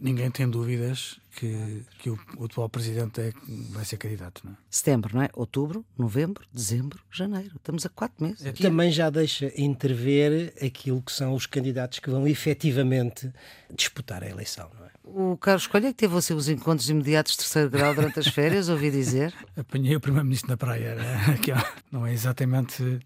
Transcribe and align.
Ninguém 0.00 0.30
tem 0.30 0.48
dúvidas 0.48 1.20
que, 1.36 1.84
que 1.98 2.08
o, 2.08 2.18
o, 2.38 2.46
atual 2.46 2.68
presidente 2.68 3.20
é, 3.20 3.32
vai 3.70 3.84
ser 3.84 3.98
candidato. 3.98 4.40
Não 4.44 4.52
é? 4.52 4.56
Setembro, 4.70 5.14
não 5.14 5.22
é? 5.22 5.28
Outubro, 5.34 5.84
novembro, 5.98 6.44
dezembro, 6.52 7.02
janeiro. 7.10 7.52
Estamos 7.56 7.84
a 7.84 7.88
quatro 7.90 8.24
meses. 8.24 8.46
Aqui. 8.46 8.62
Também 8.62 8.90
já 8.90 9.10
deixa 9.10 9.52
interver 9.60 10.54
aquilo 10.62 11.02
que 11.02 11.12
são 11.12 11.34
os 11.34 11.46
candidatos 11.46 11.98
que 11.98 12.08
vão 12.08 12.26
efetivamente 12.26 13.30
disputar 13.74 14.22
a 14.22 14.28
eleição, 14.28 14.70
não 14.78 14.86
é? 14.86 14.90
O 15.02 15.36
Carlos 15.36 15.66
Coelho 15.66 15.88
é 15.88 15.92
que 15.92 15.98
teve 15.98 16.14
os 16.14 16.48
encontros 16.48 16.88
imediatos 16.88 17.32
de 17.32 17.38
terceiro 17.38 17.68
grau 17.68 17.94
durante 17.94 18.20
as 18.20 18.28
férias, 18.28 18.68
ouvi 18.68 18.90
dizer? 18.90 19.34
Apanhei 19.56 19.96
o 19.96 20.00
primeiro-ministro 20.00 20.50
na 20.50 20.56
praia. 20.56 20.96
Não 21.90 22.06
é 22.06 22.12
exatamente 22.12 23.00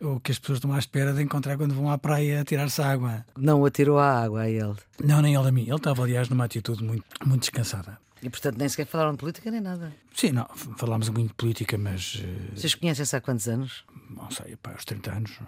o 0.00 0.18
que 0.18 0.32
as 0.32 0.38
pessoas 0.38 0.58
estão 0.58 0.72
à 0.72 0.78
espera 0.78 1.12
de 1.12 1.22
encontrar 1.22 1.56
quando 1.56 1.74
vão 1.74 1.90
à 1.90 1.98
praia 1.98 2.42
tirar-se 2.44 2.80
água. 2.80 3.24
Não 3.36 3.64
atirou 3.64 3.98
a 3.98 4.22
água 4.22 4.42
a 4.42 4.50
ele? 4.50 4.76
Não, 5.02 5.20
nem 5.20 5.34
ele 5.34 5.48
a 5.48 5.52
mim. 5.52 5.62
Ele 5.62 5.74
estava, 5.74 6.02
aliás, 6.02 6.28
numa 6.28 6.44
atitude 6.44 6.82
muito, 6.82 7.04
muito 7.24 7.42
descansada. 7.42 7.98
E, 8.22 8.28
portanto, 8.28 8.58
nem 8.58 8.68
sequer 8.68 8.86
falaram 8.86 9.12
de 9.12 9.18
política 9.18 9.50
nem 9.50 9.60
nada? 9.60 9.92
Sim, 10.14 10.32
não. 10.32 10.46
Falámos 10.76 11.08
um 11.08 11.12
bocadinho 11.12 11.28
de 11.28 11.34
política, 11.34 11.78
mas... 11.78 12.16
Uh... 12.16 12.56
Vocês 12.56 12.74
conhecem-se 12.74 13.16
há 13.16 13.20
quantos 13.20 13.48
anos? 13.48 13.84
Não 14.10 14.30
sei, 14.30 14.56
pá, 14.56 14.72
aos 14.72 14.84
30 14.84 15.10
anos. 15.10 15.38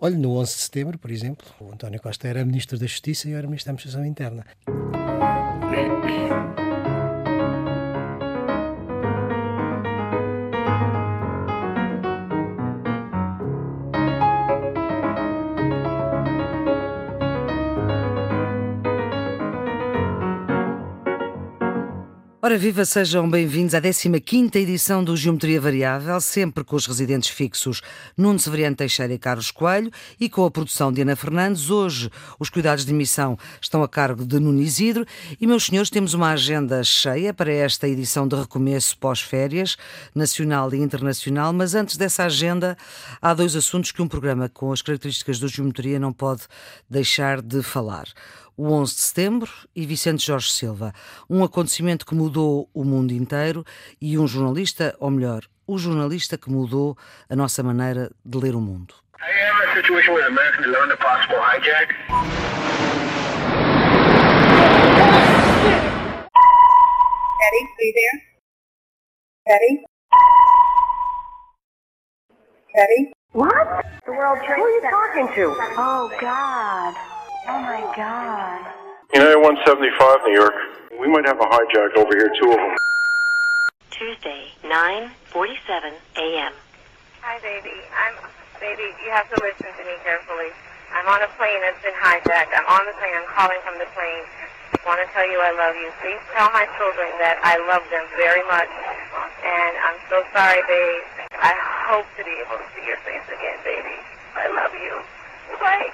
Olha, 0.00 0.16
no 0.16 0.36
11 0.36 0.52
de 0.52 0.58
setembro, 0.62 0.98
por 0.98 1.10
exemplo, 1.10 1.46
o 1.60 1.72
António 1.72 2.00
Costa 2.00 2.26
era 2.28 2.44
Ministro 2.44 2.78
da 2.78 2.86
Justiça 2.86 3.28
e 3.28 3.32
eu 3.32 3.38
era 3.38 3.46
Ministro 3.46 3.72
da 3.72 3.74
Administração 3.74 4.06
Interna. 4.06 4.46
Ora 22.44 22.58
viva, 22.58 22.84
sejam 22.84 23.30
bem-vindos 23.30 23.72
à 23.72 23.80
15ª 23.80 24.56
edição 24.56 25.04
do 25.04 25.16
Geometria 25.16 25.60
Variável, 25.60 26.20
sempre 26.20 26.64
com 26.64 26.74
os 26.74 26.88
residentes 26.88 27.30
fixos 27.30 27.80
Nuno 28.18 28.36
Severiano 28.36 28.74
Teixeira 28.74 29.14
e 29.14 29.18
Carlos 29.18 29.52
Coelho 29.52 29.92
e 30.18 30.28
com 30.28 30.44
a 30.44 30.50
produção 30.50 30.92
de 30.92 31.02
Ana 31.02 31.14
Fernandes. 31.14 31.70
Hoje 31.70 32.10
os 32.40 32.50
cuidados 32.50 32.84
de 32.84 32.92
emissão 32.92 33.38
estão 33.60 33.80
a 33.80 33.88
cargo 33.88 34.26
de 34.26 34.40
Nuno 34.40 34.60
Isidro. 34.60 35.06
E, 35.40 35.46
meus 35.46 35.66
senhores, 35.66 35.88
temos 35.88 36.14
uma 36.14 36.32
agenda 36.32 36.82
cheia 36.82 37.32
para 37.32 37.52
esta 37.52 37.86
edição 37.86 38.26
de 38.26 38.34
recomeço 38.34 38.98
pós-férias, 38.98 39.76
nacional 40.12 40.74
e 40.74 40.78
internacional, 40.78 41.52
mas 41.52 41.76
antes 41.76 41.96
dessa 41.96 42.24
agenda 42.24 42.76
há 43.20 43.32
dois 43.34 43.54
assuntos 43.54 43.92
que 43.92 44.02
um 44.02 44.08
programa 44.08 44.48
com 44.48 44.72
as 44.72 44.82
características 44.82 45.38
do 45.38 45.46
Geometria 45.46 46.00
não 46.00 46.12
pode 46.12 46.42
deixar 46.90 47.40
de 47.40 47.62
falar 47.62 48.06
o 48.56 48.70
11 48.70 48.94
de 48.94 49.00
setembro 49.00 49.50
e 49.74 49.86
Vicente 49.86 50.26
Jorge 50.26 50.52
Silva. 50.52 50.92
Um 51.28 51.42
acontecimento 51.42 52.06
que 52.06 52.14
mudou 52.14 52.68
o 52.74 52.84
mundo 52.84 53.12
inteiro 53.12 53.64
e 54.00 54.18
um 54.18 54.26
jornalista, 54.26 54.94
ou 54.98 55.10
melhor, 55.10 55.42
o 55.66 55.78
jornalista 55.78 56.36
que 56.36 56.50
mudou 56.50 56.96
a 57.28 57.36
nossa 57.36 57.62
maneira 57.62 58.10
de 58.24 58.38
ler 58.38 58.54
o 58.54 58.60
mundo. 58.60 58.94
Eddie, 67.44 67.68
you 67.80 67.92
there? 67.92 68.22
Eddie? 69.46 69.84
Eddie? 72.74 73.12
What? 73.32 73.84
The 74.04 74.12
World 74.12 74.38
Trade 74.44 74.58
Who 74.58 74.64
are 74.64 74.70
you 74.70 74.82
talking 74.82 75.28
to? 75.34 75.54
Oh, 75.76 76.10
God. 76.20 77.11
Oh 77.42 77.58
my 77.58 77.82
God. 77.98 78.62
United 79.10 79.42
175, 79.42 80.22
New 80.30 80.38
York. 80.38 80.54
We 80.94 81.10
might 81.10 81.26
have 81.26 81.42
a 81.42 81.48
hijack 81.50 81.98
over 81.98 82.14
here, 82.14 82.30
two 82.38 82.54
of 82.54 82.58
them. 82.62 82.78
Tuesday, 83.90 84.54
9:47 84.62 85.90
a.m. 86.22 86.54
Hi, 87.18 87.42
baby. 87.42 87.74
I'm 87.98 88.14
baby. 88.62 88.94
You 89.02 89.10
have 89.10 89.26
to 89.34 89.38
listen 89.42 89.74
to 89.74 89.82
me 89.82 89.98
carefully. 90.06 90.54
I'm 90.94 91.10
on 91.10 91.18
a 91.18 91.30
plane 91.34 91.58
that's 91.66 91.82
been 91.82 91.98
hijacked. 91.98 92.54
I'm 92.54 92.68
on 92.70 92.86
the 92.86 92.94
plane. 92.94 93.10
I'm 93.10 93.26
calling 93.34 93.58
from 93.66 93.74
the 93.82 93.90
plane. 93.90 94.24
I 94.78 94.86
want 94.86 95.02
to 95.02 95.08
tell 95.10 95.26
you 95.26 95.42
I 95.42 95.50
love 95.50 95.74
you. 95.74 95.90
Please 95.98 96.22
tell 96.38 96.46
my 96.54 96.70
children 96.78 97.10
that 97.18 97.42
I 97.42 97.58
love 97.66 97.82
them 97.90 98.06
very 98.14 98.46
much. 98.46 98.70
And 99.42 99.72
I'm 99.82 99.98
so 100.06 100.22
sorry, 100.30 100.62
babe. 100.70 101.02
I 101.42 101.58
hope 101.90 102.06
to 102.18 102.22
be 102.22 102.34
able 102.38 102.62
to 102.62 102.68
see 102.78 102.86
your 102.86 103.02
face 103.02 103.26
again, 103.26 103.58
baby. 103.66 103.98
I 104.38 104.46
love 104.46 104.70
you. 104.78 104.94
Bye. 105.58 105.90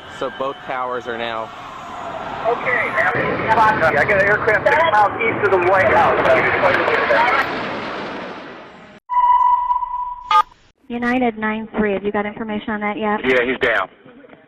God. 0.00 0.18
So 0.18 0.30
both 0.38 0.56
towers 0.66 1.06
are 1.06 1.18
now. 1.18 1.44
Okay, 2.48 2.88
now 2.96 3.10
I 3.14 4.04
got 4.04 4.22
an 4.22 4.28
aircraft 4.28 4.66
six 4.66 4.82
miles 4.92 5.20
east 5.20 5.44
of 5.46 5.50
the 5.52 5.70
White 5.70 5.92
House. 5.92 6.18
United 10.88 11.36
9-3, 11.36 11.92
have 11.94 12.04
you 12.04 12.12
got 12.12 12.24
information 12.24 12.70
on 12.70 12.80
that 12.80 12.96
yet? 12.96 13.20
Yeah, 13.22 13.44
he's 13.44 13.58
down. 13.60 13.90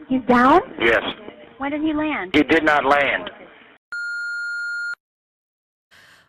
He's 0.09 0.23
down? 0.23 0.61
Yes. 0.81 1.03
When 1.59 1.71
did 1.71 1.83
he 1.83 1.93
land? 1.93 2.31
He 2.35 2.43
did 2.43 2.65
not 2.65 2.85
land. 2.85 3.31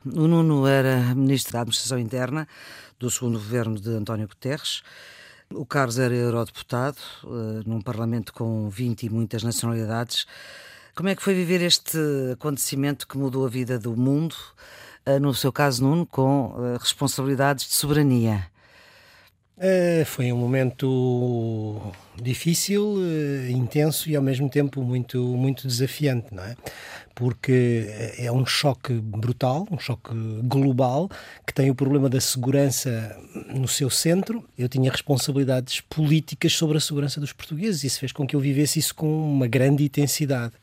O 0.06 0.28
Nuno 0.28 0.66
era 0.68 1.14
Ministro 1.16 1.54
da 1.54 1.62
Administração 1.62 2.00
Interna 2.00 2.48
do 3.00 3.10
segundo 3.10 3.38
governo 3.38 3.80
de 3.80 3.96
António 3.96 4.28
Guterres. 4.28 4.84
O 5.54 5.66
Carlos 5.66 6.00
era 6.00 6.14
eurodeputado, 6.14 6.98
uh, 7.24 7.62
num 7.66 7.82
parlamento 7.82 8.34
com 8.34 8.70
20 8.70 9.04
e 9.04 9.10
muitas 9.10 9.44
nacionalidades. 9.44 10.26
Como 10.96 11.10
é 11.10 11.16
que 11.16 11.22
foi 11.22 11.34
viver 11.34 11.62
este 11.62 11.98
acontecimento 12.34 13.08
que 13.08 13.18
mudou 13.18 13.46
a 13.46 13.50
vida 13.50 13.78
do 13.78 13.96
mundo, 13.96 14.36
uh, 15.08 15.20
no 15.20 15.34
seu 15.34 15.52
caso, 15.52 15.84
Nuno, 15.84 16.06
com 16.06 16.48
uh, 16.48 16.78
responsabilidades 16.80 17.68
de 17.68 17.76
soberania? 17.76 18.50
Foi 20.08 20.34
um 20.34 20.38
momento 20.38 21.80
difícil, 22.20 22.96
intenso 23.48 24.10
e 24.10 24.16
ao 24.16 24.22
mesmo 24.24 24.50
tempo 24.50 24.82
muito, 24.82 25.20
muito 25.20 25.68
desafiante, 25.68 26.34
não 26.34 26.44
é? 26.44 26.56
Porque 27.16 27.88
é 28.18 28.32
um 28.32 28.46
choque 28.46 28.94
brutal, 28.94 29.68
um 29.70 29.78
choque 29.78 30.14
global, 30.44 31.10
que 31.46 31.54
tem 31.54 31.70
o 31.70 31.76
problema 31.76 32.10
da 32.10 32.20
segurança 32.20 33.16
no 33.54 33.68
seu 33.68 33.90
centro. 33.90 34.44
Eu 34.58 34.70
tinha 34.70 34.90
responsabilidades 34.90 35.82
políticas 35.82 36.54
sobre 36.54 36.78
a 36.78 36.82
segurança 36.82 37.20
dos 37.20 37.34
portugueses 37.34 37.84
e 37.84 37.88
isso 37.88 38.00
fez 38.00 38.12
com 38.12 38.26
que 38.26 38.36
eu 38.36 38.40
vivesse 38.40 38.80
isso 38.80 38.96
com 38.96 39.08
uma 39.08 39.48
grande 39.48 39.84
intensidade 39.84 40.54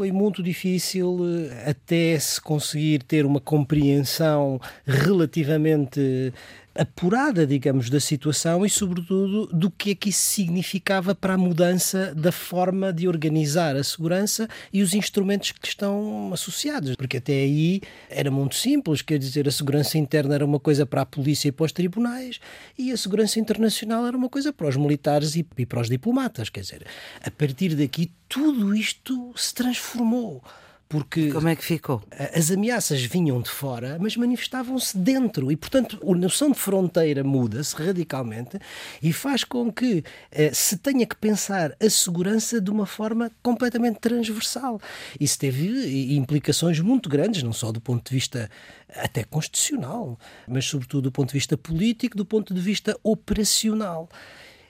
foi 0.00 0.12
muito 0.12 0.42
difícil 0.42 1.18
eh, 1.50 1.70
até 1.70 2.18
se 2.18 2.40
conseguir 2.40 3.02
ter 3.02 3.26
uma 3.26 3.40
compreensão 3.40 4.58
relativamente 4.86 6.32
apurada, 6.74 7.46
digamos, 7.46 7.90
da 7.90 8.00
situação 8.00 8.64
e, 8.64 8.70
sobretudo, 8.70 9.46
do 9.46 9.70
que 9.70 9.90
é 9.90 9.94
que 9.94 10.10
isso 10.10 10.20
significava 10.20 11.14
para 11.14 11.34
a 11.34 11.38
mudança 11.38 12.14
da 12.14 12.32
forma 12.32 12.92
de 12.92 13.08
organizar 13.08 13.76
a 13.76 13.82
segurança 13.82 14.48
e 14.72 14.82
os 14.82 14.94
instrumentos 14.94 15.52
que 15.52 15.66
estão 15.66 16.30
associados. 16.32 16.96
Porque 16.96 17.16
até 17.16 17.32
aí 17.32 17.80
era 18.08 18.30
muito 18.30 18.54
simples, 18.54 19.02
quer 19.02 19.18
dizer, 19.18 19.48
a 19.48 19.52
segurança 19.52 19.98
interna 19.98 20.34
era 20.34 20.44
uma 20.44 20.60
coisa 20.60 20.86
para 20.86 21.02
a 21.02 21.06
polícia 21.06 21.48
e 21.48 21.52
para 21.52 21.66
os 21.66 21.72
tribunais 21.72 22.40
e 22.78 22.92
a 22.92 22.96
segurança 22.96 23.38
internacional 23.38 24.06
era 24.06 24.16
uma 24.16 24.28
coisa 24.28 24.52
para 24.52 24.68
os 24.68 24.76
militares 24.76 25.36
e, 25.36 25.46
e 25.58 25.66
para 25.66 25.80
os 25.80 25.88
diplomatas. 25.88 26.48
Quer 26.48 26.60
dizer, 26.60 26.86
a 27.22 27.30
partir 27.30 27.74
daqui 27.74 28.10
tudo 28.28 28.74
isto 28.74 29.32
se 29.36 29.54
transformou. 29.54 30.42
Porque 30.90 31.30
Como 31.30 31.46
é 31.46 31.54
que 31.54 31.64
ficou? 31.64 32.02
As 32.34 32.50
ameaças 32.50 33.00
vinham 33.00 33.40
de 33.40 33.48
fora, 33.48 33.96
mas 34.00 34.16
manifestavam-se 34.16 34.98
dentro. 34.98 35.52
E, 35.52 35.56
portanto, 35.56 36.00
a 36.04 36.14
noção 36.16 36.50
de 36.50 36.58
fronteira 36.58 37.22
muda-se 37.22 37.76
radicalmente 37.76 38.58
e 39.00 39.12
faz 39.12 39.44
com 39.44 39.72
que 39.72 40.02
eh, 40.32 40.50
se 40.52 40.76
tenha 40.76 41.06
que 41.06 41.14
pensar 41.14 41.76
a 41.80 41.88
segurança 41.88 42.60
de 42.60 42.72
uma 42.72 42.86
forma 42.86 43.30
completamente 43.40 44.00
transversal. 44.00 44.80
Isso 45.20 45.38
teve 45.38 46.16
implicações 46.16 46.80
muito 46.80 47.08
grandes, 47.08 47.44
não 47.44 47.52
só 47.52 47.70
do 47.70 47.80
ponto 47.80 48.08
de 48.08 48.12
vista 48.12 48.50
até 48.96 49.22
constitucional, 49.22 50.18
mas, 50.48 50.64
sobretudo, 50.64 51.02
do 51.02 51.12
ponto 51.12 51.28
de 51.28 51.34
vista 51.34 51.56
político, 51.56 52.16
do 52.16 52.26
ponto 52.26 52.52
de 52.52 52.60
vista 52.60 52.98
operacional 53.04 54.08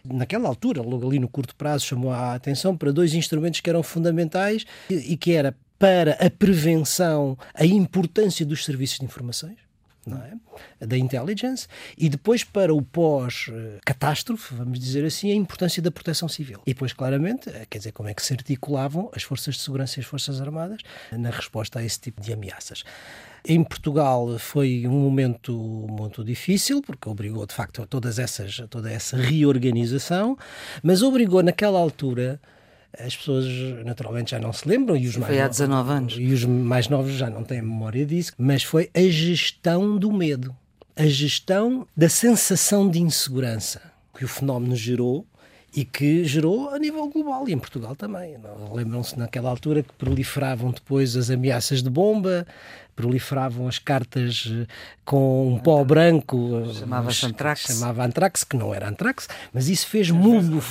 naquela 0.04 0.50
altura, 0.50 0.82
logo 0.82 1.08
ali 1.08 1.18
no 1.18 1.28
curto 1.28 1.56
prazo, 1.56 1.86
chamou 1.86 2.12
a 2.12 2.34
atenção 2.34 2.76
para 2.76 2.92
dois 2.92 3.14
instrumentos 3.14 3.60
que 3.60 3.70
eram 3.70 3.82
fundamentais 3.82 4.66
e 4.90 5.16
que 5.16 5.32
era 5.32 5.56
para 5.80 6.12
a 6.24 6.28
prevenção, 6.28 7.38
a 7.54 7.64
importância 7.64 8.44
dos 8.44 8.66
serviços 8.66 8.98
de 8.98 9.06
informações, 9.06 9.56
é? 10.78 10.86
da 10.86 10.98
intelligence, 10.98 11.66
e 11.96 12.10
depois 12.10 12.44
para 12.44 12.74
o 12.74 12.82
pós-catástrofe, 12.82 14.54
vamos 14.54 14.78
dizer 14.78 15.06
assim, 15.06 15.32
a 15.32 15.34
importância 15.34 15.82
da 15.82 15.90
proteção 15.90 16.28
civil. 16.28 16.60
E 16.66 16.74
depois, 16.74 16.92
claramente, 16.92 17.48
eh, 17.48 17.66
quer 17.68 17.78
dizer, 17.78 17.92
como 17.92 18.10
é 18.10 18.14
que 18.14 18.22
se 18.22 18.34
articulavam 18.34 19.10
as 19.14 19.22
forças 19.22 19.54
de 19.54 19.62
segurança 19.62 19.98
e 19.98 20.00
as 20.00 20.06
forças 20.06 20.38
armadas 20.38 20.82
na 21.12 21.30
resposta 21.30 21.78
a 21.78 21.84
esse 21.84 21.98
tipo 21.98 22.20
de 22.20 22.30
ameaças. 22.30 22.84
Em 23.42 23.64
Portugal 23.64 24.38
foi 24.38 24.86
um 24.86 25.00
momento 25.00 25.52
muito 25.88 26.22
difícil, 26.22 26.82
porque 26.82 27.08
obrigou 27.08 27.46
de 27.46 27.54
facto 27.54 27.80
a 27.80 27.86
todas 27.86 28.18
essas, 28.18 28.60
a 28.60 28.66
toda 28.66 28.90
essa 28.92 29.16
reorganização, 29.16 30.36
mas 30.82 31.00
obrigou 31.00 31.42
naquela 31.42 31.78
altura 31.78 32.38
as 32.98 33.16
pessoas 33.16 33.46
naturalmente 33.84 34.32
já 34.32 34.38
não 34.38 34.52
se 34.52 34.68
lembram 34.68 34.96
e 34.96 35.06
os 35.06 35.14
foi 35.14 35.22
mais 35.22 35.40
há 35.40 35.48
19 35.48 35.90
anos 35.92 36.14
e 36.18 36.32
os 36.32 36.44
mais 36.44 36.88
novos 36.88 37.12
já 37.12 37.30
não 37.30 37.44
têm 37.44 37.62
memória 37.62 38.04
disso, 38.04 38.32
mas 38.38 38.62
foi 38.62 38.90
a 38.94 39.02
gestão 39.02 39.96
do 39.96 40.12
medo, 40.12 40.54
a 40.96 41.06
gestão 41.06 41.86
da 41.96 42.08
sensação 42.08 42.88
de 42.88 43.00
insegurança 43.00 43.80
que 44.16 44.24
o 44.24 44.28
fenómeno 44.28 44.74
gerou 44.76 45.26
e 45.74 45.84
que 45.84 46.24
gerou 46.24 46.70
a 46.70 46.78
nível 46.78 47.08
global 47.08 47.48
e 47.48 47.52
em 47.52 47.58
Portugal 47.58 47.94
também. 47.94 48.36
Lembram-se 48.72 49.18
naquela 49.18 49.50
altura 49.50 49.82
que 49.82 49.92
proliferavam 49.94 50.72
depois 50.72 51.16
as 51.16 51.30
ameaças 51.30 51.82
de 51.82 51.88
bomba, 51.88 52.46
proliferavam 53.00 53.66
as 53.66 53.78
cartas 53.78 54.46
eh, 54.50 54.66
com 55.04 55.54
um 55.54 55.58
pó 55.58 55.82
branco. 55.82 56.62
Eh, 56.68 56.74
Chamava-se 56.74 57.24
antrax. 57.24 57.60
Chamava 57.62 58.04
antrax, 58.04 58.44
que 58.44 58.56
não 58.56 58.74
era 58.74 58.88
antrax, 58.88 59.26
mas 59.52 59.68
isso 59.68 59.86
fez 59.86 60.10
muito. 60.10 60.62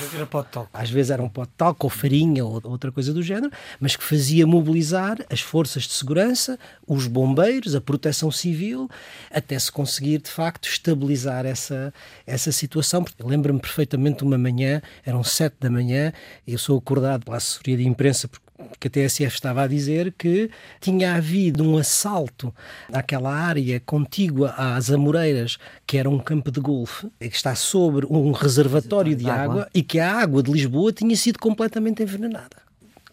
Às 0.72 0.88
vezes 0.90 1.10
era 1.10 1.22
um 1.22 1.28
pó 1.28 1.44
de 1.44 1.50
talco 1.56 1.86
ou 1.86 1.90
farinha 1.90 2.44
ou 2.44 2.60
outra 2.64 2.92
coisa 2.92 3.12
do 3.12 3.22
género, 3.22 3.52
mas 3.80 3.96
que 3.96 4.04
fazia 4.04 4.46
mobilizar 4.46 5.18
as 5.28 5.40
forças 5.40 5.82
de 5.82 5.92
segurança, 5.92 6.58
os 6.86 7.08
bombeiros, 7.08 7.74
a 7.74 7.80
proteção 7.80 8.30
civil, 8.30 8.88
até 9.30 9.58
se 9.58 9.72
conseguir 9.72 10.18
de 10.18 10.30
facto 10.30 10.68
estabilizar 10.68 11.44
essa, 11.44 11.92
essa 12.24 12.52
situação. 12.52 13.04
Lembro-me 13.22 13.58
perfeitamente 13.58 14.22
uma 14.22 14.38
manhã, 14.38 14.80
eram 15.04 15.24
sete 15.24 15.56
da 15.58 15.68
manhã, 15.68 16.12
eu 16.46 16.58
sou 16.58 16.78
acordado 16.78 17.24
pela 17.24 17.38
assessoria 17.38 17.76
de 17.76 17.86
imprensa, 17.86 18.28
porque 18.28 18.49
que 18.78 18.88
a 18.88 18.90
TSF 18.90 19.34
estava 19.34 19.62
a 19.62 19.66
dizer 19.66 20.12
que 20.16 20.50
tinha 20.80 21.14
havido 21.14 21.64
um 21.64 21.76
assalto 21.78 22.54
naquela 22.88 23.32
área 23.32 23.80
contígua 23.80 24.54
às 24.56 24.90
Amoreiras, 24.90 25.58
que 25.86 25.96
era 25.96 26.08
um 26.08 26.18
campo 26.18 26.50
de 26.50 26.60
golfe, 26.60 27.08
que 27.18 27.26
está 27.26 27.54
sobre 27.54 28.06
um 28.06 28.32
reservatório 28.32 29.14
de 29.14 29.28
água, 29.28 29.68
e 29.74 29.82
que 29.82 29.98
a 29.98 30.12
água 30.12 30.42
de 30.42 30.50
Lisboa 30.50 30.92
tinha 30.92 31.16
sido 31.16 31.38
completamente 31.38 32.02
envenenada. 32.02 32.69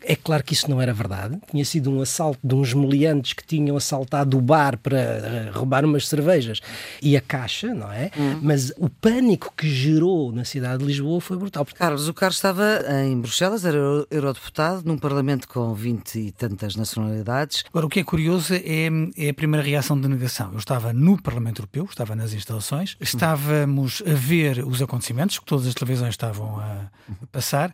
É 0.09 0.15
claro 0.15 0.41
que 0.41 0.53
isso 0.53 0.69
não 0.69 0.81
era 0.81 0.93
verdade. 0.93 1.37
Tinha 1.51 1.65
sido 1.65 1.91
um 1.91 2.01
assalto 2.01 2.39
de 2.41 2.55
uns 2.55 2.73
meliantes 2.73 3.33
que 3.33 3.45
tinham 3.45 3.75
assaltado 3.75 4.37
o 4.37 4.41
bar 4.41 4.77
para 4.77 4.97
eh, 4.97 5.51
roubar 5.53 5.83
umas 5.83 6.07
cervejas 6.07 6.61
e 7.01 7.17
a 7.17 7.21
caixa, 7.21 7.73
não 7.73 7.91
é? 7.91 8.09
Hum. 8.17 8.39
Mas 8.41 8.71
o 8.77 8.89
pânico 8.89 9.53
que 9.55 9.69
gerou 9.69 10.31
na 10.31 10.45
cidade 10.45 10.79
de 10.79 10.85
Lisboa 10.85 11.19
foi 11.19 11.35
brutal. 11.35 11.65
Carlos, 11.75 12.07
o 12.07 12.13
Carlos 12.13 12.37
estava 12.37 12.81
em 13.03 13.19
Bruxelas, 13.19 13.65
era 13.65 13.77
eurodeputado, 14.09 14.83
num 14.85 14.97
parlamento 14.97 15.45
com 15.45 15.73
20 15.73 16.15
e 16.19 16.31
tantas 16.31 16.77
nacionalidades. 16.77 17.65
Agora, 17.67 17.85
o 17.85 17.89
que 17.89 17.99
é 17.99 18.03
curioso 18.03 18.53
é, 18.53 18.89
é 19.17 19.29
a 19.29 19.33
primeira 19.33 19.65
reação 19.65 19.99
de 19.99 20.07
negação. 20.07 20.53
Eu 20.53 20.59
estava 20.59 20.93
no 20.93 21.21
Parlamento 21.21 21.59
Europeu, 21.59 21.83
estava 21.83 22.15
nas 22.15 22.31
instalações, 22.31 22.95
estávamos 23.01 24.01
a 24.05 24.13
ver 24.13 24.65
os 24.65 24.81
acontecimentos 24.81 25.37
que 25.37 25.45
todas 25.45 25.67
as 25.67 25.73
televisões 25.73 26.11
estavam 26.11 26.61
a 26.61 26.89
passar. 27.29 27.73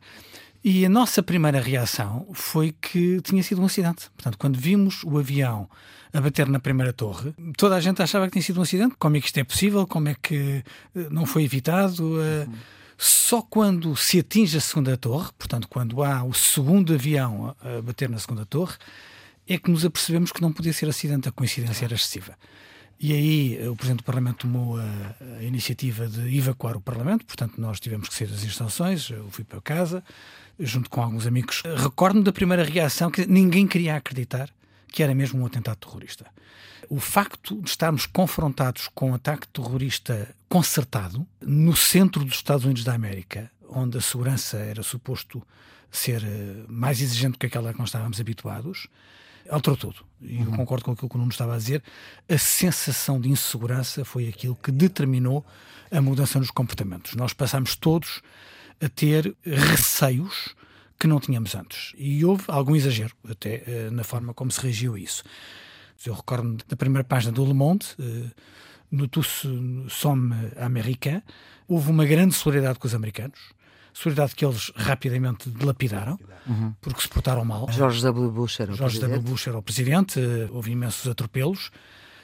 E 0.64 0.86
a 0.86 0.90
nossa 0.90 1.22
primeira 1.22 1.60
reação 1.60 2.26
foi 2.34 2.74
que 2.80 3.20
tinha 3.22 3.44
sido 3.44 3.62
um 3.62 3.66
acidente. 3.66 4.10
Portanto, 4.12 4.38
quando 4.38 4.58
vimos 4.58 5.04
o 5.04 5.18
avião 5.18 5.70
a 6.14 6.22
bater 6.22 6.48
na 6.48 6.60
primeira 6.60 6.94
torre, 6.94 7.34
toda 7.58 7.76
a 7.76 7.82
gente 7.82 8.02
achava 8.02 8.26
que 8.28 8.32
tinha 8.32 8.44
sido 8.44 8.60
um 8.60 8.64
acidente. 8.64 8.96
Como 8.98 9.18
é 9.18 9.20
que 9.20 9.26
isto 9.26 9.38
é 9.38 9.44
possível? 9.44 9.86
Como 9.86 10.08
é 10.08 10.16
que 10.16 10.64
eh, 10.96 11.08
não 11.10 11.26
foi 11.26 11.44
evitado? 11.44 12.04
Uhum. 12.04 12.54
Só 12.98 13.42
quando 13.42 13.94
se 13.98 14.20
atinge 14.20 14.58
a 14.58 14.62
segunda 14.62 14.96
torre, 14.96 15.32
portanto, 15.38 15.68
quando 15.68 16.02
há 16.02 16.24
o 16.24 16.34
segundo 16.34 16.94
avião 16.94 17.54
a 17.62 17.82
bater 17.82 18.08
na 18.08 18.20
segunda 18.20 18.46
torre, 18.46 18.78
é 19.46 19.58
que 19.58 19.70
nos 19.70 19.84
apercebemos 19.84 20.32
que 20.32 20.42
não 20.42 20.54
podia 20.54 20.72
ser 20.72 20.88
acidente, 20.88 21.28
a 21.28 21.32
coincidência 21.32 21.84
era 21.84 21.96
excessiva. 21.96 22.38
E 23.00 23.12
aí 23.12 23.58
eh, 23.58 23.68
o 23.68 23.76
Presidente 23.76 24.00
do 24.00 24.06
Parlamento 24.06 24.48
tomou 24.48 24.78
a, 24.78 25.16
a, 25.40 25.44
iniciativa 25.44 26.08
de 26.08 26.38
evacuar 26.38 26.78
o 26.78 26.82
Parlamento, 26.82 27.26
portanto 27.26 27.60
nós 27.60 27.80
tivemos 27.82 28.08
que 28.08 28.16
sair 28.16 28.28
das 28.28 28.44
instalações, 28.46 29.10
eu 29.10 29.28
fui 29.30 29.44
para 29.44 29.60
casa, 29.60 30.02
junto 30.60 30.90
com 30.90 31.02
alguns 31.02 31.26
amigos. 31.26 31.64
Recordo-me 31.78 32.24
da 32.24 32.32
primeira 32.32 32.64
reação 32.64 33.10
que 33.10 33.26
ninguém 33.26 33.68
queria 33.68 33.96
acreditar 33.96 34.50
que 34.94 35.02
era 35.02 35.16
mesmo 35.16 35.42
um 35.42 35.46
atentado 35.46 35.78
terrorista. 35.78 36.28
O 36.88 37.00
facto 37.00 37.60
de 37.60 37.70
estarmos 37.70 38.06
confrontados 38.06 38.88
com 38.94 39.10
um 39.10 39.16
ataque 39.16 39.48
terrorista 39.48 40.36
concertado 40.48 41.26
no 41.42 41.76
centro 41.76 42.24
dos 42.24 42.36
Estados 42.36 42.64
Unidos 42.64 42.84
da 42.84 42.94
América, 42.94 43.50
onde 43.68 43.98
a 43.98 44.02
segurança 44.02 44.58
era 44.58 44.84
suposto 44.84 45.42
ser 45.90 46.24
eh, 46.24 46.64
mais 46.68 47.02
exigente 47.02 47.34
do 47.34 47.38
que 47.40 47.48
aquela 47.48 47.74
que 47.74 47.80
nós 47.80 47.90
estávamos 47.90 48.20
habituados, 48.20 48.88
alterou 49.50 49.78
tudo. 49.78 50.06
E 50.22 50.42
eu 50.42 50.48
uhum. 50.48 50.58
concordo 50.58 50.86
com 50.86 50.92
aquilo 50.92 51.10
que 51.10 51.16
o 51.16 51.20
Nuno 51.20 51.32
estava 51.32 51.56
a 51.56 51.58
dizer. 51.58 51.84
A 52.30 52.38
sensação 52.38 53.20
de 53.20 53.30
insegurança 53.30 54.06
foi 54.06 54.28
aquilo 54.28 54.56
que 54.56 54.72
determinou 54.72 55.44
a 55.92 56.02
mudança 56.02 56.38
nos 56.38 56.52
comportamentos. 56.52 57.16
Nós 57.16 57.34
passamos 57.34 57.76
todos 57.76 58.22
a 58.84 58.90
ter 58.90 59.36
receios 59.44 60.56
que 61.00 61.08
não 61.08 61.20
tínhamos 61.20 61.56
antes. 61.56 61.94
E 61.98 62.24
houve 62.24 62.46
algum 62.48 62.76
exagero 62.76 63.14
até 63.30 63.64
eh, 63.66 63.90
na 63.92 64.04
forma 64.04 64.34
como 64.34 64.52
se 64.52 64.62
reagiu 64.62 64.96
a 64.96 65.00
isso. 65.00 65.24
Eu 66.06 66.14
recordo 66.14 66.64
da 66.68 66.76
primeira 66.76 67.04
página 67.04 67.32
do 67.32 67.46
Le 67.46 67.54
Monde, 67.54 67.86
uh, 68.00 68.30
no 68.92 69.08
Tous 69.08 69.46
Somme 69.90 70.36
Américain, 70.58 71.22
houve 71.68 71.90
uma 71.90 72.06
grande 72.06 72.34
solidariedade 72.36 72.78
com 72.78 72.88
os 72.88 72.94
americanos, 72.94 73.40
solidariedade 73.94 74.36
que 74.36 74.46
eles 74.46 74.72
rapidamente 74.76 75.50
dilapidaram, 75.50 76.20
uhum. 76.46 76.74
porque 76.82 77.02
se 77.02 77.08
portaram 77.08 77.46
mal. 77.46 77.72
Jorge 77.72 78.02
W. 78.02 78.32
Bush 78.32 78.60
era 78.60 78.74
o 78.74 78.76
Jorge 78.76 79.00
presidente. 79.00 79.20
W. 79.20 79.32
Bush 79.32 79.48
era 79.48 79.58
o 79.58 79.62
presidente, 79.62 80.20
uh, 80.20 80.54
houve 80.54 80.72
imensos 80.72 81.10
atropelos. 81.10 81.72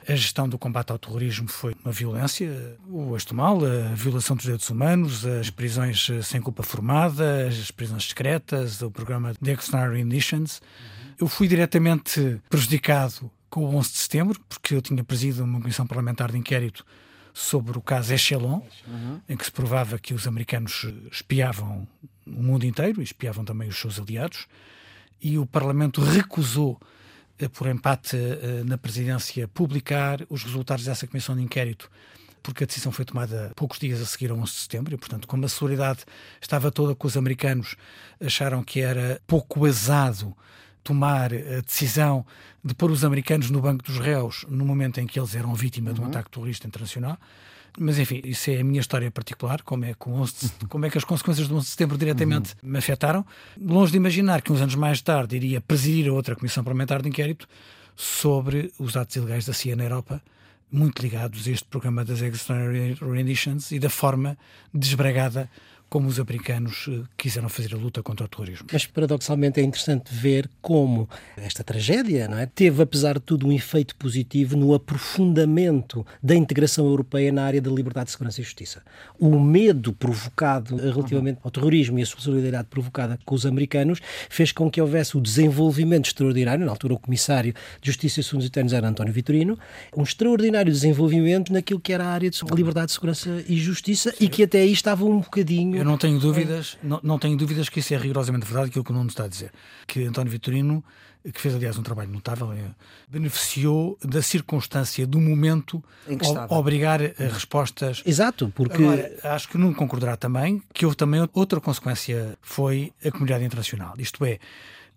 A 0.08 0.16
gestão 0.16 0.48
do 0.48 0.58
combate 0.58 0.92
ao 0.92 0.98
terrorismo 0.98 1.48
foi 1.48 1.76
uma 1.84 1.92
violência, 1.92 2.78
o 2.88 3.16
êxito 3.16 3.36
mal, 3.36 3.60
a 3.64 3.94
violação 3.94 4.36
dos 4.36 4.44
direitos 4.44 4.70
humanos, 4.70 5.26
as 5.26 5.50
prisões 5.50 6.10
eh, 6.10 6.22
sem 6.22 6.42
culpa 6.42 6.64
formada, 6.64 7.48
as 7.48 7.70
prisões 7.70 8.08
secretas, 8.08 8.82
o 8.82 8.90
programa 8.90 9.34
de 9.40 9.52
Extraordinary 9.52 10.04
Conditions. 10.04 10.62
Eu 11.20 11.28
fui 11.28 11.48
diretamente 11.48 12.42
prejudicado 12.50 13.30
com 13.50 13.66
o 13.66 13.76
11 13.76 13.92
de 13.92 13.98
setembro, 13.98 14.40
porque 14.48 14.76
eu 14.76 14.82
tinha 14.82 15.04
presidido 15.04 15.44
uma 15.44 15.60
comissão 15.60 15.86
parlamentar 15.86 16.32
de 16.32 16.38
inquérito 16.38 16.86
sobre 17.34 17.78
o 17.78 17.82
caso 17.82 18.14
Echelon, 18.14 18.62
uhum. 18.88 19.22
em 19.28 19.38
que 19.38 19.46
se 19.46 19.52
provava 19.52 20.00
que 20.00 20.14
os 20.14 20.28
americanos 20.28 20.88
espiavam 21.12 21.88
o 22.26 22.44
mundo 22.44 22.66
inteiro 22.66 23.02
e 23.02 23.04
espiavam 23.04 23.44
também 23.44 23.70
os 23.70 23.78
seus 23.80 24.00
aliados, 24.00 24.48
e 25.22 25.38
o 25.38 25.46
Parlamento 25.46 26.02
recusou 26.02 26.80
por 27.48 27.68
empate 27.68 28.18
eh, 28.18 28.64
na 28.66 28.78
presidência, 28.78 29.48
publicar 29.48 30.20
os 30.30 30.44
resultados 30.44 30.84
dessa 30.84 31.08
comissão 31.08 31.36
de 31.36 31.42
inquérito, 31.42 31.90
porque 32.44 32.64
a 32.64 32.68
decisão 32.68 32.92
foi 32.92 33.06
tomada 33.06 33.52
poucos 33.56 33.80
dias 33.80 34.02
a 34.02 34.06
seguir 34.06 34.32
ao 34.32 34.38
11 34.38 34.52
de 34.52 34.58
setembro, 34.60 34.94
e, 34.94 34.98
portanto, 34.98 35.28
como 35.28 35.46
a 35.46 35.50
solidariedade 35.50 36.06
estava 36.42 36.72
toda 36.72 36.96
com 36.96 37.08
os 37.08 37.16
americanos, 37.16 37.76
acharam 38.20 38.64
que 38.64 38.82
era 38.82 39.22
pouco 39.26 39.66
azado 39.66 40.36
tomar 40.84 41.34
a 41.34 41.62
decisão 41.62 42.26
de 42.64 42.74
pôr 42.74 42.92
os 42.92 43.06
americanos 43.06 43.50
no 43.50 43.62
banco 43.62 43.84
dos 43.84 44.00
réus 44.00 44.46
no 44.50 44.66
momento 44.66 45.00
em 45.00 45.08
que 45.08 45.20
eles 45.20 45.36
eram 45.36 45.54
vítima 45.54 45.90
uhum. 45.90 45.94
de 45.94 46.02
um 46.02 46.04
uhum. 46.06 46.10
ataque 46.10 46.32
terrorista 46.32 46.68
internacional. 46.68 47.18
Mas 47.80 47.98
enfim, 47.98 48.22
isso 48.26 48.50
é 48.52 48.60
a 48.60 48.64
minha 48.64 48.82
história 48.82 49.10
particular, 49.10 49.62
como 49.62 49.86
é, 49.86 49.94
com 49.94 50.12
11 50.14 50.34
de, 50.60 50.68
como 50.68 50.86
é 50.86 50.90
que 50.90 50.98
as 50.98 51.06
consequências 51.06 51.48
do 51.48 51.56
11 51.56 51.66
de 51.66 51.72
setembro 51.72 51.98
diretamente 51.98 52.54
uhum. 52.62 52.72
me 52.72 52.78
afetaram. 52.78 53.26
Longe 53.60 53.92
de 53.92 53.98
imaginar 53.98 54.42
que 54.42 54.52
uns 54.52 54.62
anos 54.62 54.76
mais 54.76 55.02
tarde 55.02 55.38
iria 55.38 55.62
presidir 55.62 56.10
a 56.10 56.14
outra 56.14 56.36
comissão 56.36 56.64
parlamentar 56.64 57.02
de 57.02 57.08
inquérito 57.08 57.48
sobre 57.96 58.72
os 58.78 58.98
atos 58.98 59.16
ilegais 59.16 59.46
da 59.46 59.54
CIA 59.54 59.76
na 59.76 59.84
Europa, 59.84 60.22
muito 60.72 61.02
ligados 61.02 61.48
a 61.48 61.52
este 61.52 61.66
programa 61.66 62.04
das 62.04 62.22
Extraordinary 62.22 62.98
Renditions 63.02 63.72
e 63.72 63.80
da 63.80 63.90
forma 63.90 64.38
desbragada 64.74 65.50
como 65.90 66.08
os 66.08 66.20
americanos 66.20 66.88
eh, 66.88 67.02
quiseram 67.18 67.50
fazer 67.50 67.74
a 67.74 67.78
luta 67.78 68.04
contra 68.04 68.26
o 68.26 68.30
terrorismo. 68.30 68.68
Mas 68.72 68.86
paradoxalmente 68.86 69.60
é 69.60 69.64
interessante 69.64 70.14
ver 70.14 70.50
como 70.62 71.10
esta 71.36 71.64
tragédia 71.64 72.28
não 72.28 72.38
é, 72.38 72.46
teve, 72.46 72.82
apesar 72.82 73.16
de 73.16 73.22
tudo, 73.22 73.48
um 73.48 73.52
efeito 73.52 73.96
positivo 73.96 74.56
no 74.56 74.74
aprofundamento 74.74 76.06
da 76.22 76.36
integração 76.36 76.86
europeia 76.86 77.32
na 77.32 77.44
área 77.44 77.62
da 77.62 77.72
liberdade, 77.72 78.12
segurança 78.12 78.40
e 78.40 78.44
justiça. 78.44 78.84
O 79.20 79.40
medo 79.40 79.92
provocado 79.92 80.76
relativamente 80.76 81.40
ao 81.44 81.50
terrorismo 81.50 81.98
e 81.98 82.04
a 82.04 82.06
solidariedade 82.06 82.68
provocada 82.70 83.18
com 83.26 83.34
os 83.34 83.46
americanos 83.46 84.00
fez 84.30 84.52
com 84.52 84.70
que 84.70 84.80
houvesse 84.80 85.18
o 85.18 85.22
desenvolvimento 85.22 86.06
extraordinário, 86.06 86.66
na 86.66 86.72
altura 86.72 86.94
o 86.94 87.00
comissário 87.00 87.54
de 87.82 87.88
Justiça 87.88 88.20
e 88.20 88.22
Assuntos 88.22 88.46
Internos 88.46 88.74
era 88.74 88.88
António 88.88 89.14
Vitorino, 89.14 89.58
um 89.96 90.04
extraordinário 90.04 90.72
desenvolvimento 90.72 91.52
naquilo 91.52 91.80
que 91.80 91.92
era 91.92 92.06
a 92.06 92.10
área 92.10 92.30
de 92.30 92.40
liberdade, 92.54 92.92
segurança 92.92 93.44
e 93.48 93.58
justiça 93.58 94.14
e 94.20 94.28
que 94.28 94.44
até 94.44 94.60
aí 94.60 94.72
estava 94.72 95.06
um 95.06 95.20
bocadinho 95.20 95.79
Eu 95.80 95.86
não 95.86 95.98
tenho 95.98 96.20
dúvidas, 96.20 96.78
não, 96.84 97.00
não 97.04 97.18
tenho 97.20 97.36
dúvidas 97.38 97.70
que 97.70 97.80
isso 97.80 97.94
é 97.94 97.98
rigorosamente 97.98 98.46
verdade, 98.46 98.70
aquilo 98.70 98.84
que 98.84 98.92
o 98.92 98.94
Nuno 98.94 99.10
está 99.10 99.24
a 99.26 99.28
dizer. 99.28 99.52
Que 99.88 100.04
António 100.06 100.32
Vitorino, 100.32 100.84
que 101.34 101.40
fez 101.42 101.54
aliás 101.56 101.78
um 101.78 101.84
trabalho 101.84 102.10
notável, 102.12 102.52
eh, 102.54 102.72
beneficiou 103.08 103.98
da 104.04 104.22
circunstância, 104.22 105.06
do 105.06 105.20
momento, 105.20 105.84
Em 106.08 106.18
que 106.18 106.26
o- 106.26 106.28
estava. 106.28 106.54
obrigar 106.56 107.02
a 107.02 107.24
respostas 107.34 108.02
Exato, 108.06 108.52
porque 108.56 108.82
Agora, 108.82 109.12
acho 109.24 109.50
que 109.50 109.58
não 109.58 109.74
concordará 109.74 110.16
também 110.16 110.62
que 110.74 110.86
houve 110.86 110.96
também 110.96 111.28
outra 111.34 111.60
consequência 111.60 112.38
foi 112.42 112.94
a 113.06 113.12
comunidade 113.12 113.44
internacional. 113.44 113.94
Isto 113.98 114.24
é, 114.26 114.40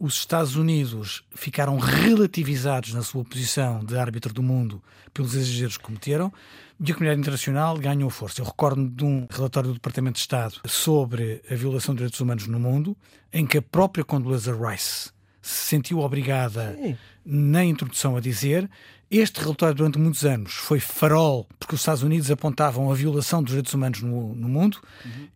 os 0.03 0.17
Estados 0.17 0.57
Unidos 0.57 1.23
ficaram 1.33 1.79
relativizados 1.79 2.93
na 2.93 3.03
sua 3.03 3.25
posição 3.25 3.85
de 3.85 3.97
árbitro 3.97 4.35
do 4.35 4.43
mundo 4.43 4.83
pelos 5.15 5.33
exageros 5.37 5.77
que 5.77 5.85
cometeram 5.85 6.33
e 6.81 6.91
a 6.91 6.93
comunidade 6.93 7.21
internacional 7.21 7.79
ganhou 7.79 8.11
força. 8.11 8.41
Eu 8.41 8.47
recordo 8.47 8.89
de 8.89 9.05
um 9.05 9.29
relatório 9.31 9.69
do 9.69 9.75
Departamento 9.75 10.15
de 10.15 10.23
Estado 10.23 10.57
sobre 10.65 11.41
a 11.49 11.55
violação 11.55 11.95
de 11.95 11.99
direitos 11.99 12.19
humanos 12.19 12.49
no 12.49 12.59
mundo, 12.59 12.97
em 13.33 13.47
que 13.47 13.59
a 13.59 13.63
própria 13.63 14.03
Condoleezza 14.03 14.53
Rice 14.53 15.13
se 15.41 15.69
sentiu 15.69 16.01
obrigada 16.01 16.77
na 17.25 17.65
introdução 17.65 18.17
a 18.17 18.21
dizer 18.21 18.69
este 19.09 19.41
relatório 19.41 19.77
durante 19.77 20.01
muitos 20.01 20.25
anos 20.25 20.55
foi 20.55 20.81
farol 20.81 21.47
porque 21.61 21.77
os 21.77 21.81
Estados 21.81 22.03
Unidos 22.03 22.29
apontavam 22.29 22.91
a 22.91 22.95
violação 22.95 23.41
dos 23.41 23.51
direitos 23.51 23.73
humanos 23.73 24.03
no, 24.03 24.35
no 24.35 24.49
mundo 24.49 24.81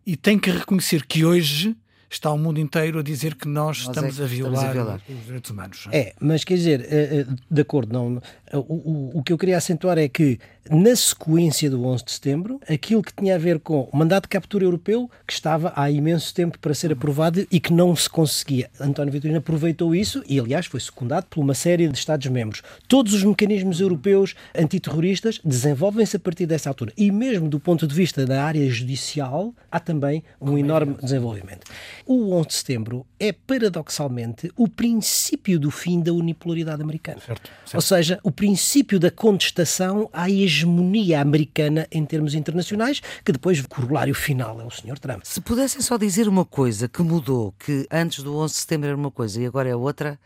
e 0.05 0.17
tem 0.17 0.41
que 0.41 0.51
reconhecer 0.51 1.07
que 1.07 1.25
hoje 1.25 1.77
está 2.11 2.31
o 2.31 2.39
mundo 2.39 2.61
inteiro 2.61 2.99
a 2.99 3.03
dizer 3.03 3.35
que 3.35 3.49
nós, 3.49 3.79
Nós 3.79 3.89
é 3.89 3.91
estamos, 3.91 4.17
que 4.17 4.23
a 4.23 4.27
estamos 4.27 4.59
a 4.59 4.73
violar 4.73 5.01
os 5.09 5.25
direitos 5.25 5.51
humanos. 5.51 5.89
É, 5.93 6.15
mas 6.21 6.45
quer 6.45 6.55
dizer, 6.55 6.81
eh, 6.83 7.21
eh, 7.21 7.27
de 7.51 7.61
acordo, 7.61 7.93
não, 7.93 8.23
o, 8.53 8.59
o, 8.59 9.19
o 9.19 9.23
que 9.23 9.33
eu 9.33 9.39
queria 9.39 9.57
acentuar 9.57 9.99
é 9.99 10.09
que, 10.09 10.39
na 10.71 10.95
sequência 10.95 11.71
do 11.71 11.85
11 11.85 12.05
de 12.05 12.13
setembro, 12.13 12.61
aquilo 12.69 13.03
que 13.03 13.15
tinha 13.15 13.35
a 13.35 13.39
ver 13.39 13.61
com 13.61 13.89
o 13.93 13.97
mandato 13.97 14.25
de 14.25 14.29
captura 14.29 14.65
europeu, 14.65 15.11
que 15.27 15.33
estava 15.33 15.73
há 15.77 15.91
imenso 15.91 16.35
tempo 16.35 16.59
para 16.59 16.75
ser 16.75 16.93
aprovado 16.93 17.47
e 17.51 17.61
que 17.61 17.73
não 17.73 17.95
se 17.95 18.09
conseguia. 18.09 18.71
António 18.81 19.13
Vitorino 19.13 19.39
aproveitou 19.39 19.95
isso 19.95 20.23
e, 20.29 20.39
aliás, 20.39 20.67
foi 20.67 20.81
secundado 20.81 21.27
por 21.29 21.41
uma 21.41 21.55
série 21.55 21.89
de 21.89 21.99
Estados-membros. 21.99 22.63
Todos 22.89 23.15
os 23.15 23.23
mecanismos 23.23 23.81
europeus 23.81 24.35
antiterroristas 24.55 25.41
desenvolvem-se 25.45 26.17
a 26.17 26.21
partir 26.21 26.47
dessa 26.47 26.69
altura. 26.69 26.93
E 26.97 27.11
mesmo 27.11 27.49
do 27.49 27.61
ponto 27.61 27.87
de 27.87 27.95
vista 27.95 28.27
da 28.27 28.45
área 28.45 28.69
judicial, 28.71 29.55
há 29.71 29.81
também 29.81 30.23
um 30.41 30.57
enorme 30.59 30.97
desenvolvimento. 31.03 31.65
O 32.05 32.33
11 32.35 32.49
de 32.49 32.55
setembro 32.55 33.07
é, 33.19 33.33
paradoxalmente, 33.33 34.51
o 34.57 34.69
princípio 34.69 35.59
do 35.59 35.71
fim 35.71 36.01
da 36.01 36.13
unipolaridade 36.13 36.83
americana. 36.83 37.21
Certo, 37.21 37.51
certo. 37.65 37.75
Ou 37.75 37.81
seja, 37.81 38.21
o 38.23 38.31
princípio 38.37 39.01
da 39.01 39.11
contestação 39.11 40.09
à 40.13 40.29
hegemonia 40.31 41.21
americana 41.23 41.89
em 41.91 42.05
termos 42.05 42.35
internacionais, 42.35 43.01
que 43.25 43.33
depois 43.33 43.59
o 43.59 43.69
corolário 43.69 44.15
final 44.15 44.61
é 44.61 44.65
o 44.65 44.71
Sr. 44.71 44.99
Trump. 44.99 45.23
Se 45.25 45.41
pudessem 45.41 45.81
só 45.81 45.97
dizer 45.97 46.29
uma 46.29 46.45
coisa 46.45 46.87
que 46.87 47.03
mudou, 47.03 47.53
que 47.59 47.87
antes 47.91 48.23
do 48.23 48.37
11 48.37 48.53
de 48.55 48.61
setembro 48.61 48.89
era 48.89 48.97
uma 48.97 49.11
coisa 49.11 49.41
e 49.41 49.47
agora 49.47 49.69
é 49.71 49.75
outra, 49.75 50.19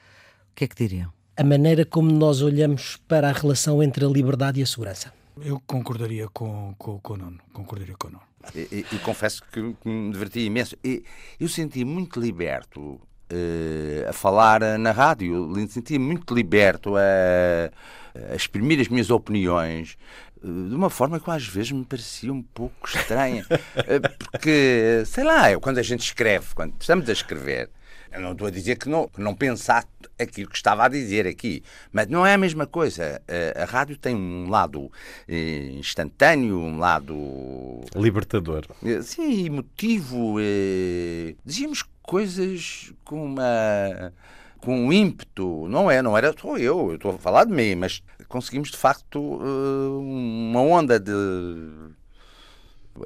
o 0.51 0.55
que 0.57 0.65
é 0.65 0.69
que 0.69 0.75
diriam? 0.75 1.13
A 1.37 1.45
maneira 1.45 1.87
como 1.87 2.11
nós 2.11 2.43
olhamos 2.43 2.99
para 3.09 3.31
a 3.31 3.33
relação 3.33 3.83
entre 3.83 4.05
a 4.05 4.09
liberdade 4.09 4.61
e 4.61 4.63
a 4.63 4.67
segurança. 4.67 5.13
Eu 5.41 5.63
concordaria 5.67 6.29
com, 6.29 6.75
com, 6.77 6.99
com 6.99 7.15
o 7.15 7.17
Nuno. 7.17 7.39
Concordaria 7.53 7.95
com 7.97 8.09
o 8.09 8.11
Nuno. 8.11 8.23
E, 8.55 8.59
e- 8.73 8.87
e 8.93 8.99
confesso 8.99 9.43
que, 9.53 9.75
que 9.81 9.89
me 9.89 10.11
diverti 10.13 10.41
imenso. 10.41 10.77
E 10.85 11.03
eu 11.39 11.49
senti 11.49 11.85
muito 11.85 12.21
liberto 12.21 13.01
a 14.09 14.13
falar 14.13 14.63
eh, 14.63 14.77
na 14.79 14.91
rádio, 14.93 15.53
senti 15.69 15.99
muito 15.99 16.35
liberto 16.35 16.95
a, 16.97 17.01
a 18.33 18.35
exprimir 18.35 18.81
as 18.81 18.89
minhas 18.89 19.11
opiniões 19.11 19.97
eh, 20.43 20.47
de 20.69 20.75
uma 20.75 20.91
forma 20.91 21.19
que 21.21 21.31
às 21.31 21.47
vezes 21.47 21.73
me 21.73 21.85
parecia 21.85 22.33
um 22.33 22.43
pouco 22.43 22.87
estranha. 22.89 23.45
Eh, 23.87 24.01
Porque, 24.19 25.03
sei 25.07 25.25
lá, 25.25 25.51
eu, 25.51 25.61
quando 25.61 25.79
a 25.79 25.83
gente 25.83 26.01
escreve, 26.05 26.47
quando 26.55 26.75
estamos 26.81 27.09
a 27.09 27.13
escrever, 27.13 27.71
eu 28.13 28.21
não 28.21 28.33
estou 28.33 28.49
a 28.49 28.51
dizer 28.51 28.77
que 28.77 28.89
não, 28.89 29.07
que 29.07 29.21
não 29.21 29.35
pensar 29.35 29.85
aquilo 30.19 30.51
que 30.51 30.57
estava 30.57 30.85
a 30.85 30.89
dizer 30.89 31.27
aqui, 31.29 31.63
mas 31.93 32.09
não 32.09 32.27
é 32.27 32.35
a 32.35 32.39
mesma 32.39 32.67
coisa. 32.67 33.23
Eh, 33.29 33.55
A 33.57 33.65
rádio 33.65 33.97
tem 33.97 34.15
um 34.17 34.49
lado 34.51 34.91
eh, 35.29 35.71
instantâneo, 35.75 36.59
um 36.59 36.79
lado 36.79 37.15
Libertador. 37.95 38.67
eh, 38.85 39.01
Sim, 39.03 39.47
emotivo. 39.47 40.37
eh, 40.41 41.35
Dizíamos 41.45 41.85
coisas 42.11 42.93
com 43.05 43.25
uma 43.25 44.13
com 44.59 44.77
um 44.87 44.93
ímpeto, 44.93 45.69
não 45.69 45.89
é? 45.89 46.03
Não 46.03 46.19
era 46.19 46.35
só 46.37 46.59
eu, 46.59 46.89
eu 46.91 46.95
estou 46.97 47.15
a 47.15 47.19
falar 47.19 47.45
de 47.45 47.53
mim, 47.53 47.77
mas 47.77 48.03
conseguimos 48.29 48.73
de 48.73 48.77
facto 48.77 49.41
eh, 49.41 49.89
uma 49.97 50.61
onda 50.61 50.99
de 50.99 51.13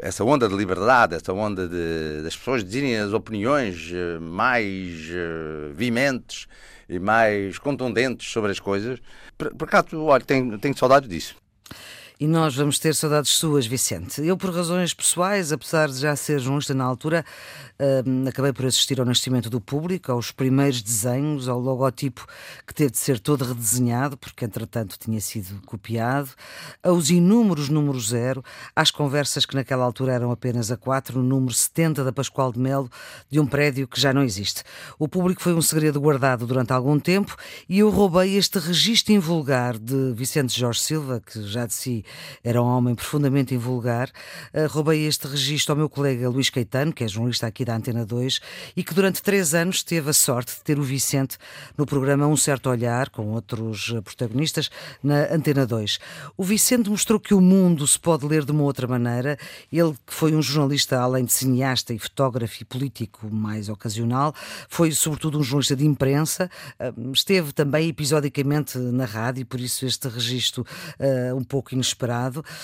essa 0.01 0.25
onda 0.25 0.49
de 0.49 0.57
liberdade, 0.57 1.15
essa 1.15 1.35
onda 1.35 1.69
de, 1.69 2.23
das 2.23 2.35
pessoas 2.35 2.65
dizerem 2.65 2.97
as 2.97 3.13
opiniões 3.13 3.91
eh, 3.93 4.19
mais 4.19 5.11
eh, 5.11 5.71
vimentes 5.75 6.47
e 6.89 6.99
mais 6.99 7.59
contundentes 7.59 8.33
sobre 8.33 8.53
as 8.53 8.59
coisas. 8.59 8.99
Por, 9.37 9.55
por 9.55 9.69
acaso, 9.69 10.03
olha, 10.03 10.25
tenho, 10.25 10.59
tenho 10.59 10.77
saudades 10.77 11.11
disso. 11.11 11.37
E 12.25 12.27
nós 12.27 12.57
vamos 12.57 12.79
ter 12.79 12.95
saudades 12.95 13.33
suas, 13.33 13.67
Vicente. 13.67 14.27
Eu, 14.27 14.35
por 14.35 14.49
razões 14.49 14.95
pessoais, 14.95 15.53
apesar 15.53 15.91
de 15.91 15.99
já 15.99 16.17
ser 16.17 16.39
jornalista 16.39 16.73
na 16.73 16.83
altura, 16.83 17.23
hum, 18.07 18.27
acabei 18.27 18.51
por 18.51 18.65
assistir 18.65 18.99
ao 18.99 19.05
nascimento 19.05 19.51
do 19.51 19.61
público, 19.61 20.11
aos 20.11 20.31
primeiros 20.31 20.81
desenhos, 20.81 21.49
ao 21.49 21.61
logotipo 21.61 22.27
que 22.67 22.73
teve 22.73 22.93
de 22.93 22.97
ser 22.97 23.21
todo 23.21 23.45
redesenhado, 23.45 24.17
porque 24.17 24.43
entretanto 24.43 24.97
tinha 24.99 25.21
sido 25.21 25.61
copiado, 25.67 26.31
aos 26.83 27.11
inúmeros 27.11 27.69
número 27.69 28.01
zero, 28.01 28.43
às 28.75 28.91
conversas 28.91 29.45
que 29.45 29.55
naquela 29.55 29.85
altura 29.85 30.15
eram 30.15 30.31
apenas 30.31 30.71
a 30.71 30.79
quatro, 30.79 31.19
no 31.19 31.29
número 31.29 31.53
70 31.53 32.05
da 32.05 32.13
Pascoal 32.13 32.51
de 32.51 32.59
Melo, 32.59 32.91
de 33.31 33.39
um 33.39 33.47
prédio 33.47 33.87
que 33.87 34.01
já 34.01 34.15
não 34.15 34.23
existe. 34.23 34.63
O 34.99 35.07
público 35.07 35.43
foi 35.43 35.53
um 35.53 35.61
segredo 35.61 36.01
guardado 36.01 36.47
durante 36.47 36.73
algum 36.73 36.99
tempo 36.99 37.37
e 37.69 37.81
eu 37.81 37.91
roubei 37.91 38.35
este 38.35 38.59
registro 38.59 39.13
invulgar 39.13 39.77
de 39.79 40.15
Vicente 40.15 40.59
Jorge 40.59 40.81
Silva, 40.81 41.21
que 41.21 41.43
já 41.43 41.67
de 41.67 41.75
si 41.75 42.03
era 42.43 42.63
um 42.63 42.67
homem 42.67 42.95
profundamente 42.95 43.55
invulgar. 43.55 44.11
Uh, 44.53 44.67
roubei 44.69 45.07
este 45.07 45.27
registro 45.27 45.73
ao 45.73 45.77
meu 45.77 45.89
colega 45.89 46.29
Luís 46.29 46.51
Caetano, 46.51 46.93
que 46.93 47.05
é 47.05 47.09
jornalista 47.09 47.47
aqui 47.47 47.65
da 47.65 47.77
Antena 47.77 48.05
2, 48.05 48.41
e 48.77 48.85
que 48.85 48.95
durante 48.95 49.23
três 49.23 49.55
anos 49.55 49.83
teve 49.83 50.11
a 50.11 50.13
sorte 50.13 50.55
de 50.57 50.63
ter 50.63 50.79
o 50.79 50.83
Vicente 50.83 51.37
no 51.77 51.87
programa 51.87 52.27
Um 52.27 52.37
Certo 52.37 52.69
Olhar, 52.69 53.11
com 53.11 53.29
outros 53.29 53.89
uh, 53.89 54.03
protagonistas, 54.03 54.71
na 55.03 55.33
Antena 55.33 55.67
2. 55.67 55.99
O 56.37 56.45
Vicente 56.45 56.91
mostrou 56.91 57.19
que 57.19 57.35
o 57.35 57.41
mundo 57.41 57.87
se 57.87 57.99
pode 57.99 58.27
ler 58.27 58.45
de 58.45 58.53
uma 58.53 58.63
outra 58.63 58.87
maneira. 58.87 59.39
Ele, 59.73 59.95
que 60.07 60.13
foi 60.15 60.35
um 60.35 60.43
jornalista, 60.43 61.01
além 61.01 61.25
de 61.25 61.33
cineasta 61.33 61.93
e 61.93 61.99
fotógrafo 61.99 62.63
e 62.63 62.65
político 62.65 63.29
mais 63.31 63.69
ocasional, 63.69 64.35
foi 64.69 64.93
sobretudo 64.93 65.39
um 65.39 65.43
jornalista 65.43 65.77
de 65.77 65.87
imprensa, 65.87 66.51
uh, 66.81 67.13
esteve 67.13 67.53
também 67.53 67.89
episodicamente 67.89 68.79
na 68.79 69.05
rádio, 69.05 69.47
por 69.47 69.61
isso 69.61 69.87
este 69.87 70.09
registro 70.09 70.67
uh, 70.99 71.37
um 71.37 71.45
pouco 71.45 71.75
inesperado. 71.75 71.94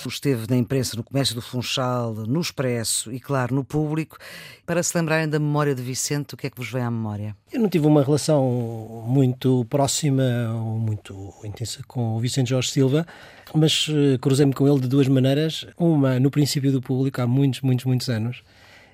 Esteve 0.06 0.46
na 0.48 0.56
imprensa, 0.56 0.96
no 0.96 1.02
Comércio 1.02 1.34
do 1.34 1.42
Funchal, 1.42 2.12
no 2.14 2.40
Expresso 2.40 3.12
e, 3.12 3.20
claro, 3.20 3.54
no 3.54 3.64
Público. 3.64 4.18
Para 4.66 4.82
se 4.82 4.96
lembrarem 4.96 5.28
da 5.28 5.38
memória 5.38 5.74
de 5.74 5.82
Vicente, 5.82 6.34
o 6.34 6.36
que 6.36 6.46
é 6.46 6.50
que 6.50 6.56
vos 6.56 6.70
vem 6.70 6.82
à 6.82 6.90
memória? 6.90 7.36
Eu 7.52 7.60
não 7.60 7.68
tive 7.68 7.86
uma 7.86 8.02
relação 8.02 9.04
muito 9.06 9.64
próxima 9.66 10.22
ou 10.54 10.78
muito 10.78 11.34
intensa 11.44 11.82
com 11.86 12.16
o 12.16 12.20
Vicente 12.20 12.50
Jorge 12.50 12.70
Silva, 12.70 13.06
mas 13.54 13.88
eh, 13.90 14.18
cruzei-me 14.18 14.52
com 14.52 14.68
ele 14.68 14.80
de 14.80 14.88
duas 14.88 15.08
maneiras. 15.08 15.66
Uma, 15.76 16.20
no 16.20 16.30
princípio 16.30 16.70
do 16.70 16.80
público, 16.80 17.20
há 17.20 17.26
muitos, 17.26 17.60
muitos, 17.60 17.84
muitos 17.84 18.08
anos. 18.08 18.42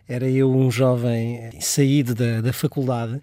Era 0.08 0.28
eu 0.28 0.50
um 0.50 0.70
jovem 0.70 1.50
saído 1.60 2.14
da, 2.14 2.40
da 2.40 2.52
faculdade 2.52 3.20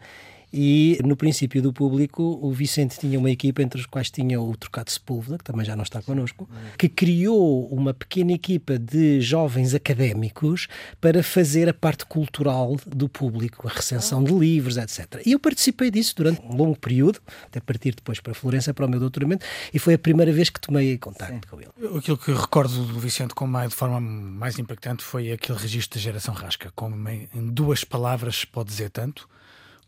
e 0.54 1.00
no 1.04 1.16
princípio 1.16 1.62
do 1.62 1.74
público 1.74 2.40
o 2.42 2.52
Vicente 2.52 3.00
tinha 3.00 3.18
uma 3.18 3.32
equipa 3.32 3.64
entre 3.64 3.80
os 3.80 3.88
quais 3.88 4.12
tinha 4.12 4.40
o 4.40 4.56
Trocado 4.56 4.92
Sepúlveda, 4.92 5.40
que 5.40 5.44
também 5.44 5.66
já 5.66 5.76
não 5.76 5.84
está 5.84 6.02
connosco, 6.02 6.48
que 6.78 6.88
criou 6.88 7.68
uma 7.68 7.94
pequena 7.94 8.32
equipa 8.32 8.78
de 8.78 9.20
jovens 9.20 9.74
académicos 9.74 10.68
para 11.02 11.24
fazer 11.24 11.68
a 11.68 11.74
parte 11.74 12.06
cultural 12.06 12.78
do 12.86 13.10
público, 13.10 13.68
a 13.68 13.72
recensão 13.72 14.24
de 14.24 14.32
livros, 14.32 14.78
etc. 14.78 15.22
E 15.26 15.32
eu 15.32 15.40
participei 15.40 15.90
disso 15.90 16.14
durante 16.16 16.42
um 16.42 16.56
longo 16.56 16.78
período, 16.78 17.20
até 17.46 17.60
partir 17.60 17.96
depois 17.96 18.20
para 18.20 18.34
Florença 18.34 18.74
para 18.74 18.86
o 18.86 18.90
meu 18.90 19.00
doutoramento, 19.00 19.46
e 19.74 19.80
foi 19.80 19.96
a 19.96 20.00
primeira 20.00 20.32
vez 20.32 20.50
que 20.50 20.60
tomei 20.60 20.98
contato 20.98 21.48
com 21.48 21.60
ele. 21.60 21.98
Aquilo 21.98 22.18
que 22.18 22.32
recordo 22.32 22.86
do 22.86 23.00
Vicente 23.00 23.34
como 23.34 23.52
mais, 23.52 23.70
de 23.70 23.76
forma 23.76 24.00
mais 24.00 24.60
impactante 24.60 25.04
foi 25.04 25.32
aquele 25.32 25.58
registro 25.58 26.00
da 26.00 26.04
geração 26.04 26.34
rasca, 26.34 26.72
como 26.76 26.96
em 27.10 27.24
em 27.34 27.48
duas 27.50 27.84
palavras 27.84 28.38
se 28.38 28.48
pode 28.48 28.70
dizer 28.70 28.90
tanto, 28.90 29.28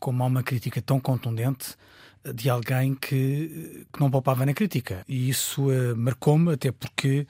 como 0.05 0.21
há 0.21 0.27
uma 0.27 0.43
crítica 0.43 0.79
tão 0.83 0.99
contundente 0.99 1.69
de 2.31 2.47
alguém 2.47 2.93
que, 2.93 3.87
que 3.91 3.99
não 3.99 4.11
poupava 4.11 4.45
na 4.45 4.53
crítica. 4.53 5.03
E 5.07 5.27
isso 5.27 5.71
eh, 5.71 5.95
marcou-me, 5.95 6.53
até 6.53 6.71
porque 6.71 7.25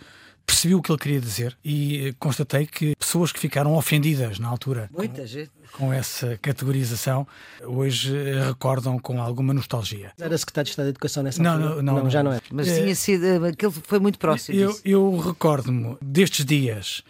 percebi 0.45 0.75
o 0.75 0.81
que 0.81 0.91
ele 0.91 0.99
queria 0.99 1.21
dizer 1.21 1.57
e 1.63 2.07
eh, 2.09 2.13
constatei 2.19 2.65
que 2.67 2.93
pessoas 2.97 3.31
que 3.31 3.39
ficaram 3.39 3.75
ofendidas 3.75 4.39
na 4.39 4.49
altura 4.49 4.89
Muita 4.91 5.25
gente. 5.25 5.49
com 5.71 5.93
essa 5.93 6.37
categorização 6.41 7.25
hoje 7.63 8.13
eh, 8.13 8.45
recordam 8.45 8.99
com 8.99 9.21
alguma 9.21 9.53
nostalgia. 9.53 10.11
Era 10.19 10.37
secretário 10.37 10.65
de 10.65 10.71
Estado 10.71 10.85
da 10.87 10.89
Educação 10.89 11.23
nessa 11.23 11.41
Não, 11.41 11.51
altura? 11.53 11.81
não, 11.81 12.03
não, 12.03 12.09
já 12.09 12.21
não. 12.21 12.31
não 12.31 12.37
é. 12.37 12.41
Mas 12.51 12.67
tinha 12.67 12.93
sido. 12.93 13.45
Aquele 13.45 13.71
foi 13.71 13.99
muito 13.99 14.19
próximo. 14.19 14.59
Eu, 14.59 14.77
eu 14.83 15.17
recordo-me 15.17 15.95
destes 16.01 16.43
dias 16.43 17.03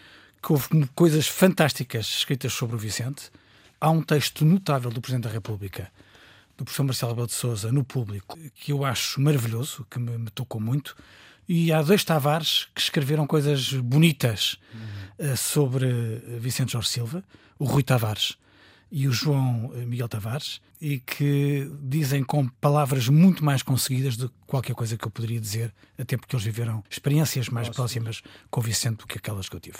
que 0.44 0.54
houve 0.54 0.68
coisas 0.94 1.28
fantásticas 1.28 2.06
escritas 2.06 2.54
sobre 2.54 2.76
o 2.76 2.80
Vicente. 2.80 3.32
Há 3.86 3.92
um 3.92 4.02
texto 4.02 4.44
notável 4.44 4.90
do 4.90 5.00
Presidente 5.00 5.26
da 5.26 5.30
República, 5.30 5.92
do 6.58 6.66
professor 6.66 6.84
Marcelo 6.84 7.12
Rebelo 7.12 7.28
de 7.28 7.34
Sousa, 7.34 7.72
no 7.72 7.84
público, 7.84 8.36
que 8.56 8.72
eu 8.72 8.84
acho 8.84 9.22
maravilhoso, 9.22 9.86
que 9.88 10.00
me, 10.00 10.18
me 10.18 10.32
tocou 10.32 10.60
muito. 10.60 10.96
E 11.48 11.72
há 11.72 11.84
dois 11.84 12.04
Tavares 12.04 12.68
que 12.74 12.82
escreveram 12.82 13.28
coisas 13.28 13.74
bonitas 13.74 14.58
uh, 15.20 15.38
sobre 15.38 15.86
Vicente 16.40 16.72
Jorge 16.72 16.90
Silva, 16.90 17.24
o 17.60 17.66
Rui 17.66 17.84
Tavares 17.84 18.38
e 18.92 19.08
o 19.08 19.12
João 19.12 19.72
Miguel 19.86 20.10
Tavares, 20.10 20.62
e 20.82 21.00
que 21.00 21.72
dizem 21.84 22.24
com 22.24 22.48
palavras 22.48 23.08
muito 23.08 23.46
mais 23.46 23.62
conseguidas 23.62 24.18
do 24.18 24.30
que 24.30 24.36
qualquer 24.48 24.74
coisa 24.74 24.98
que 24.98 25.06
eu 25.06 25.12
poderia 25.12 25.40
dizer, 25.40 25.72
até 25.96 26.18
porque 26.18 26.36
eles 26.36 26.44
viveram 26.44 26.84
experiências 26.90 27.50
mais 27.50 27.68
Nossa. 27.68 27.76
próximas 27.76 28.24
com 28.50 28.62
Vicente 28.62 28.98
do 28.98 29.06
que 29.06 29.20
aquelas 29.20 29.48
que 29.48 29.56
eu 29.56 29.60
tive. 29.60 29.78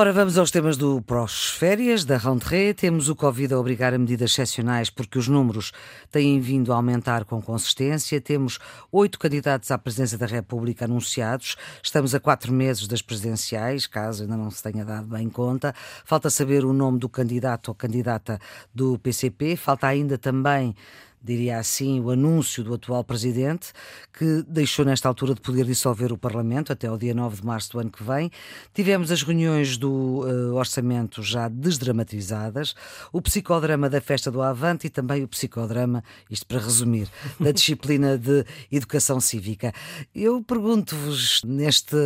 Ora, 0.00 0.14
vamos 0.14 0.38
aos 0.38 0.50
temas 0.50 0.78
do 0.78 1.02
prós-férias, 1.02 2.06
da 2.06 2.16
rentrée. 2.16 2.72
Temos 2.72 3.10
o 3.10 3.14
Covid 3.14 3.52
a 3.52 3.58
obrigar 3.58 3.92
a 3.92 3.98
medidas 3.98 4.30
excepcionais 4.30 4.88
porque 4.88 5.18
os 5.18 5.28
números 5.28 5.72
têm 6.10 6.40
vindo 6.40 6.72
a 6.72 6.76
aumentar 6.76 7.26
com 7.26 7.42
consistência. 7.42 8.18
Temos 8.18 8.58
oito 8.90 9.18
candidatos 9.18 9.70
à 9.70 9.76
presidência 9.76 10.16
da 10.16 10.24
República 10.24 10.86
anunciados. 10.86 11.54
Estamos 11.82 12.14
a 12.14 12.18
quatro 12.18 12.50
meses 12.50 12.88
das 12.88 13.02
presidenciais, 13.02 13.86
caso 13.86 14.22
ainda 14.22 14.38
não 14.38 14.50
se 14.50 14.62
tenha 14.62 14.86
dado 14.86 15.06
bem 15.06 15.28
conta. 15.28 15.74
Falta 16.02 16.30
saber 16.30 16.64
o 16.64 16.72
nome 16.72 16.98
do 16.98 17.06
candidato 17.10 17.68
ou 17.68 17.74
candidata 17.74 18.40
do 18.74 18.98
PCP. 19.00 19.54
Falta 19.54 19.86
ainda 19.86 20.16
também 20.16 20.74
diria 21.22 21.58
assim, 21.58 22.00
o 22.00 22.10
anúncio 22.10 22.64
do 22.64 22.74
atual 22.74 23.04
presidente, 23.04 23.72
que 24.12 24.42
deixou 24.48 24.84
nesta 24.84 25.06
altura 25.06 25.34
de 25.34 25.40
poder 25.40 25.64
dissolver 25.64 26.12
o 26.12 26.18
Parlamento 26.18 26.72
até 26.72 26.90
o 26.90 26.96
dia 26.96 27.14
9 27.14 27.36
de 27.40 27.46
março 27.46 27.72
do 27.72 27.78
ano 27.78 27.90
que 27.90 28.02
vem. 28.02 28.30
Tivemos 28.72 29.10
as 29.10 29.22
reuniões 29.22 29.76
do 29.76 30.24
uh, 30.24 30.54
orçamento 30.54 31.22
já 31.22 31.48
desdramatizadas, 31.48 32.74
o 33.12 33.20
psicodrama 33.20 33.88
da 33.90 34.00
festa 34.00 34.30
do 34.30 34.40
Avante 34.40 34.86
e 34.86 34.90
também 34.90 35.22
o 35.22 35.28
psicodrama, 35.28 36.02
isto 36.30 36.46
para 36.46 36.58
resumir, 36.58 37.08
da 37.38 37.52
disciplina 37.52 38.16
de 38.16 38.44
educação 38.72 39.20
cívica. 39.20 39.72
Eu 40.14 40.42
pergunto-vos, 40.42 41.42
neste 41.44 41.96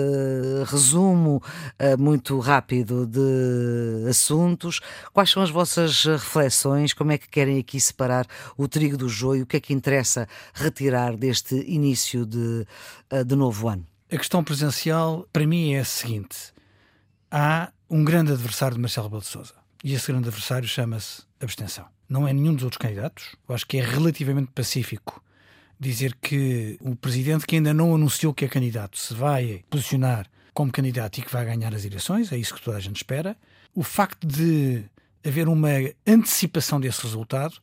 resumo 0.66 1.42
uh, 1.80 2.00
muito 2.00 2.38
rápido 2.40 3.06
de 3.06 4.08
assuntos, 4.08 4.80
quais 5.12 5.30
são 5.30 5.42
as 5.42 5.50
vossas 5.50 6.04
reflexões, 6.04 6.92
como 6.92 7.12
é 7.12 7.18
que 7.18 7.28
querem 7.28 7.58
aqui 7.58 7.80
separar 7.80 8.26
o 8.56 8.66
trigo 8.66 8.96
do 8.96 9.03
do 9.04 9.08
joio, 9.08 9.44
o 9.44 9.46
que 9.46 9.56
é 9.56 9.60
que 9.60 9.72
interessa 9.72 10.26
retirar 10.54 11.16
deste 11.16 11.54
início 11.54 12.24
de, 12.24 12.66
eh, 13.10 13.22
de 13.22 13.36
novo 13.36 13.68
ano? 13.68 13.86
A 14.10 14.16
questão 14.16 14.42
presencial, 14.42 15.28
para 15.32 15.46
mim, 15.46 15.74
é 15.74 15.80
a 15.80 15.84
seguinte: 15.84 16.52
há 17.30 17.70
um 17.88 18.04
grande 18.04 18.32
adversário 18.32 18.76
de 18.76 18.80
Marcelo 18.80 19.06
Rebelo 19.06 19.22
de 19.22 19.28
Souza 19.28 19.54
e 19.82 19.92
esse 19.92 20.06
grande 20.10 20.28
adversário 20.28 20.66
chama-se 20.66 21.22
abstenção. 21.40 21.86
Não 22.08 22.26
é 22.26 22.32
nenhum 22.32 22.54
dos 22.54 22.64
outros 22.64 22.78
candidatos. 22.78 23.36
Eu 23.48 23.54
acho 23.54 23.66
que 23.66 23.78
é 23.78 23.82
relativamente 23.82 24.50
pacífico 24.52 25.22
dizer 25.78 26.16
que 26.20 26.78
o 26.80 26.96
presidente, 26.96 27.46
que 27.46 27.56
ainda 27.56 27.74
não 27.74 27.94
anunciou 27.94 28.32
que 28.32 28.44
é 28.44 28.48
candidato, 28.48 28.98
se 28.98 29.12
vai 29.12 29.64
posicionar 29.68 30.26
como 30.54 30.70
candidato 30.70 31.18
e 31.18 31.22
que 31.22 31.32
vai 31.32 31.44
ganhar 31.44 31.74
as 31.74 31.84
eleições, 31.84 32.32
é 32.32 32.38
isso 32.38 32.54
que 32.54 32.62
toda 32.62 32.76
a 32.76 32.80
gente 32.80 32.96
espera. 32.96 33.36
O 33.74 33.82
facto 33.82 34.26
de 34.26 34.84
haver 35.26 35.48
uma 35.48 35.68
antecipação 36.06 36.80
desse 36.80 37.02
resultado 37.02 37.60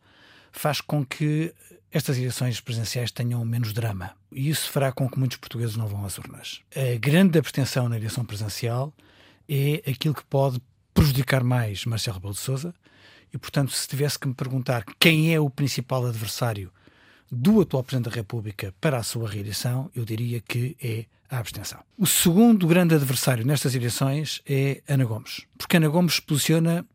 faz 0.51 0.81
com 0.81 1.05
que 1.05 1.53
estas 1.91 2.17
eleições 2.17 2.61
presidenciais 2.61 3.11
tenham 3.11 3.43
menos 3.43 3.73
drama. 3.73 4.11
E 4.31 4.49
isso 4.49 4.71
fará 4.71 4.91
com 4.91 5.09
que 5.09 5.19
muitos 5.19 5.37
portugueses 5.37 5.75
não 5.75 5.87
vão 5.87 6.05
às 6.05 6.17
urnas. 6.17 6.61
A 6.75 6.97
grande 6.97 7.37
abstenção 7.37 7.89
na 7.89 7.97
eleição 7.97 8.23
presidencial 8.23 8.93
é 9.47 9.83
aquilo 9.89 10.15
que 10.15 10.23
pode 10.23 10.61
prejudicar 10.93 11.43
mais 11.43 11.85
Marcelo 11.85 12.17
Rebelo 12.17 12.33
de 12.33 12.39
Sousa. 12.39 12.73
E, 13.33 13.37
portanto, 13.37 13.71
se 13.71 13.87
tivesse 13.87 14.19
que 14.19 14.27
me 14.27 14.33
perguntar 14.33 14.83
quem 14.99 15.33
é 15.33 15.39
o 15.39 15.49
principal 15.49 16.05
adversário 16.05 16.71
do 17.31 17.61
atual 17.61 17.83
Presidente 17.83 18.09
da 18.09 18.15
República 18.15 18.73
para 18.79 18.97
a 18.97 19.03
sua 19.03 19.29
reeleição, 19.29 19.89
eu 19.95 20.03
diria 20.03 20.41
que 20.41 20.75
é 20.81 21.05
a 21.29 21.39
abstenção. 21.39 21.79
O 21.97 22.05
segundo 22.05 22.67
grande 22.67 22.93
adversário 22.93 23.45
nestas 23.45 23.73
eleições 23.73 24.41
é 24.45 24.81
Ana 24.87 25.05
Gomes, 25.05 25.45
porque 25.57 25.77
Ana 25.77 25.87
Gomes 25.87 26.19
posiciona 26.19 26.85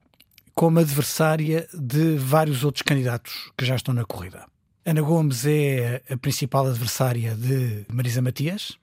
como 0.57 0.81
adversária 0.81 1.69
de 1.75 2.17
vários 2.17 2.65
outros 2.65 2.81
candidatos 2.81 3.53
que 3.59 3.65
já 3.67 3.77
estão 3.77 3.93
na 3.93 4.07
corrida. 4.07 4.47
Ana 4.87 5.03
Gomes 5.03 5.45
é 5.45 6.03
a 6.09 6.17
principal 6.17 6.67
adversária 6.67 7.35
de 7.35 7.85
Marisa 7.93 8.23
Matias. 8.23 8.79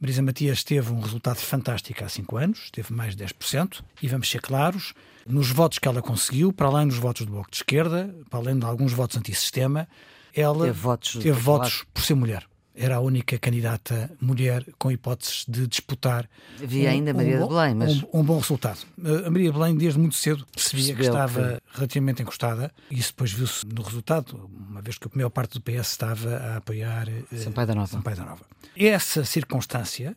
Marisa 0.00 0.22
Matias 0.22 0.64
teve 0.64 0.90
um 0.90 1.00
resultado 1.00 1.36
fantástico 1.36 2.02
há 2.02 2.08
cinco 2.08 2.38
anos, 2.38 2.70
teve 2.70 2.94
mais 2.94 3.14
de 3.14 3.22
10%, 3.22 3.82
e 4.02 4.08
vamos 4.08 4.30
ser 4.30 4.40
claros, 4.40 4.94
nos 5.26 5.50
votos 5.50 5.78
que 5.78 5.86
ela 5.86 6.00
conseguiu, 6.00 6.50
para 6.50 6.68
além 6.68 6.88
dos 6.88 6.96
votos 6.96 7.26
do 7.26 7.32
Bloco 7.32 7.50
de 7.50 7.58
Esquerda, 7.58 8.14
para 8.30 8.38
além 8.38 8.58
de 8.58 8.64
alguns 8.64 8.94
votos 8.94 9.18
antissistema, 9.18 9.86
ela 10.34 10.64
teve 10.66 10.78
votos, 10.78 11.12
teve 11.12 11.32
votos 11.32 11.84
por 11.92 12.02
ser 12.02 12.14
mulher 12.14 12.47
era 12.78 12.96
a 12.96 13.00
única 13.00 13.38
candidata 13.38 14.10
mulher 14.20 14.64
com 14.78 14.90
hipóteses 14.90 15.44
de 15.48 15.66
disputar. 15.66 16.28
Havia 16.62 16.88
um, 16.88 16.92
ainda 16.92 17.12
Maria 17.12 17.38
um, 17.38 17.42
de 17.42 17.48
Belém, 17.48 17.74
mas. 17.74 18.02
Um, 18.04 18.20
um, 18.20 18.22
bom 18.24 18.38
resultado. 18.38 18.78
A 19.26 19.30
Maria 19.30 19.50
de 19.50 19.58
Belém, 19.58 19.76
desde 19.76 19.98
muito 19.98 20.14
cedo, 20.14 20.46
percebia 20.54 20.94
que 20.94 21.02
estava 21.02 21.60
que... 21.60 21.76
relativamente 21.76 22.22
encostada. 22.22 22.72
Isso 22.90 23.10
depois 23.10 23.32
viu-se 23.32 23.66
no 23.66 23.82
resultado, 23.82 24.48
uma 24.70 24.80
vez 24.80 24.96
que 24.96 25.08
a 25.08 25.10
maior 25.12 25.30
parte 25.30 25.54
do 25.54 25.60
PS 25.60 25.90
estava 25.90 26.36
a 26.36 26.56
apoiar 26.58 27.08
uh, 27.08 27.36
Sampaio 27.36 27.66
da 27.66 27.74
Nova. 27.74 27.88
Sampaio 27.88 28.16
da 28.16 28.24
Nova. 28.24 28.44
Essa 28.76 29.24
circunstância 29.24 30.16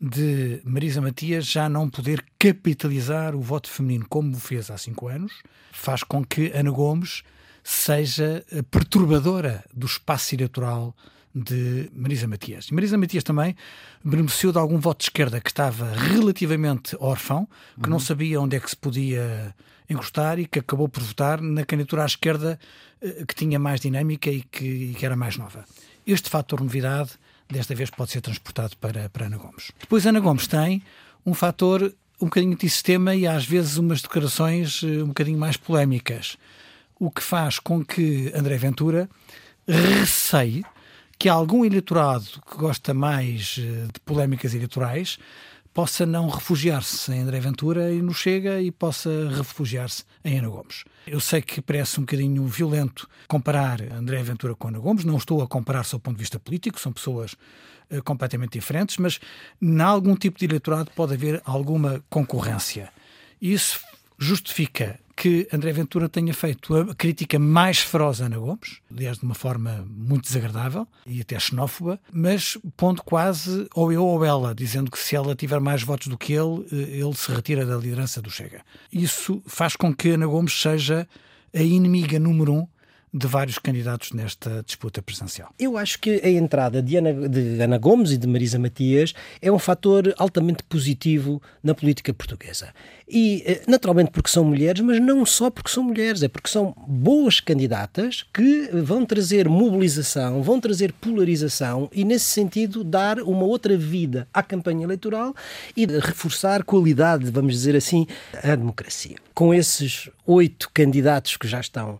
de 0.00 0.60
Marisa 0.64 1.00
Matias 1.00 1.44
já 1.44 1.68
não 1.68 1.90
poder 1.90 2.24
capitalizar 2.38 3.34
o 3.34 3.40
voto 3.40 3.68
feminino 3.68 4.06
como 4.08 4.36
fez 4.36 4.70
há 4.70 4.78
cinco 4.78 5.08
anos, 5.08 5.32
faz 5.72 6.04
com 6.04 6.24
que 6.24 6.52
Ana 6.54 6.70
Gomes 6.70 7.24
seja 7.64 8.44
perturbadora 8.70 9.64
do 9.74 9.86
espaço 9.86 10.36
eleitoral 10.36 10.94
de 11.38 11.90
Marisa 11.94 12.26
Matias. 12.26 12.66
E 12.66 12.74
Marisa 12.74 12.98
Matias 12.98 13.24
também 13.24 13.54
beneficiou 14.04 14.52
de 14.52 14.58
algum 14.58 14.78
voto 14.78 14.98
de 14.98 15.04
esquerda 15.04 15.40
que 15.40 15.50
estava 15.50 15.92
relativamente 15.92 16.96
órfão, 17.00 17.48
que 17.76 17.84
uhum. 17.84 17.90
não 17.90 18.00
sabia 18.00 18.40
onde 18.40 18.56
é 18.56 18.60
que 18.60 18.70
se 18.70 18.76
podia 18.76 19.54
encostar 19.88 20.38
e 20.38 20.46
que 20.46 20.58
acabou 20.58 20.88
por 20.88 21.02
votar 21.02 21.40
na 21.40 21.64
candidatura 21.64 22.02
à 22.02 22.06
esquerda 22.06 22.58
eh, 23.00 23.24
que 23.26 23.34
tinha 23.34 23.58
mais 23.58 23.80
dinâmica 23.80 24.30
e 24.30 24.42
que, 24.42 24.64
e 24.64 24.94
que 24.94 25.04
era 25.04 25.16
mais 25.16 25.36
nova. 25.36 25.64
Este 26.06 26.28
fator 26.28 26.60
novidade, 26.60 27.12
desta 27.48 27.74
vez, 27.74 27.90
pode 27.90 28.10
ser 28.10 28.20
transportado 28.20 28.76
para, 28.76 29.08
para 29.08 29.26
Ana 29.26 29.38
Gomes. 29.38 29.72
Depois, 29.80 30.06
Ana 30.06 30.20
Gomes 30.20 30.46
tem 30.46 30.82
um 31.24 31.34
fator 31.34 31.94
um 32.20 32.26
bocadinho 32.26 32.56
de 32.56 32.68
sistema 32.68 33.14
e 33.14 33.26
às 33.26 33.46
vezes 33.46 33.76
umas 33.76 34.02
declarações 34.02 34.82
eh, 34.82 35.02
um 35.02 35.08
bocadinho 35.08 35.38
mais 35.38 35.56
polémicas, 35.56 36.36
o 36.98 37.10
que 37.10 37.22
faz 37.22 37.58
com 37.58 37.84
que 37.84 38.32
André 38.34 38.56
Ventura 38.56 39.08
receie 39.66 40.64
que 41.18 41.28
algum 41.28 41.64
eleitorado 41.64 42.26
que 42.48 42.56
gosta 42.56 42.94
mais 42.94 43.56
eh, 43.58 43.86
de 43.92 44.00
polémicas 44.04 44.54
eleitorais 44.54 45.18
possa 45.74 46.06
não 46.06 46.28
refugiar-se 46.28 47.12
em 47.12 47.20
André 47.20 47.40
Ventura 47.40 47.92
e 47.92 48.02
no 48.02 48.12
Chega 48.12 48.60
e 48.60 48.70
possa 48.70 49.28
refugiar-se 49.30 50.04
em 50.24 50.38
Ana 50.38 50.48
Gomes. 50.48 50.84
Eu 51.06 51.20
sei 51.20 51.40
que 51.40 51.60
parece 51.60 52.00
um 52.00 52.02
bocadinho 52.02 52.44
violento 52.46 53.08
comparar 53.28 53.80
André 53.92 54.22
Ventura 54.22 54.54
com 54.54 54.68
Ana 54.68 54.78
Gomes, 54.78 55.04
não 55.04 55.16
estou 55.16 55.42
a 55.42 55.46
comparar 55.46 55.84
do 55.84 56.00
ponto 56.00 56.16
de 56.16 56.20
vista 56.22 56.38
político, 56.38 56.80
são 56.80 56.92
pessoas 56.92 57.36
uh, 57.90 58.02
completamente 58.02 58.52
diferentes, 58.52 58.96
mas 58.96 59.20
em 59.62 59.80
algum 59.80 60.16
tipo 60.16 60.38
de 60.38 60.46
eleitorado 60.46 60.90
pode 60.96 61.14
haver 61.14 61.40
alguma 61.44 62.02
concorrência. 62.10 62.92
Isso 63.40 63.80
justifica 64.18 64.98
que 65.18 65.48
André 65.52 65.72
Ventura 65.72 66.08
tenha 66.08 66.32
feito 66.32 66.76
a 66.76 66.94
crítica 66.94 67.40
mais 67.40 67.80
feroz 67.80 68.20
a 68.20 68.26
Ana 68.26 68.38
Gomes, 68.38 68.78
aliás, 68.88 69.18
de 69.18 69.24
uma 69.24 69.34
forma 69.34 69.84
muito 69.90 70.22
desagradável 70.22 70.86
e 71.04 71.20
até 71.20 71.36
xenófoba, 71.40 71.98
mas 72.12 72.56
pondo 72.76 73.02
quase 73.02 73.66
ou 73.74 73.92
eu 73.92 74.06
ou 74.06 74.24
ela, 74.24 74.54
dizendo 74.54 74.92
que 74.92 74.98
se 74.98 75.16
ela 75.16 75.34
tiver 75.34 75.58
mais 75.58 75.82
votos 75.82 76.06
do 76.06 76.16
que 76.16 76.32
ele, 76.32 76.64
eh, 76.70 77.00
ele 77.00 77.14
se 77.16 77.32
retira 77.32 77.66
da 77.66 77.76
liderança 77.76 78.22
do 78.22 78.30
Chega. 78.30 78.62
Isso 78.92 79.42
faz 79.44 79.74
com 79.74 79.92
que 79.92 80.10
Ana 80.10 80.26
Gomes 80.26 80.52
seja 80.52 81.08
a 81.52 81.62
inimiga 81.62 82.20
número 82.20 82.52
um 82.54 82.68
de 83.12 83.26
vários 83.26 83.58
candidatos 83.58 84.12
nesta 84.12 84.62
disputa 84.64 85.00
presidencial. 85.00 85.52
Eu 85.58 85.76
acho 85.76 85.98
que 85.98 86.20
a 86.22 86.28
entrada 86.28 86.82
de 86.82 86.96
Ana, 86.96 87.28
de 87.28 87.60
Ana 87.60 87.78
Gomes 87.78 88.10
e 88.12 88.16
de 88.18 88.26
Marisa 88.26 88.58
Matias 88.58 89.14
é 89.40 89.50
um 89.50 89.58
fator 89.58 90.14
altamente 90.18 90.62
positivo 90.64 91.40
na 91.62 91.74
política 91.74 92.12
portuguesa. 92.12 92.72
E, 93.08 93.42
eh, 93.46 93.62
naturalmente, 93.66 94.10
porque 94.10 94.28
são 94.28 94.44
mulheres, 94.44 94.82
mas 94.82 95.00
não 95.00 95.24
só 95.24 95.50
porque 95.50 95.70
são 95.70 95.82
mulheres, 95.82 96.22
é 96.22 96.28
porque 96.28 96.50
são 96.50 96.74
boas 96.86 97.40
candidatas 97.40 98.26
que 98.34 98.68
vão 98.72 99.06
trazer 99.06 99.48
mobilização, 99.48 100.42
vão 100.42 100.60
trazer 100.60 100.92
polarização 100.92 101.88
e, 101.92 102.04
nesse 102.04 102.26
sentido, 102.26 102.84
dar 102.84 103.20
uma 103.20 103.44
outra 103.44 103.76
vida 103.78 104.28
à 104.32 104.42
campanha 104.42 104.84
eleitoral 104.84 105.34
e 105.74 105.86
reforçar 105.86 106.62
qualidade, 106.64 107.30
vamos 107.30 107.54
dizer 107.54 107.74
assim, 107.74 108.06
à 108.42 108.54
democracia. 108.54 109.16
Com 109.34 109.54
esses 109.54 110.10
oito 110.26 110.70
candidatos 110.74 111.36
que 111.36 111.48
já 111.48 111.60
estão 111.60 111.98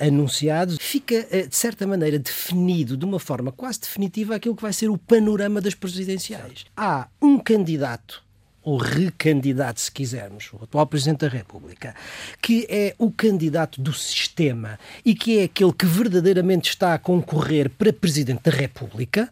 anunciados, 0.00 0.76
fica, 0.80 1.26
uh, 1.32 1.48
de 1.48 1.56
certa 1.56 1.86
maneira, 1.86 2.18
definido, 2.18 2.96
de 2.96 3.04
uma 3.04 3.18
forma 3.18 3.52
quase 3.52 3.80
definitiva, 3.80 4.34
aquilo 4.34 4.56
que 4.56 4.62
vai 4.62 4.72
ser 4.72 4.88
o 4.88 4.98
panorama 4.98 5.60
das 5.60 5.74
presidenciais. 5.74 6.66
Há 6.76 7.08
um 7.20 7.38
candidato 7.38 8.22
ou 8.62 8.76
recandidato, 8.76 9.80
se 9.80 9.90
quisermos, 9.90 10.52
o 10.52 10.62
atual 10.62 10.86
Presidente 10.86 11.20
da 11.20 11.28
República, 11.28 11.94
que 12.42 12.66
é 12.68 12.94
o 12.98 13.10
candidato 13.10 13.80
do 13.80 13.92
sistema 13.92 14.78
e 15.04 15.14
que 15.14 15.38
é 15.38 15.44
aquele 15.44 15.72
que 15.72 15.86
verdadeiramente 15.86 16.68
está 16.68 16.92
a 16.92 16.98
concorrer 16.98 17.70
para 17.70 17.92
Presidente 17.92 18.42
da 18.42 18.50
República, 18.50 19.30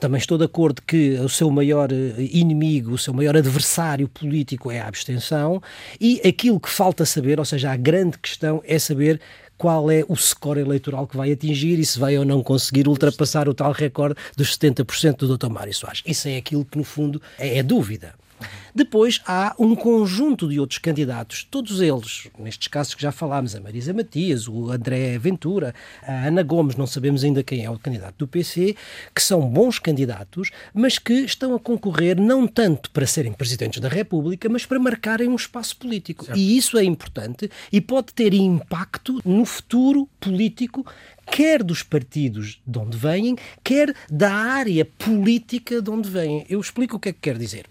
também 0.00 0.18
estou 0.18 0.36
de 0.36 0.44
acordo 0.44 0.82
que 0.82 1.14
o 1.14 1.28
seu 1.28 1.50
maior 1.50 1.90
eh, 1.90 2.14
inimigo, 2.18 2.92
o 2.92 2.98
seu 2.98 3.14
maior 3.14 3.34
adversário 3.36 4.06
político 4.08 4.70
é 4.70 4.80
a 4.80 4.88
abstenção. 4.88 5.62
E 5.98 6.20
aquilo 6.26 6.60
que 6.60 6.68
falta 6.68 7.06
saber, 7.06 7.38
ou 7.38 7.46
seja, 7.46 7.72
a 7.72 7.76
grande 7.76 8.18
questão 8.18 8.62
é 8.66 8.78
saber 8.78 9.20
qual 9.58 9.90
é 9.90 10.04
o 10.08 10.16
score 10.16 10.60
eleitoral 10.60 11.06
que 11.06 11.16
vai 11.16 11.32
atingir 11.32 11.78
e 11.78 11.84
se 11.84 11.98
vai 11.98 12.16
ou 12.18 12.24
não 12.24 12.42
conseguir 12.42 12.88
ultrapassar 12.88 13.48
o 13.48 13.54
tal 13.54 13.72
recorde 13.72 14.14
dos 14.36 14.56
70% 14.56 15.18
do 15.18 15.36
Dr. 15.36 15.48
Mário 15.48 15.74
Soares. 15.74 16.02
Isso 16.06 16.28
é 16.28 16.36
aquilo 16.36 16.64
que, 16.64 16.76
no 16.76 16.84
fundo, 16.84 17.20
é, 17.38 17.58
é 17.58 17.62
dúvida. 17.62 18.14
Depois 18.74 19.20
há 19.26 19.54
um 19.58 19.74
conjunto 19.74 20.48
de 20.48 20.60
outros 20.60 20.78
candidatos, 20.78 21.46
todos 21.50 21.80
eles, 21.80 22.28
nestes 22.38 22.68
casos 22.68 22.94
que 22.94 23.00
já 23.00 23.10
falámos, 23.10 23.54
a 23.54 23.60
Marisa 23.60 23.94
Matias, 23.94 24.46
o 24.46 24.70
André 24.70 25.18
Ventura, 25.18 25.74
a 26.02 26.26
Ana 26.26 26.42
Gomes, 26.42 26.76
não 26.76 26.86
sabemos 26.86 27.24
ainda 27.24 27.42
quem 27.42 27.64
é 27.64 27.70
o 27.70 27.78
candidato 27.78 28.16
do 28.18 28.28
PC, 28.28 28.76
que 29.14 29.22
são 29.22 29.48
bons 29.48 29.78
candidatos, 29.78 30.50
mas 30.74 30.98
que 30.98 31.14
estão 31.14 31.54
a 31.54 31.60
concorrer 31.60 32.20
não 32.20 32.46
tanto 32.46 32.90
para 32.90 33.06
serem 33.06 33.32
presidentes 33.32 33.80
da 33.80 33.88
República, 33.88 34.48
mas 34.48 34.66
para 34.66 34.78
marcarem 34.78 35.28
um 35.28 35.36
espaço 35.36 35.76
político. 35.76 36.26
Certo. 36.26 36.38
E 36.38 36.56
isso 36.58 36.76
é 36.76 36.84
importante 36.84 37.50
e 37.72 37.80
pode 37.80 38.12
ter 38.12 38.34
impacto 38.34 39.20
no 39.24 39.44
futuro 39.44 40.08
político 40.20 40.84
quer 41.26 41.62
dos 41.62 41.82
partidos 41.82 42.60
de 42.64 42.78
onde 42.78 42.96
vêm, 42.96 43.36
quer 43.64 43.94
da 44.08 44.32
área 44.32 44.84
política 44.84 45.82
de 45.82 45.90
onde 45.90 46.08
vêm. 46.08 46.46
Eu 46.48 46.60
explico 46.60 46.96
o 46.96 47.00
que 47.00 47.08
é 47.08 47.12
que 47.12 47.20
quer 47.20 47.36
dizer 47.36 47.66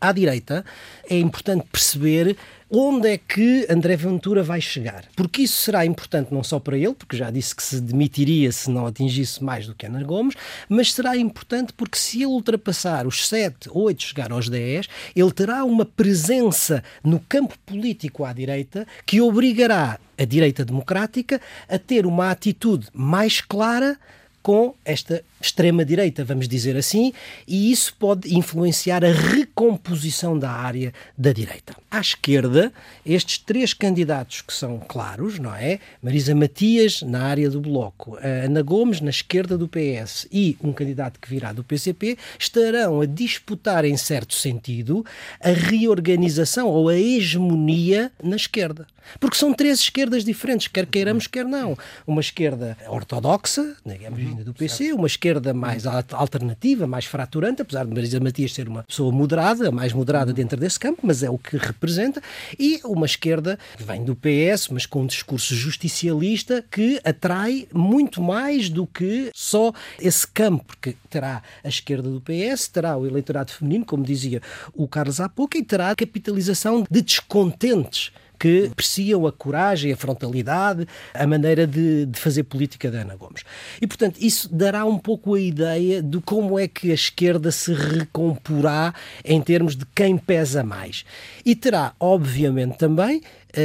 à 0.00 0.12
direita, 0.12 0.64
é 1.08 1.18
importante 1.18 1.66
perceber 1.70 2.36
onde 2.70 3.08
é 3.08 3.18
que 3.18 3.66
André 3.68 3.96
Ventura 3.96 4.44
vai 4.44 4.60
chegar. 4.60 5.04
Porque 5.16 5.42
isso 5.42 5.60
será 5.60 5.84
importante 5.84 6.32
não 6.32 6.44
só 6.44 6.60
para 6.60 6.78
ele, 6.78 6.94
porque 6.94 7.16
já 7.16 7.30
disse 7.30 7.54
que 7.54 7.62
se 7.62 7.80
demitiria 7.80 8.52
se 8.52 8.70
não 8.70 8.86
atingisse 8.86 9.42
mais 9.42 9.66
do 9.66 9.74
que 9.74 9.86
Ana 9.86 10.02
Gomes, 10.04 10.36
mas 10.68 10.92
será 10.92 11.16
importante 11.16 11.72
porque 11.72 11.98
se 11.98 12.18
ele 12.18 12.26
ultrapassar 12.26 13.06
os 13.06 13.26
7, 13.26 13.68
8, 13.72 14.02
chegar 14.02 14.30
aos 14.30 14.48
10, 14.48 14.88
ele 15.16 15.32
terá 15.32 15.64
uma 15.64 15.84
presença 15.84 16.84
no 17.02 17.18
campo 17.18 17.58
político 17.66 18.24
à 18.24 18.32
direita 18.32 18.86
que 19.04 19.20
obrigará 19.20 19.98
a 20.16 20.24
direita 20.24 20.64
democrática 20.64 21.40
a 21.68 21.78
ter 21.78 22.06
uma 22.06 22.30
atitude 22.30 22.86
mais 22.92 23.40
clara 23.40 23.98
com 24.42 24.74
esta 24.84 25.24
extrema-direita, 25.40 26.24
vamos 26.24 26.46
dizer 26.46 26.76
assim, 26.76 27.12
e 27.46 27.72
isso 27.72 27.94
pode 27.98 28.34
influenciar 28.36 29.04
a 29.04 29.12
recomposição 29.12 30.38
da 30.38 30.50
área 30.50 30.92
da 31.16 31.32
direita. 31.32 31.74
À 31.90 32.00
esquerda, 32.00 32.72
estes 33.04 33.38
três 33.38 33.72
candidatos 33.72 34.42
que 34.42 34.52
são 34.52 34.78
claros, 34.78 35.38
não 35.38 35.54
é? 35.54 35.80
Marisa 36.02 36.34
Matias 36.34 37.02
na 37.02 37.22
área 37.22 37.48
do 37.48 37.60
Bloco, 37.60 38.16
Ana 38.22 38.62
Gomes 38.62 39.00
na 39.00 39.10
esquerda 39.10 39.56
do 39.56 39.68
PS 39.68 40.28
e 40.30 40.56
um 40.62 40.72
candidato 40.72 41.18
que 41.18 41.28
virá 41.28 41.52
do 41.52 41.64
PCP, 41.64 42.18
estarão 42.38 43.00
a 43.00 43.06
disputar, 43.06 43.84
em 43.84 43.96
certo 43.96 44.34
sentido, 44.34 45.04
a 45.40 45.50
reorganização 45.50 46.68
ou 46.68 46.88
a 46.88 46.96
hegemonia 46.96 48.12
na 48.22 48.36
esquerda. 48.36 48.86
Porque 49.18 49.36
são 49.36 49.52
três 49.52 49.80
esquerdas 49.80 50.24
diferentes, 50.24 50.68
quer 50.68 50.86
queiramos, 50.86 51.26
quer 51.26 51.44
não. 51.44 51.76
Uma 52.06 52.20
esquerda 52.20 52.76
ortodoxa, 52.88 53.74
digamos, 53.84 54.18
vinda 54.18 54.44
do 54.44 54.52
PC, 54.52 54.92
uma 54.92 55.06
esquerda 55.06 55.29
mais 55.54 55.84
alternativa, 55.86 56.86
mais 56.86 57.04
fraturante, 57.04 57.62
apesar 57.62 57.84
de 57.84 57.94
Marisa 57.94 58.20
Matias 58.20 58.52
ser 58.52 58.68
uma 58.68 58.82
pessoa 58.82 59.12
moderada, 59.12 59.70
mais 59.70 59.92
moderada 59.92 60.32
dentro 60.32 60.58
desse 60.58 60.78
campo, 60.78 61.00
mas 61.02 61.22
é 61.22 61.30
o 61.30 61.38
que 61.38 61.56
representa, 61.56 62.22
e 62.58 62.80
uma 62.84 63.06
esquerda 63.06 63.58
que 63.76 63.82
vem 63.82 64.04
do 64.04 64.16
PS, 64.16 64.68
mas 64.70 64.86
com 64.86 65.02
um 65.02 65.06
discurso 65.06 65.54
justicialista 65.54 66.64
que 66.70 67.00
atrai 67.04 67.68
muito 67.72 68.22
mais 68.22 68.68
do 68.70 68.86
que 68.86 69.30
só 69.34 69.72
esse 70.00 70.26
campo, 70.26 70.64
porque 70.64 70.96
terá 71.08 71.42
a 71.62 71.68
esquerda 71.68 72.08
do 72.08 72.20
PS, 72.20 72.68
terá 72.68 72.96
o 72.96 73.06
eleitorado 73.06 73.52
feminino, 73.52 73.84
como 73.84 74.02
dizia 74.02 74.40
o 74.74 74.88
Carlos 74.88 75.20
há 75.20 75.28
pouco, 75.28 75.56
e 75.56 75.62
terá 75.62 75.90
a 75.90 75.96
capitalização 75.96 76.84
de 76.90 77.02
descontentes 77.02 78.12
que 78.40 78.68
apreciam 78.72 79.26
a 79.26 79.32
coragem, 79.32 79.92
a 79.92 79.96
frontalidade, 79.96 80.88
a 81.12 81.26
maneira 81.26 81.66
de, 81.66 82.06
de, 82.06 82.18
fazer 82.18 82.44
política 82.44 82.90
da 82.90 83.02
Ana 83.02 83.14
Gomes. 83.14 83.44
E, 83.82 83.86
portanto, 83.86 84.16
isso 84.18 84.48
dará 84.50 84.86
um 84.86 84.96
pouco 84.96 85.34
a 85.34 85.40
ideia 85.40 86.02
de 86.02 86.18
como 86.22 86.58
é 86.58 86.66
que 86.66 86.90
a 86.90 86.94
esquerda 86.94 87.52
se 87.52 87.74
recomporá 87.74 88.94
em 89.22 89.42
termos 89.42 89.76
de 89.76 89.84
quem 89.94 90.16
pesa 90.16 90.64
mais. 90.64 91.04
E 91.44 91.54
terá, 91.54 91.92
obviamente, 92.00 92.78
também 92.78 93.20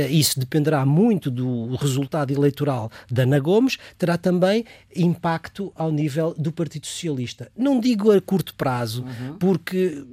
isso 0.09 0.39
dependerá 0.39 0.85
muito 0.85 1.29
do 1.29 1.75
resultado 1.75 2.31
eleitoral 2.31 2.91
da 3.09 3.23
Ana 3.23 3.39
Gomes, 3.39 3.77
terá 3.97 4.17
também 4.17 4.65
impacto 4.95 5.71
ao 5.75 5.91
nível 5.91 6.33
do 6.37 6.51
Partido 6.51 6.87
Socialista. 6.87 7.51
Não 7.57 7.79
digo 7.79 8.11
a 8.11 8.21
curto 8.21 8.53
prazo, 8.55 9.03
uhum. 9.03 9.37
porque 9.37 10.03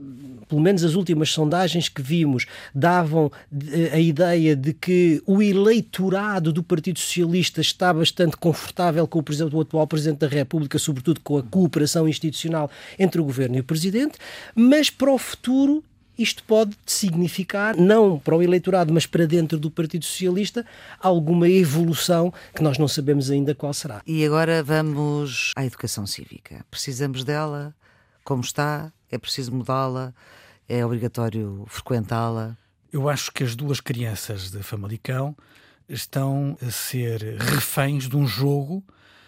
pelo 0.49 0.61
menos 0.61 0.85
as 0.85 0.95
últimas 0.95 1.31
sondagens 1.31 1.89
que 1.89 2.03
vimos 2.03 2.45
davam 2.75 3.33
eh, 3.73 3.91
a 3.93 3.99
ideia 3.99 4.55
de 4.55 4.75
que 4.75 5.23
o 5.25 5.43
eleitorado 5.43 6.53
do 6.53 6.63
Partido 6.63 6.99
Socialista 6.99 7.63
está 7.63 7.93
bastante 7.93 8.37
confortável 8.37 9.07
com 9.07 9.21
o, 9.21 9.25
o 9.57 9.61
atual 9.63 9.87
Presidente 9.87 10.19
da 10.19 10.29
República, 10.29 10.79
sobretudo 10.79 11.21
com 11.21 11.39
a 11.39 11.43
cooperação 11.43 12.07
institucional 12.07 12.71
entre 12.99 13.19
o 13.19 13.25
Governo 13.25 13.57
e 13.57 13.61
o 13.61 13.65
Presidente, 13.65 14.19
mas 14.55 14.91
para 14.91 15.11
o 15.11 15.17
futuro 15.17 15.83
isto 16.23 16.45
pode 16.45 16.77
significar, 16.87 17.77
não 17.77 18.19
para 18.19 18.37
o 18.37 18.43
eleitorado, 18.43 18.93
mas 18.93 19.07
para 19.07 19.27
dentro 19.27 19.59
do 19.59 19.71
Partido 19.71 20.05
Socialista, 20.05 20.65
alguma 21.01 21.49
evolução 21.49 22.33
que 22.55 22.63
nós 22.63 22.79
não 22.79 22.89
sabemos 22.89 23.31
ainda 23.31 23.55
qual 23.55 23.75
será. 23.75 24.03
E 24.07 24.25
agora 24.25 24.63
vamos 24.63 25.53
à 25.57 25.65
educação 25.65 26.07
cívica. 26.07 26.65
Precisamos 26.71 27.25
dela? 27.25 27.75
Como 28.25 28.43
está? 28.43 28.93
É 29.11 29.19
preciso 29.19 29.53
mudá-la? 29.53 30.15
É 30.69 30.85
obrigatório 30.87 31.65
frequentá-la? 31.69 32.57
Eu 32.93 33.09
acho 33.09 33.33
que 33.33 33.43
as 33.43 33.57
duas 33.57 33.81
crianças 33.81 34.51
de 34.51 34.63
Famalicão 34.63 35.37
estão 35.89 36.57
a 36.67 36.71
ser 36.71 37.37
reféns 37.39 38.09
de 38.09 38.17
um 38.17 38.27
jogo 38.27 38.85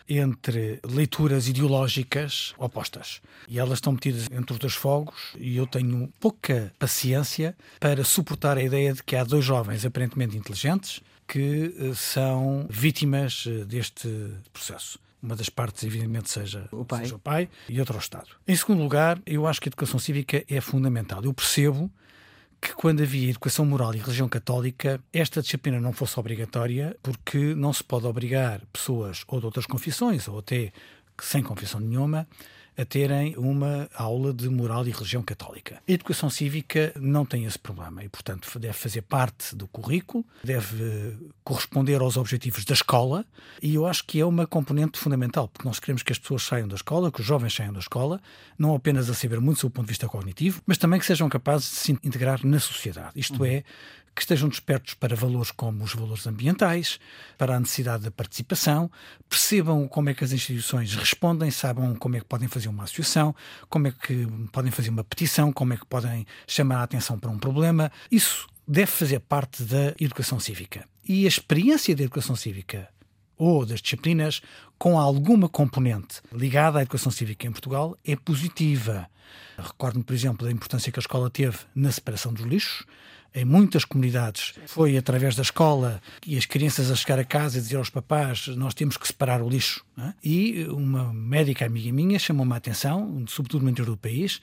entre 0.09 0.81
leituras 0.85 1.49
ideológicas 1.49 2.55
opostas. 2.59 3.21
E 3.49 3.59
elas 3.59 3.79
estão 3.79 3.93
metidas 3.93 4.29
entre 4.31 4.53
os 4.53 4.59
dois 4.59 4.75
fogos 4.75 5.33
e 5.39 5.57
eu 5.57 5.67
tenho 5.67 6.13
pouca 6.21 6.73
paciência 6.79 7.57
para 7.81 8.05
suportar 8.05 8.59
a 8.59 8.63
ideia 8.63 8.93
de 8.93 9.03
que 9.03 9.17
há 9.17 9.25
dois 9.25 9.45
jovens 9.45 9.85
aparentemente 9.85 10.37
inteligentes 10.37 11.01
que 11.27 11.75
eh, 11.79 11.93
são 11.95 12.67
vítimas 12.69 13.45
eh, 13.47 13.65
deste 13.65 14.09
processo 14.53 14.99
uma 15.25 15.35
das 15.35 15.49
partes, 15.49 15.83
evidentemente, 15.85 16.31
seja 16.31 16.69
o, 16.71 16.85
pai. 16.85 17.05
seja 17.05 17.17
o 17.17 17.19
pai 17.19 17.49
e 17.67 17.81
outra 17.81 17.97
o 17.97 17.99
Estado. 17.99 18.29
Em 18.47 18.55
segundo 18.55 18.83
lugar, 18.83 19.19
eu 19.25 19.47
acho 19.47 19.59
que 19.59 19.69
a 19.69 19.71
educação 19.71 19.99
cívica 19.99 20.45
é 20.47 20.61
fundamental. 20.61 21.25
Eu 21.25 21.33
percebo 21.33 21.91
que 22.65 22.75
quando 22.75 23.03
havia 23.03 23.29
educação 23.29 23.67
moral 23.67 23.95
e 23.95 23.99
religião 23.99 24.27
católica, 24.27 24.99
esta 25.13 25.43
disciplina 25.43 25.79
não 25.79 25.93
fosse 25.93 26.19
obrigatória, 26.19 26.97
porque 27.03 27.55
não 27.55 27.75
se 27.75 27.85
pode 27.85 28.07
obrigar 28.07 28.63
pessoas 28.73 29.23
ou 29.29 29.39
de 29.39 29.45
outras 29.45 29.67
confissões, 29.67 30.27
ou 30.29 30.39
até 30.39 30.73
sem 31.21 31.43
confissão 31.43 31.79
nenhuma, 31.79 32.27
a 32.77 32.85
terem 32.85 33.37
uma 33.37 33.89
aula 33.95 34.33
de 34.33 34.49
moral 34.49 34.87
e 34.87 34.91
religião 34.91 35.23
católica. 35.23 35.81
A 35.89 35.93
educação 35.93 36.29
cívica 36.29 36.93
não 36.97 37.25
tem 37.25 37.45
esse 37.45 37.59
problema 37.59 38.03
e, 38.05 38.09
portanto, 38.09 38.59
deve 38.59 38.75
fazer 38.75 39.03
parte 39.03 39.55
do 39.55 39.67
currículo, 39.69 40.25
deve 40.43 41.17
corresponder 41.43 42.01
aos 42.01 42.17
objetivos 42.17 42.65
da 42.65 42.75
escola 42.75 43.25
e 43.63 43.75
eu 43.75 43.87
acho 43.87 44.05
que 44.05 44.21
é 44.21 44.27
uma 44.27 44.47
componente 44.47 44.99
fundamental, 44.99 45.49
porque 45.49 45.67
nós 45.67 45.79
queremos 45.79 46.03
que 46.03 46.13
as 46.13 46.19
pessoas 46.19 46.43
saiam 46.43 46.67
da 46.67 46.75
escola, 46.75 47.13
que 47.13 47.21
os 47.21 47.27
jovens 47.27 47.55
saiam 47.55 47.73
da 47.73 47.81
escola, 47.81 48.21
não 48.59 48.75
apenas 48.75 49.09
a 49.09 49.15
saber 49.15 49.41
muito 49.41 49.61
do 49.61 49.71
ponto 49.71 49.87
de 49.87 49.93
vista 49.93 50.09
cognitivo, 50.09 50.61
mas 50.67 50.79
também 50.79 50.99
que 50.99 51.07
sejam 51.07 51.29
capazes 51.29 51.71
de 51.71 51.77
se 51.77 51.93
integrar 51.93 52.45
na 52.45 52.59
sociedade. 52.59 53.13
Isto 53.15 53.45
é, 53.45 53.65
que 54.15 54.23
estejam 54.23 54.49
despertos 54.49 54.95
para 54.95 55.17
valores 55.17 55.51
como 55.51 55.83
os 55.83 55.95
valores 55.95 56.27
ambientais, 56.27 57.01
para 57.37 57.57
a 57.57 57.61
necessidade 57.61 58.05
da 58.05 58.11
participação, 58.11 58.91
percebam 59.29 59.89
como 59.89 60.11
é 60.11 60.15
que 60.15 60.23
as 60.23 60.33
instituições 60.33 60.95
respondem, 60.95 61.51
saibam 61.51 61.95
como 61.97 62.17
é 62.17 62.21
que 62.21 62.27
podem 62.27 62.47
fazer 62.47 62.69
uma 62.69 62.85
associação, 62.85 63.35
como 63.69 63.89
é 63.89 63.91
que 63.91 64.27
podem 64.53 64.71
fazer 64.71 64.91
uma 64.91 65.03
petição, 65.03 65.53
como 65.53 65.73
é 65.73 65.77
que 65.77 65.87
podem 65.87 66.25
chamar 66.47 66.79
a 66.79 66.83
atenção 66.85 67.19
para 67.19 67.31
um 67.31 67.39
problema. 67.39 67.91
Isso 68.11 68.47
deve 68.67 68.91
fazer 68.91 69.21
parte 69.21 69.63
da 69.65 69.95
educação 70.01 70.39
cívica. 70.39 70.87
E 71.07 71.25
a 71.25 71.29
experiência 71.29 71.95
da 71.95 72.05
educação 72.05 72.37
cívica 72.37 72.89
ou 73.37 73.67
das 73.67 73.81
disciplinas 73.83 74.41
com 74.79 74.99
alguma 74.99 75.49
componente 75.49 76.21
ligada 76.33 76.79
à 76.79 76.83
educação 76.83 77.11
cívica 77.11 77.47
em 77.47 77.53
Portugal 77.53 77.97
é 78.05 78.17
positiva. 78.17 79.09
Recordo-me, 79.59 80.05
por 80.05 80.15
exemplo, 80.15 80.47
da 80.47 80.53
importância 80.53 80.91
que 80.91 80.99
a 80.99 81.03
escola 81.03 81.29
teve 81.31 81.59
na 81.75 81.91
separação 81.91 82.33
dos 82.33 82.45
lixos, 82.45 82.85
em 83.35 83.45
muitas 83.45 83.85
comunidades 83.85 84.55
foi 84.67 84.97
através 84.97 85.35
da 85.35 85.43
escola 85.43 86.01
e 86.25 86.37
as 86.39 86.47
crianças 86.47 86.91
a 86.91 86.95
chegar 86.95 87.19
a 87.19 87.25
casa 87.25 87.59
e 87.59 87.61
dizer 87.61 87.77
aos 87.77 87.91
papás 87.91 88.47
nós 88.49 88.75
temos 88.75 88.97
que 88.97 89.07
separar 89.07 89.43
o 89.43 89.49
lixo. 89.49 89.85
É? 89.99 90.15
E 90.23 90.65
uma 90.71 91.13
médica 91.13 91.67
amiga 91.67 91.93
minha 91.93 92.19
chamou-me 92.19 92.53
a 92.53 92.57
atenção, 92.57 93.25
sobretudo 93.27 93.65
no 93.65 93.71
interior 93.71 93.91
do 93.91 93.97
país, 93.97 94.41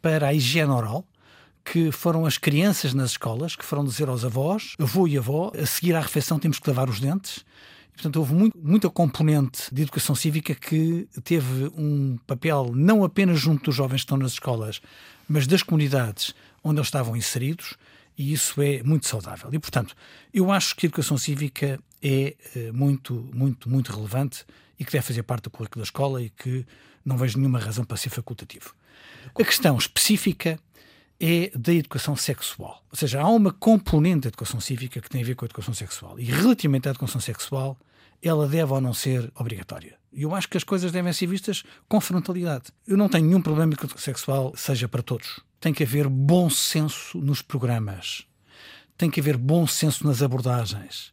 para 0.00 0.28
a 0.28 0.34
higiene 0.34 0.70
oral, 0.70 1.04
que 1.64 1.92
foram 1.92 2.24
as 2.24 2.38
crianças 2.38 2.94
nas 2.94 3.12
escolas 3.12 3.54
que 3.54 3.64
foram 3.64 3.84
dizer 3.84 4.08
aos 4.08 4.24
avós, 4.24 4.74
avô 4.78 5.06
e 5.06 5.18
avó, 5.18 5.52
a 5.56 5.66
seguir 5.66 5.94
à 5.94 6.00
refeição 6.00 6.38
temos 6.38 6.58
que 6.58 6.68
lavar 6.68 6.88
os 6.88 7.00
dentes. 7.00 7.44
Portanto, 7.92 8.16
houve 8.16 8.32
muito, 8.32 8.58
muita 8.58 8.88
componente 8.88 9.72
de 9.72 9.82
educação 9.82 10.14
cívica 10.14 10.54
que 10.54 11.06
teve 11.22 11.70
um 11.76 12.18
papel 12.26 12.72
não 12.74 13.04
apenas 13.04 13.38
junto 13.38 13.64
dos 13.64 13.74
jovens 13.74 13.98
que 13.98 14.06
estão 14.06 14.16
nas 14.16 14.32
escolas, 14.32 14.80
mas 15.28 15.46
das 15.46 15.62
comunidades 15.62 16.34
onde 16.64 16.78
eles 16.78 16.86
estavam 16.86 17.16
inseridos, 17.16 17.76
e 18.16 18.32
isso 18.32 18.60
é 18.60 18.82
muito 18.82 19.06
saudável. 19.06 19.50
E, 19.52 19.58
portanto, 19.58 19.94
eu 20.32 20.50
acho 20.50 20.76
que 20.76 20.86
a 20.86 20.88
educação 20.88 21.16
cívica 21.16 21.80
é 22.02 22.36
eh, 22.54 22.72
muito, 22.72 23.28
muito, 23.32 23.70
muito 23.70 23.92
relevante 23.92 24.44
e 24.78 24.84
que 24.84 24.92
deve 24.92 25.06
fazer 25.06 25.22
parte 25.22 25.44
do 25.44 25.50
currículo 25.50 25.82
da 25.82 25.84
escola 25.84 26.20
e 26.22 26.30
que 26.30 26.66
não 27.04 27.16
vejo 27.16 27.38
nenhuma 27.38 27.58
razão 27.58 27.84
para 27.84 27.96
ser 27.96 28.10
facultativo. 28.10 28.74
A 29.34 29.44
questão 29.44 29.76
específica 29.76 30.58
é 31.20 31.50
da 31.56 31.72
educação 31.72 32.16
sexual. 32.16 32.84
Ou 32.90 32.96
seja, 32.96 33.20
há 33.20 33.28
uma 33.28 33.52
componente 33.52 34.22
da 34.22 34.28
educação 34.28 34.60
cívica 34.60 35.00
que 35.00 35.08
tem 35.08 35.22
a 35.22 35.24
ver 35.24 35.36
com 35.36 35.44
a 35.44 35.46
educação 35.46 35.72
sexual. 35.72 36.18
E 36.18 36.24
relativamente 36.24 36.88
à 36.88 36.90
educação 36.90 37.20
sexual, 37.20 37.78
ela 38.22 38.46
deve 38.46 38.72
ou 38.72 38.80
não 38.80 38.94
ser 38.94 39.30
obrigatória. 39.34 39.98
E 40.12 40.22
eu 40.22 40.34
acho 40.34 40.48
que 40.48 40.56
as 40.56 40.64
coisas 40.64 40.92
devem 40.92 41.12
ser 41.12 41.26
vistas 41.26 41.64
com 41.88 42.00
frontalidade. 42.00 42.64
Eu 42.86 42.96
não 42.96 43.08
tenho 43.08 43.26
nenhum 43.26 43.42
problema 43.42 43.74
que 43.74 43.84
educação 43.84 44.04
sexual 44.04 44.52
seja 44.56 44.86
para 44.88 45.02
todos 45.02 45.40
tem 45.62 45.72
que 45.72 45.84
haver 45.84 46.08
bom 46.08 46.50
senso 46.50 47.18
nos 47.18 47.40
programas, 47.40 48.26
tem 48.98 49.08
que 49.08 49.20
haver 49.20 49.36
bom 49.36 49.64
senso 49.64 50.04
nas 50.04 50.20
abordagens. 50.20 51.12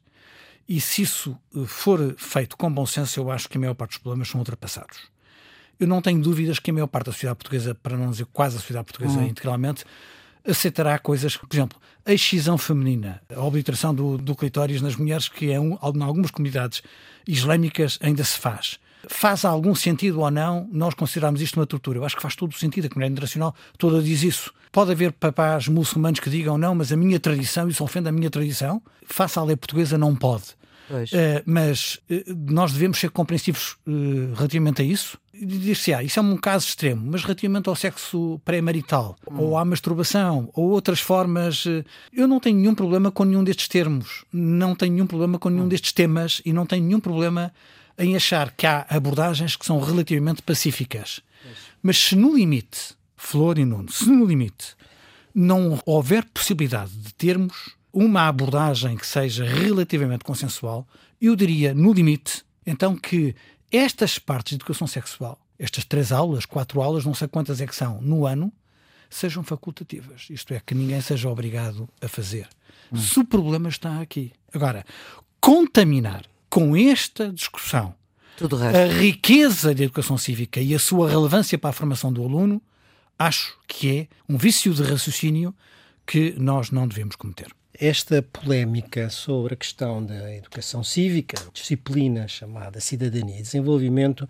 E 0.67 0.81
se 0.81 1.03
isso 1.03 1.37
eh, 1.55 1.65
for 1.67 2.15
feito 2.17 2.57
com 2.57 2.73
bom 2.73 2.85
senso, 2.85 3.19
eu 3.19 3.29
acho 3.29 3.47
que 3.47 3.57
a 3.57 3.61
maior 3.61 3.75
parte 3.75 3.91
dos 3.91 3.99
problemas 3.99 4.27
são 4.27 4.39
ultrapassados. 4.39 4.97
Eu 5.79 5.87
não 5.87 6.01
tenho 6.01 6.19
dúvidas 6.19 6.57
que 6.57 6.71
a 6.71 6.73
maior 6.73 6.87
parte 6.87 7.05
da 7.05 7.11
sociedade 7.11 7.37
portuguesa, 7.37 7.75
para 7.75 7.95
não 7.95 8.09
dizer 8.09 8.25
quase 8.33 8.57
a 8.57 8.59
sociedade 8.59 8.85
portuguesa 8.85 9.19
hum. 9.19 9.27
integralmente, 9.27 9.85
aceitará 10.47 10.97
coisas, 10.99 11.37
por 11.37 11.47
exemplo, 11.51 11.79
a 12.05 12.13
excisão 12.13 12.57
feminina, 12.57 13.21
a 13.35 13.43
obliteração 13.43 13.93
do, 13.93 14.17
do 14.17 14.35
clitóris 14.35 14.81
nas 14.81 14.95
mulheres, 14.95 15.27
que 15.27 15.51
é 15.51 15.59
um, 15.59 15.73
em 15.73 16.03
algumas 16.03 16.31
comunidades 16.31 16.81
islâmicas 17.27 17.99
ainda 18.01 18.23
se 18.23 18.39
faz 18.39 18.79
faz 19.07 19.45
algum 19.45 19.73
sentido 19.73 20.19
ou 20.19 20.31
não 20.31 20.67
nós 20.71 20.93
considerarmos 20.93 21.41
isto 21.41 21.57
uma 21.57 21.65
tortura? 21.65 21.99
Eu 21.99 22.05
acho 22.05 22.15
que 22.15 22.21
faz 22.21 22.35
todo 22.35 22.51
o 22.51 22.57
sentido, 22.57 22.85
a 22.85 22.89
comunidade 22.89 23.13
internacional 23.13 23.55
toda 23.77 24.01
diz 24.01 24.23
isso. 24.23 24.53
Pode 24.71 24.91
haver 24.91 25.11
papás 25.11 25.67
muçulmanos 25.67 26.19
que 26.19 26.29
digam 26.29 26.57
não, 26.57 26.75
mas 26.75 26.91
a 26.91 26.97
minha 26.97 27.19
tradição, 27.19 27.67
isso 27.67 27.83
ofende 27.83 28.09
a 28.09 28.11
minha 28.11 28.29
tradição, 28.29 28.81
face 29.05 29.39
à 29.39 29.43
lei 29.43 29.55
portuguesa 29.55 29.97
não 29.97 30.15
pode. 30.15 30.43
Uh, 30.89 31.43
mas 31.45 31.99
uh, 32.09 32.35
nós 32.49 32.73
devemos 32.73 32.99
ser 32.99 33.11
compreensivos 33.11 33.77
uh, 33.87 34.33
relativamente 34.35 34.81
a 34.81 34.85
isso. 34.85 35.17
Dizer-se, 35.33 35.93
ah, 35.93 36.03
isso 36.03 36.19
é 36.19 36.21
um 36.21 36.35
caso 36.35 36.67
extremo, 36.67 37.01
mas 37.11 37.21
relativamente 37.21 37.69
ao 37.69 37.75
sexo 37.75 38.41
pré-marital, 38.43 39.15
hum. 39.31 39.39
ou 39.39 39.57
à 39.57 39.63
masturbação, 39.63 40.49
ou 40.53 40.69
outras 40.71 40.99
formas, 40.99 41.63
eu 42.11 42.27
não 42.27 42.41
tenho 42.41 42.57
nenhum 42.57 42.75
problema 42.75 43.09
com 43.09 43.23
nenhum 43.23 43.41
destes 43.41 43.69
termos, 43.69 44.25
não 44.33 44.75
tenho 44.75 44.93
nenhum 44.93 45.07
problema 45.07 45.39
com 45.39 45.47
nenhum 45.49 45.63
hum. 45.63 45.69
destes 45.69 45.93
temas 45.93 46.41
e 46.43 46.51
não 46.51 46.65
tenho 46.65 46.83
nenhum 46.83 46.99
problema 46.99 47.53
em 47.97 48.17
achar 48.17 48.51
que 48.51 48.67
há 48.67 48.85
abordagens 48.89 49.55
que 49.55 49.65
são 49.65 49.79
relativamente 49.79 50.41
pacíficas. 50.41 51.21
Mas 51.81 51.97
se 51.97 52.15
no 52.15 52.35
limite, 52.35 52.95
Flor 53.15 53.57
e 53.57 53.65
Nuno, 53.65 53.89
se 53.89 54.09
no 54.09 54.25
limite 54.25 54.75
não 55.33 55.79
houver 55.85 56.25
possibilidade 56.33 56.91
de 56.91 57.13
termos 57.13 57.78
uma 57.91 58.27
abordagem 58.27 58.95
que 58.95 59.05
seja 59.05 59.43
relativamente 59.43 60.23
consensual, 60.23 60.87
eu 61.21 61.35
diria, 61.35 61.73
no 61.73 61.91
limite, 61.91 62.43
então 62.65 62.95
que 62.95 63.35
estas 63.71 64.17
partes 64.17 64.51
de 64.51 64.55
educação 64.55 64.87
sexual, 64.87 65.39
estas 65.57 65.83
três 65.85 66.11
aulas, 66.11 66.45
quatro 66.45 66.81
aulas, 66.81 67.05
não 67.05 67.13
sei 67.13 67.27
quantas 67.27 67.59
é 67.59 67.67
que 67.67 67.75
são, 67.75 68.01
no 68.01 68.25
ano, 68.25 68.51
sejam 69.09 69.43
facultativas. 69.43 70.27
Isto 70.29 70.53
é, 70.53 70.61
que 70.63 70.75
ninguém 70.75 71.01
seja 71.01 71.29
obrigado 71.29 71.89
a 72.01 72.07
fazer. 72.07 72.47
Hum. 72.91 72.97
Se 72.97 73.19
o 73.19 73.25
problema 73.25 73.69
está 73.69 73.99
aqui. 73.99 74.31
Agora, 74.53 74.85
contaminar 75.41 76.25
com 76.49 76.75
esta 76.75 77.31
discussão 77.31 77.95
a 78.41 78.93
riqueza 78.99 79.75
da 79.75 79.83
educação 79.83 80.17
cívica 80.17 80.61
e 80.61 80.73
a 80.73 80.79
sua 80.79 81.09
relevância 81.09 81.57
para 81.57 81.71
a 81.71 81.73
formação 81.73 82.11
do 82.13 82.23
aluno, 82.23 82.61
acho 83.17 83.57
que 83.67 83.97
é 83.97 84.07
um 84.27 84.37
vício 84.37 84.73
de 84.73 84.83
raciocínio 84.83 85.53
que 86.07 86.33
nós 86.37 86.71
não 86.71 86.87
devemos 86.87 87.15
cometer. 87.15 87.53
Esta 87.81 88.21
polémica 88.21 89.09
sobre 89.09 89.53
a 89.53 89.57
questão 89.57 90.05
da 90.05 90.35
educação 90.35 90.83
cívica, 90.83 91.41
disciplina 91.53 92.27
chamada 92.27 92.81
cidadania 92.81 93.39
e 93.39 93.41
desenvolvimento, 93.41 94.27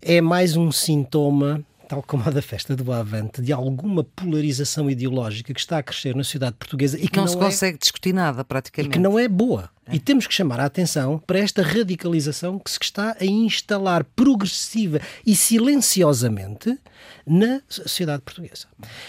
é 0.00 0.20
mais 0.20 0.56
um 0.56 0.70
sintoma 0.70 1.60
tal 1.88 2.02
como 2.02 2.24
a 2.26 2.30
da 2.30 2.42
festa 2.42 2.74
do 2.74 2.92
Avante, 2.92 3.40
de 3.40 3.52
alguma 3.52 4.02
polarização 4.04 4.90
ideológica 4.90 5.54
que 5.54 5.60
está 5.60 5.78
a 5.78 5.82
crescer 5.82 6.14
na 6.14 6.24
sociedade 6.24 6.56
portuguesa 6.58 6.98
e 6.98 7.08
que 7.08 7.16
não, 7.16 7.24
não 7.24 7.28
se 7.28 7.36
é, 7.36 7.40
consegue 7.40 7.78
discutir 7.78 8.12
nada, 8.12 8.44
praticamente. 8.44 8.90
E 8.90 8.92
que 8.92 8.98
não 8.98 9.18
é 9.18 9.28
boa. 9.28 9.70
É. 9.86 9.94
E 9.94 10.00
temos 10.00 10.26
que 10.26 10.34
chamar 10.34 10.58
a 10.58 10.64
atenção 10.64 11.22
para 11.24 11.38
esta 11.38 11.62
radicalização 11.62 12.58
que 12.58 12.70
se 12.70 12.78
está 12.82 13.16
a 13.20 13.24
instalar 13.24 14.02
progressiva 14.02 15.00
e 15.24 15.36
silenciosamente 15.36 16.76
na 17.24 17.60
sociedade 17.68 18.22
portuguesa. 18.22 18.66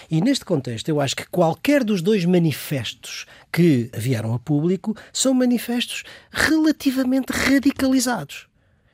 E 0.09 0.21
neste 0.21 0.45
contexto, 0.45 0.89
eu 0.89 1.01
acho 1.01 1.15
que 1.15 1.27
qualquer 1.27 1.83
dos 1.83 2.01
dois 2.01 2.25
manifestos 2.25 3.25
que 3.51 3.89
vieram 3.95 4.33
a 4.33 4.39
público 4.39 4.95
são 5.11 5.33
manifestos 5.33 6.03
relativamente 6.31 7.31
radicalizados. 7.31 8.46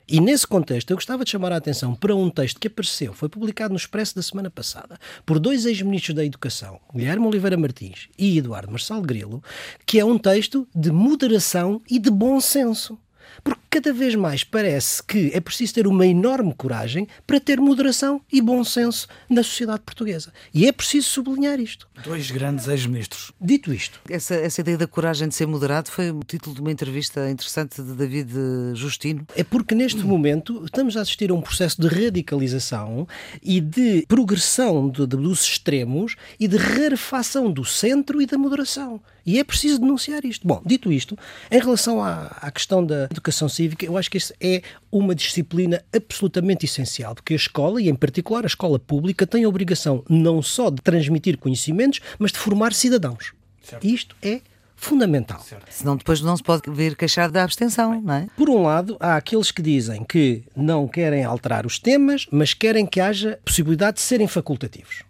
E 0.08 0.20
nesse 0.20 0.46
contexto, 0.46 0.92
eu 0.92 0.98
gostava 0.98 1.24
de 1.24 1.32
chamar 1.32 1.54
a 1.54 1.58
atenção 1.58 1.96
para 1.96 2.14
um 2.14 2.30
texto 2.30 2.60
que 2.60 2.68
apareceu, 2.68 3.14
foi 3.14 3.30
publicado 3.30 3.74
no 3.74 3.78
Expresso 3.78 4.16
da 4.16 4.22
semana 4.22 4.50
passada, 4.50 5.00
por 5.26 5.40
dois 5.40 5.66
ex-ministros 5.66 6.16
da 6.16 6.26
Educação, 6.26 6.80
Guilherme 6.94 7.26
Oliveira 7.26 7.56
Martins 7.56 8.10
e 8.18 8.38
Eduardo 8.38 8.72
Marçal 8.72 9.02
Grilo, 9.02 9.42
que 9.86 10.00
é 10.00 10.06
um 10.06 10.18
texto 10.18 10.68
de 10.76 10.92
moderação 10.92 11.82
e 11.90 12.00
de 12.00 12.12
bom 12.12 12.42
senso. 12.42 13.00
Porque 13.44 13.64
cada 13.74 13.92
vez 13.92 14.14
mais 14.14 14.44
parece 14.44 15.02
que 15.02 15.32
é 15.34 15.42
preciso 15.42 15.74
ter 15.74 15.88
uma 15.88 16.06
enorme 16.06 16.54
coragem 16.54 17.08
para 17.26 17.40
ter 17.40 17.60
moderação 17.60 18.22
e 18.32 18.40
bom 18.40 18.64
senso 18.64 19.08
na 19.28 19.42
sociedade 19.42 19.82
portuguesa. 19.82 20.32
E 20.54 20.68
é 20.68 20.72
preciso 20.72 21.10
sublinhar 21.10 21.60
isto. 21.60 21.88
Dois 22.04 22.30
grandes 22.30 22.68
ex-ministros. 22.68 23.32
Dito 23.42 23.74
isto. 23.74 24.00
Essa, 24.08 24.36
essa 24.36 24.62
ideia 24.62 24.78
da 24.78 24.86
coragem 24.86 25.28
de 25.28 25.34
ser 25.34 25.48
moderado 25.48 25.90
foi 25.90 26.12
o 26.12 26.20
título 26.20 26.54
de 26.54 26.62
uma 26.62 26.72
entrevista 26.72 27.28
interessante 27.32 27.82
de 27.82 27.94
David 27.94 28.32
Justino. 28.76 29.26
É 29.36 29.44
porque 29.44 29.74
neste 29.74 30.04
momento 30.04 30.64
estamos 30.64 30.96
a 30.96 31.02
assistir 31.02 31.32
a 31.32 31.34
um 31.34 31.42
processo 31.42 31.82
de 31.82 31.88
radicalização 31.88 33.08
e 33.42 33.60
de 33.60 34.06
progressão 34.08 34.88
de, 34.88 35.08
de, 35.08 35.18
dos 35.18 35.42
extremos 35.42 36.16
e 36.40 36.48
de 36.48 36.58
rarefação 36.58 37.52
do 37.52 37.66
centro 37.66 38.22
e 38.22 38.28
da 38.28 38.38
moderação. 38.38 39.02
E 39.26 39.40
é 39.40 39.44
preciso 39.44 39.80
denunciar 39.80 40.26
isto. 40.26 40.46
Bom, 40.48 40.62
dito 40.66 40.92
isto, 40.92 41.18
em 41.50 41.60
relação 41.60 42.04
à, 42.04 42.26
à 42.42 42.52
questão 42.52 42.86
da 42.86 43.06
educação 43.06 43.48
cívica, 43.48 43.86
eu 43.86 43.98
acho 43.98 44.12
que 44.12 44.18
isso 44.18 44.34
é 44.40 44.62
uma 44.92 45.16
disciplina 45.16 45.84
absolutamente 45.96 46.66
essencial, 46.66 47.16
porque 47.16 47.34
a 47.34 47.38
escola, 47.38 47.82
e 47.82 47.90
em 47.90 47.96
particular 47.96 48.44
a 48.44 48.48
escola 48.48 48.78
pública, 48.78 49.26
tem 49.26 49.46
a 49.46 49.50
obrigação 49.50 50.04
não 50.10 50.42
só 50.42 50.70
de 50.70 50.82
transmitir 50.82 51.38
conhecimentos, 51.38 52.00
mas 52.20 52.32
de 52.32 52.38
formar 52.38 52.74
cidadãos. 52.74 53.34
Certo. 53.62 53.88
Isto 53.88 54.16
é 54.22 54.42
fundamental. 54.76 55.40
Certo. 55.42 55.66
Senão 55.70 55.96
depois 55.96 56.20
não 56.20 56.36
se 56.36 56.44
pode 56.44 56.70
vir 56.70 56.96
queixar 56.96 57.32
da 57.32 57.44
abstenção, 57.44 58.02
não 58.02 58.14
é? 58.14 58.28
Por 58.36 58.50
um 58.50 58.64
lado, 58.64 58.98
há 59.00 59.16
aqueles 59.16 59.50
que 59.50 59.62
dizem 59.62 60.04
que 60.04 60.44
não 60.56 60.88
querem 60.88 61.24
alterar 61.24 61.66
os 61.66 61.80
temas, 61.80 62.28
mas 62.30 62.54
querem 62.54 62.86
que 62.86 63.00
haja 63.00 63.40
possibilidade 63.46 63.96
de 63.96 64.02
serem 64.02 64.28
facultativos. 64.28 65.04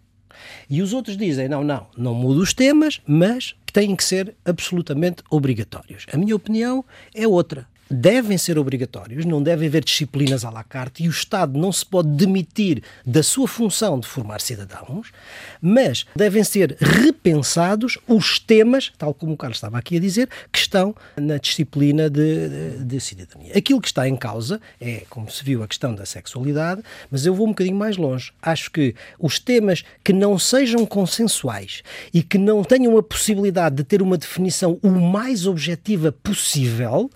E 0.74 0.82
os 0.82 0.92
outros 0.92 1.16
dizem: 1.16 1.48
não, 1.48 1.62
não, 1.62 1.86
não 1.96 2.14
muda 2.14 2.40
os 2.40 2.52
temas, 2.52 3.00
mas 3.06 3.54
têm 3.72 3.94
que 3.94 4.02
ser 4.02 4.34
absolutamente 4.44 5.22
obrigatórios. 5.30 6.04
A 6.12 6.16
minha 6.16 6.34
opinião 6.34 6.84
é 7.14 7.28
outra 7.28 7.68
devem 7.94 8.36
ser 8.36 8.58
obrigatórios, 8.58 9.24
não 9.24 9.42
deve 9.42 9.66
haver 9.66 9.84
disciplinas 9.84 10.44
à 10.44 10.50
la 10.50 10.64
carte 10.64 11.04
e 11.04 11.08
o 11.08 11.10
Estado 11.10 11.58
não 11.58 11.72
se 11.72 11.86
pode 11.86 12.08
demitir 12.08 12.82
da 13.06 13.22
sua 13.22 13.46
função 13.46 13.98
de 13.98 14.06
formar 14.06 14.40
cidadãos, 14.40 15.12
mas 15.60 16.04
devem 16.14 16.42
ser 16.42 16.76
repensados 16.80 17.98
os 18.08 18.38
temas, 18.38 18.92
tal 18.98 19.14
como 19.14 19.32
o 19.32 19.36
Carlos 19.36 19.58
estava 19.58 19.78
aqui 19.78 19.96
a 19.96 20.00
dizer, 20.00 20.28
que 20.52 20.58
estão 20.58 20.94
na 21.16 21.38
disciplina 21.38 22.10
de, 22.10 22.48
de, 22.48 22.84
de 22.84 23.00
cidadania. 23.00 23.52
Aquilo 23.56 23.80
que 23.80 23.88
está 23.88 24.08
em 24.08 24.16
causa 24.16 24.60
é, 24.80 25.04
como 25.08 25.30
se 25.30 25.44
viu, 25.44 25.62
a 25.62 25.68
questão 25.68 25.94
da 25.94 26.04
sexualidade, 26.04 26.82
mas 27.10 27.24
eu 27.24 27.34
vou 27.34 27.46
um 27.46 27.50
bocadinho 27.50 27.76
mais 27.76 27.96
longe. 27.96 28.32
Acho 28.42 28.70
que 28.70 28.94
os 29.18 29.38
temas 29.38 29.84
que 30.02 30.12
não 30.12 30.38
sejam 30.38 30.84
consensuais 30.84 31.82
e 32.12 32.22
que 32.22 32.38
não 32.38 32.64
tenham 32.64 32.98
a 32.98 33.02
possibilidade 33.02 33.76
de 33.76 33.84
ter 33.84 34.02
uma 34.02 34.18
definição 34.18 34.78
o 34.82 34.90
mais 34.90 35.46
objetiva 35.46 36.10
possível, 36.10 37.10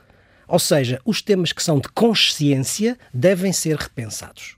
ou 0.48 0.58
seja, 0.58 1.00
os 1.04 1.20
temas 1.20 1.52
que 1.52 1.62
são 1.62 1.78
de 1.78 1.88
consciência 1.90 2.98
devem 3.12 3.52
ser 3.52 3.76
repensados. 3.76 4.56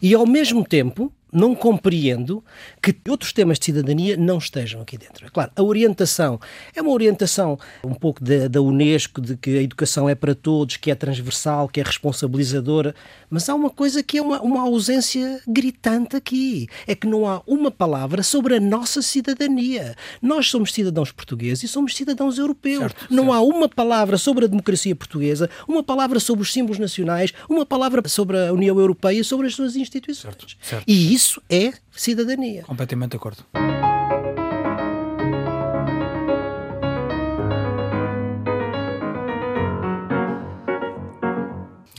E 0.00 0.14
ao 0.14 0.26
mesmo 0.26 0.64
tempo, 0.64 1.12
não 1.34 1.54
compreendo 1.54 2.42
que 2.80 2.94
outros 3.08 3.32
temas 3.32 3.58
de 3.58 3.66
cidadania 3.66 4.16
não 4.16 4.38
estejam 4.38 4.80
aqui 4.80 4.96
dentro. 4.96 5.26
É 5.26 5.28
claro, 5.28 5.50
a 5.54 5.62
orientação 5.62 6.40
é 6.74 6.80
uma 6.80 6.92
orientação 6.92 7.58
um 7.82 7.94
pouco 7.94 8.22
da, 8.22 8.48
da 8.48 8.62
Unesco, 8.62 9.20
de 9.20 9.36
que 9.36 9.58
a 9.58 9.62
educação 9.62 10.08
é 10.08 10.14
para 10.14 10.34
todos, 10.34 10.76
que 10.76 10.90
é 10.90 10.94
transversal, 10.94 11.68
que 11.68 11.80
é 11.80 11.82
responsabilizadora, 11.82 12.94
mas 13.28 13.48
há 13.48 13.54
uma 13.54 13.70
coisa 13.70 14.02
que 14.02 14.18
é 14.18 14.22
uma, 14.22 14.40
uma 14.40 14.62
ausência 14.62 15.40
gritante 15.46 16.16
aqui: 16.16 16.68
é 16.86 16.94
que 16.94 17.06
não 17.06 17.26
há 17.26 17.42
uma 17.46 17.70
palavra 17.70 18.22
sobre 18.22 18.56
a 18.56 18.60
nossa 18.60 19.02
cidadania. 19.02 19.96
Nós 20.22 20.48
somos 20.48 20.72
cidadãos 20.72 21.10
portugueses 21.10 21.64
e 21.64 21.68
somos 21.68 21.96
cidadãos 21.96 22.38
europeus. 22.38 22.78
Certo, 22.78 23.06
não 23.10 23.24
certo. 23.24 23.36
há 23.36 23.40
uma 23.42 23.68
palavra 23.68 24.16
sobre 24.16 24.44
a 24.44 24.48
democracia 24.48 24.94
portuguesa, 24.94 25.50
uma 25.66 25.82
palavra 25.82 26.20
sobre 26.20 26.42
os 26.42 26.52
símbolos 26.52 26.78
nacionais, 26.78 27.32
uma 27.48 27.66
palavra 27.66 28.06
sobre 28.08 28.38
a 28.38 28.52
União 28.52 28.78
Europeia 28.78 29.20
e 29.20 29.24
sobre 29.24 29.46
as 29.46 29.54
suas 29.54 29.74
instituições. 29.74 30.34
Certo, 30.34 30.46
certo. 30.62 30.84
E 30.86 31.12
isso 31.12 31.23
é 31.48 31.72
cidadania. 31.92 32.62
Completamente 32.64 33.12
de 33.12 33.16
acordo. 33.16 33.44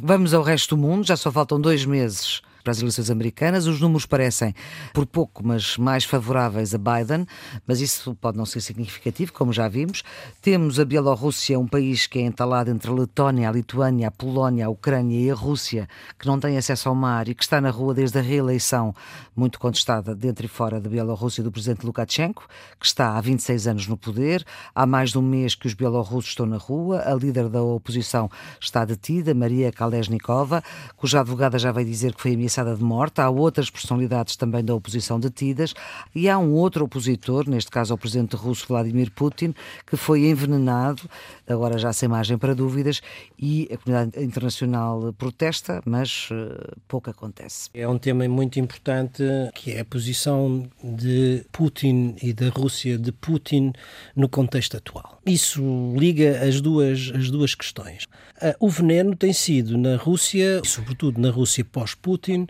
Vamos 0.02 0.34
ao 0.34 0.44
resto 0.44 0.76
do 0.76 0.82
mundo, 0.82 1.08
já 1.08 1.18
só 1.18 1.32
faltam 1.32 1.60
dois 1.60 1.84
meses 1.84 2.42
para 2.66 2.72
as 2.72 2.80
eleições 2.80 3.12
americanas. 3.12 3.68
Os 3.68 3.80
números 3.80 4.08
parecem, 4.08 4.56
por 4.92 5.06
pouco, 5.06 5.46
mas 5.46 5.78
mais 5.78 6.04
favoráveis 6.04 6.74
a 6.74 6.80
Biden, 6.80 7.28
mas 7.66 7.80
isso 7.80 8.16
pode 8.16 8.38
não 8.38 8.46
ser 8.46 8.60
significativo, 8.60 9.32
como 9.32 9.54
já 9.54 9.68
vimos. 9.68 10.04
Temos 10.42 10.80
a 10.80 10.84
Bielorrússia, 10.84 11.60
um 11.60 11.68
país 11.68 12.08
que 12.08 12.18
é 12.18 12.24
entalado 12.24 12.72
entre 12.72 12.90
a 12.90 12.94
Letónia, 12.94 13.48
a 13.48 13.52
Lituânia, 13.52 14.08
a 14.08 14.12
Polónia, 14.12 14.66
a 14.66 14.70
Ucrânia 14.70 15.20
e 15.20 15.30
a 15.30 15.36
Rússia, 15.36 15.88
que 16.18 16.26
não 16.26 16.40
tem 16.40 16.58
acesso 16.58 16.90
ao 16.90 16.96
mar 16.96 17.30
e 17.30 17.36
que 17.36 17.44
está 17.44 17.62
na 17.62 17.70
rua 17.70 17.94
desde 17.94 18.18
a 18.18 18.22
reeleição, 18.22 18.96
muito 19.36 19.60
contestada 19.60 20.16
dentro 20.16 20.46
e 20.46 20.50
fora 20.50 20.82
da 20.82 20.90
Bielorrússia, 20.90 21.44
do 21.44 21.52
presidente 21.52 21.86
Lukashenko, 21.86 22.48
que 22.80 22.86
está 22.88 23.16
há 23.16 23.22
26 23.22 23.68
anos 23.68 23.88
no 23.88 23.96
poder. 23.96 24.44
Há 24.74 24.88
mais 24.88 25.12
de 25.12 25.20
um 25.20 25.22
mês 25.22 25.54
que 25.54 25.68
os 25.68 25.76
bielorrussos 25.76 26.32
estão 26.32 26.48
na 26.48 26.58
rua. 26.58 27.04
A 27.06 27.14
líder 27.14 27.48
da 27.48 27.62
oposição 27.62 28.28
está 28.60 28.84
detida, 28.84 29.36
Maria 29.36 29.72
Kalesnikova, 29.72 30.64
cuja 30.98 31.20
advogada 31.20 31.60
já 31.60 31.72
vai 31.72 31.86
dizer 31.86 32.16
que 32.16 32.22
foi 32.22 32.34
ameaçada 32.34 32.55
ameaçada 32.56 32.76
de 32.76 32.84
morte, 32.84 33.20
há 33.20 33.30
outras 33.30 33.70
personalidades 33.70 34.36
também 34.36 34.64
da 34.64 34.74
oposição 34.74 35.20
detidas 35.20 35.74
e 36.14 36.30
há 36.30 36.38
um 36.38 36.54
outro 36.54 36.86
opositor, 36.86 37.50
neste 37.50 37.70
caso 37.70 37.94
o 37.94 37.98
presidente 37.98 38.36
russo 38.36 38.68
Vladimir 38.68 39.12
Putin, 39.12 39.54
que 39.86 39.98
foi 39.98 40.28
envenenado, 40.30 41.10
agora 41.48 41.78
já 41.78 41.92
sem 41.92 42.08
margem 42.08 42.38
para 42.38 42.56
dúvidas, 42.56 43.02
e 43.38 43.68
a 43.72 43.78
comunidade 43.78 44.24
internacional 44.24 45.14
protesta, 45.14 45.82
mas 45.86 46.30
uh, 46.32 46.80
pouco 46.88 47.10
acontece. 47.10 47.70
É 47.74 47.88
um 47.88 47.98
tema 47.98 48.28
muito 48.28 48.60
importante 48.60 49.24
que 49.54 49.72
é 49.72 49.82
a 49.82 49.86
posição 49.86 50.68
de 50.84 51.46
Putin 51.52 52.16
e 52.22 52.34
da 52.34 52.50
Rússia 52.50 52.98
de 52.98 53.12
Putin 53.12 53.74
no 54.16 54.30
contexto 54.30 54.78
atual. 54.78 55.15
Isso 55.26 55.96
liga 55.98 56.40
as 56.46 56.62
duas, 56.62 57.12
as 57.16 57.32
duas 57.32 57.56
questões. 57.56 58.04
Uh, 58.36 58.54
o 58.60 58.70
veneno 58.70 59.16
tem 59.16 59.34
sido 59.34 59.78
na 59.78 59.96
Rússia, 59.96 60.62
sobretudo 60.64 61.20
na 61.20 61.32
Rússia 61.32 61.66
pós-Putin, 61.66 62.48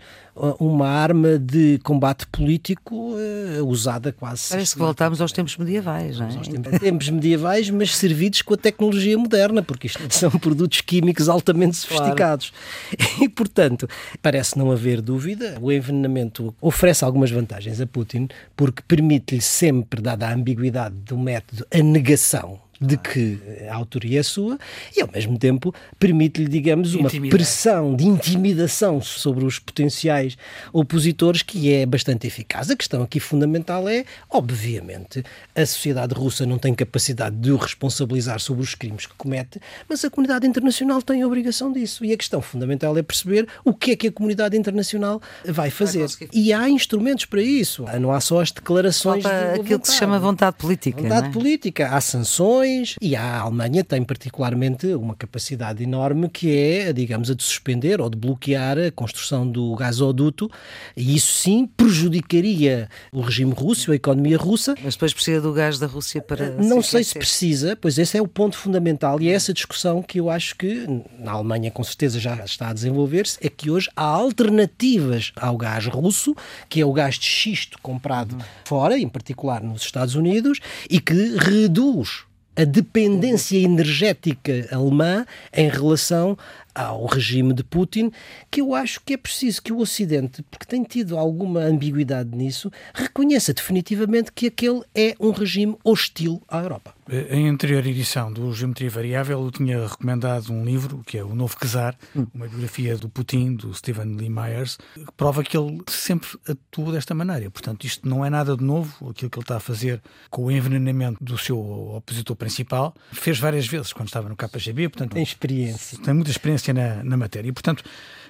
uma 0.60 0.90
arma 0.90 1.40
de 1.40 1.80
combate 1.84 2.26
político 2.28 3.14
uh, 3.14 3.66
usada 3.66 4.12
quase. 4.12 4.50
Parece 4.50 4.74
que 4.74 4.80
voltamos 4.80 5.22
aos 5.22 5.32
tempos 5.32 5.56
medievais, 5.56 6.20
não 6.20 6.28
é? 6.28 6.36
Aos 6.36 6.48
tempos, 6.48 6.80
tempos 6.80 7.10
medievais, 7.10 7.70
mas 7.70 7.96
servidos 7.96 8.42
com 8.42 8.56
a 8.56 8.58
tecnologia 8.58 9.18
moderna, 9.18 9.64
porque 9.64 9.88
isto 9.88 10.02
são 10.14 10.32
produtos 10.32 10.82
químicos 10.82 11.30
altamente 11.30 11.78
sofisticados. 11.78 12.52
Claro. 12.52 13.16
E, 13.26 13.30
portanto, 13.30 13.88
parece 14.22 14.58
não 14.58 14.72
haver 14.72 15.02
dúvida, 15.02 15.58
o 15.62 15.72
envenenamento 15.72 16.54
oferece 16.60 17.06
algumas 17.06 17.32
vantagens 17.32 17.80
a 17.80 17.88
Putin, 17.88 18.28
porque 18.56 18.84
permite-lhe 18.86 19.42
sempre, 19.42 20.02
dada 20.02 20.28
a 20.28 20.34
ambiguidade 20.34 20.96
do 20.96 21.18
método, 21.18 21.66
a 21.74 21.78
negação 21.78 22.60
de 22.80 22.98
que 22.98 23.40
a 23.70 23.76
autoria 23.76 24.20
é 24.20 24.24
sua 24.24 24.58
e, 24.96 25.02
ao 25.02 25.10
mesmo 25.12 25.38
tempo, 25.38 25.74
permite-lhe, 26.00 26.48
digamos, 26.48 26.94
uma 26.94 27.08
Intimidade. 27.08 27.38
pressão 27.38 27.96
de 27.96 28.06
intimidação 28.06 29.02
sobre 29.02 29.46
os 29.46 29.60
potenciais 29.60 30.38
opositores 30.74 31.42
que 31.42 31.72
é 31.72 31.86
bastante 31.86 32.28
eficaz. 32.28 32.70
A 32.70 32.76
questão 32.76 33.02
aqui 33.02 33.20
fundamental 33.20 33.88
é, 33.88 34.06
obviamente, 34.30 35.24
a 35.56 35.66
sociedade 35.66 36.14
russa 36.14 36.46
não 36.46 36.58
tem 36.58 36.74
capacidade 36.74 37.36
de 37.36 37.52
o 37.52 37.58
responsabilizar 37.58 38.40
sobre 38.40 38.64
os 38.64 38.76
crimes 38.76 39.06
que 39.06 39.14
comete, 39.16 39.60
mas 39.88 40.04
a 40.04 40.10
comunidade 40.10 40.46
internacional 40.46 41.02
tem 41.02 41.22
a 41.22 41.28
obrigação 41.28 41.72
disso. 41.72 42.04
E 42.04 42.12
a 42.12 42.18
questão 42.18 42.42
fundamental 42.42 42.98
é 42.98 43.04
perceber 43.04 43.48
o 43.64 43.74
que 43.74 43.92
é 43.92 43.96
que 43.96 44.08
a 44.08 44.12
comunidade 44.12 44.58
internacional 44.58 45.22
vai 45.46 45.70
fazer. 45.70 46.08
Vai 46.08 46.30
e 46.34 46.52
há 46.52 46.70
instrumentos 46.70 47.26
para 47.26 47.42
isso. 47.42 47.86
Não 48.00 48.12
há 48.12 48.20
só 48.20 48.42
as 48.42 48.52
declarações. 48.52 49.24
Falta 49.24 49.54
de 49.54 49.62
aquilo 49.62 49.80
que 49.80 49.88
se 49.88 49.98
chama 49.98 50.20
vontade 50.20 50.58
política. 50.58 51.02
Vontade 51.02 51.28
é? 51.28 51.32
política. 51.32 51.90
Há 51.90 52.02
sanções 52.02 52.65
e 53.02 53.16
a 53.16 53.40
Alemanha 53.40 53.84
tem 53.84 54.04
particularmente 54.04 54.88
uma 54.88 55.16
capacidade 55.16 55.84
enorme 55.84 56.30
que 56.30 56.56
é, 56.56 56.92
digamos, 56.92 57.30
a 57.30 57.36
de 57.36 57.44
suspender 57.44 58.02
ou 58.02 58.10
de 58.10 58.18
bloquear 58.18 58.78
a 58.78 58.92
construção 58.92 59.50
do 59.50 59.76
gasoduto 59.76 60.50
e 60.96 61.16
isso 61.16 61.34
sim 61.34 61.68
prejudicaria 61.68 62.90
o 63.12 63.22
regime 63.22 63.54
russo, 63.54 63.92
a 63.92 63.96
economia 63.96 64.38
russa. 64.38 64.76
Mas 64.84 64.96
depois 64.96 65.14
precisa 65.14 65.42
do 65.42 65.54
gás 65.54 65.80
da 65.80 65.88
Rússia 65.88 66.22
para. 66.22 66.52
Não 66.52 66.82
se 66.82 66.92
sei 66.92 67.04
se 67.04 67.16
precisa, 67.18 67.76
pois 67.76 67.98
esse 67.98 68.18
é 68.18 68.22
o 68.22 68.28
ponto 68.28 68.58
fundamental 68.58 69.22
e 69.22 69.30
é 69.30 69.34
essa 69.34 69.54
discussão 69.54 70.02
que 70.02 70.20
eu 70.20 70.30
acho 70.30 70.56
que 70.56 70.88
na 71.20 71.32
Alemanha 71.32 71.72
com 71.72 71.84
certeza 71.84 72.20
já 72.20 72.36
está 72.44 72.70
a 72.70 72.74
desenvolver-se, 72.74 73.38
é 73.42 73.50
que 73.50 73.70
hoje 73.70 73.90
há 73.96 74.04
alternativas 74.04 75.32
ao 75.36 75.58
gás 75.58 75.86
russo, 75.88 76.36
que 76.70 76.82
é 76.82 76.86
o 76.86 76.94
gás 76.94 77.16
de 77.16 77.26
xisto 77.26 77.78
comprado 77.82 78.38
fora, 78.66 78.98
em 78.98 79.08
particular 79.08 79.62
nos 79.62 79.82
Estados 79.82 80.16
Unidos, 80.16 80.60
e 80.90 81.00
que 81.00 81.38
reduz 81.38 82.26
a 82.56 82.64
dependência 82.64 83.58
energética 83.58 84.68
alemã 84.72 85.26
em 85.54 85.70
relação 85.70 86.38
ao 86.76 87.06
regime 87.06 87.54
de 87.54 87.64
Putin, 87.64 88.12
que 88.52 88.60
eu 88.62 88.76
acho 88.76 89.02
que 89.04 89.14
é 89.14 89.18
preciso 89.18 89.64
que 89.64 89.72
o 89.72 89.80
Ocidente, 89.80 90.44
porque 90.44 90.66
tem 90.66 90.84
tido 90.84 91.18
alguma 91.18 91.62
ambiguidade 91.62 92.36
nisso, 92.36 92.70
reconheça 92.94 93.54
definitivamente 93.54 94.32
que 94.34 94.48
aquele 94.48 94.82
é 94.94 95.16
um 95.20 95.32
regime 95.32 95.78
hostil 95.84 96.42
à 96.48 96.60
Europa. 96.60 96.94
Em 97.30 97.48
anterior 97.48 97.86
edição 97.86 98.34
do 98.34 98.52
Geometria 98.52 98.90
Variável, 98.90 99.40
eu 99.44 99.52
tinha 99.52 99.88
recomendado 99.88 100.52
um 100.52 100.66
livro, 100.66 101.04
que 101.06 101.20
é 101.20 101.24
O 101.24 101.36
Novo 101.36 101.56
Czar, 101.64 101.96
hum. 102.16 102.26
uma 102.34 102.48
biografia 102.48 102.98
do 102.98 103.08
Putin, 103.08 103.54
do 103.54 103.72
Stephen 103.76 104.16
Lee 104.16 104.28
Myers, 104.28 104.80
que 104.96 105.06
prova 105.16 105.44
que 105.44 105.56
ele 105.56 105.84
sempre 105.88 106.28
atuou 106.50 106.92
desta 106.92 107.14
maneira. 107.14 107.52
Portanto, 107.52 107.86
isto 107.86 108.10
não 108.10 108.26
é 108.26 108.30
nada 108.32 108.58
de 108.58 108.64
novo, 108.64 109.12
aquilo 109.12 109.30
que 109.30 109.38
ele 109.38 109.44
está 109.44 109.58
a 109.58 109.60
fazer 109.60 110.02
com 110.32 110.46
o 110.46 110.52
envenenamento 110.52 111.24
do 111.24 111.38
seu 111.38 111.60
opositor 111.96 112.36
principal. 112.36 112.96
Fez 113.12 113.38
várias 113.38 113.68
vezes 113.68 113.94
quando 113.94 114.08
estava 114.08 114.28
no 114.28 114.36
KGB, 114.36 114.90
portanto... 114.90 115.14
Tem 115.14 115.22
experiência. 115.22 116.00
Tem 116.00 116.14
muita 116.14 116.32
experiência 116.32 116.65
na, 116.74 117.04
na 117.04 117.18
matéria. 117.18 117.50
E, 117.50 117.52
portanto, 117.52 117.84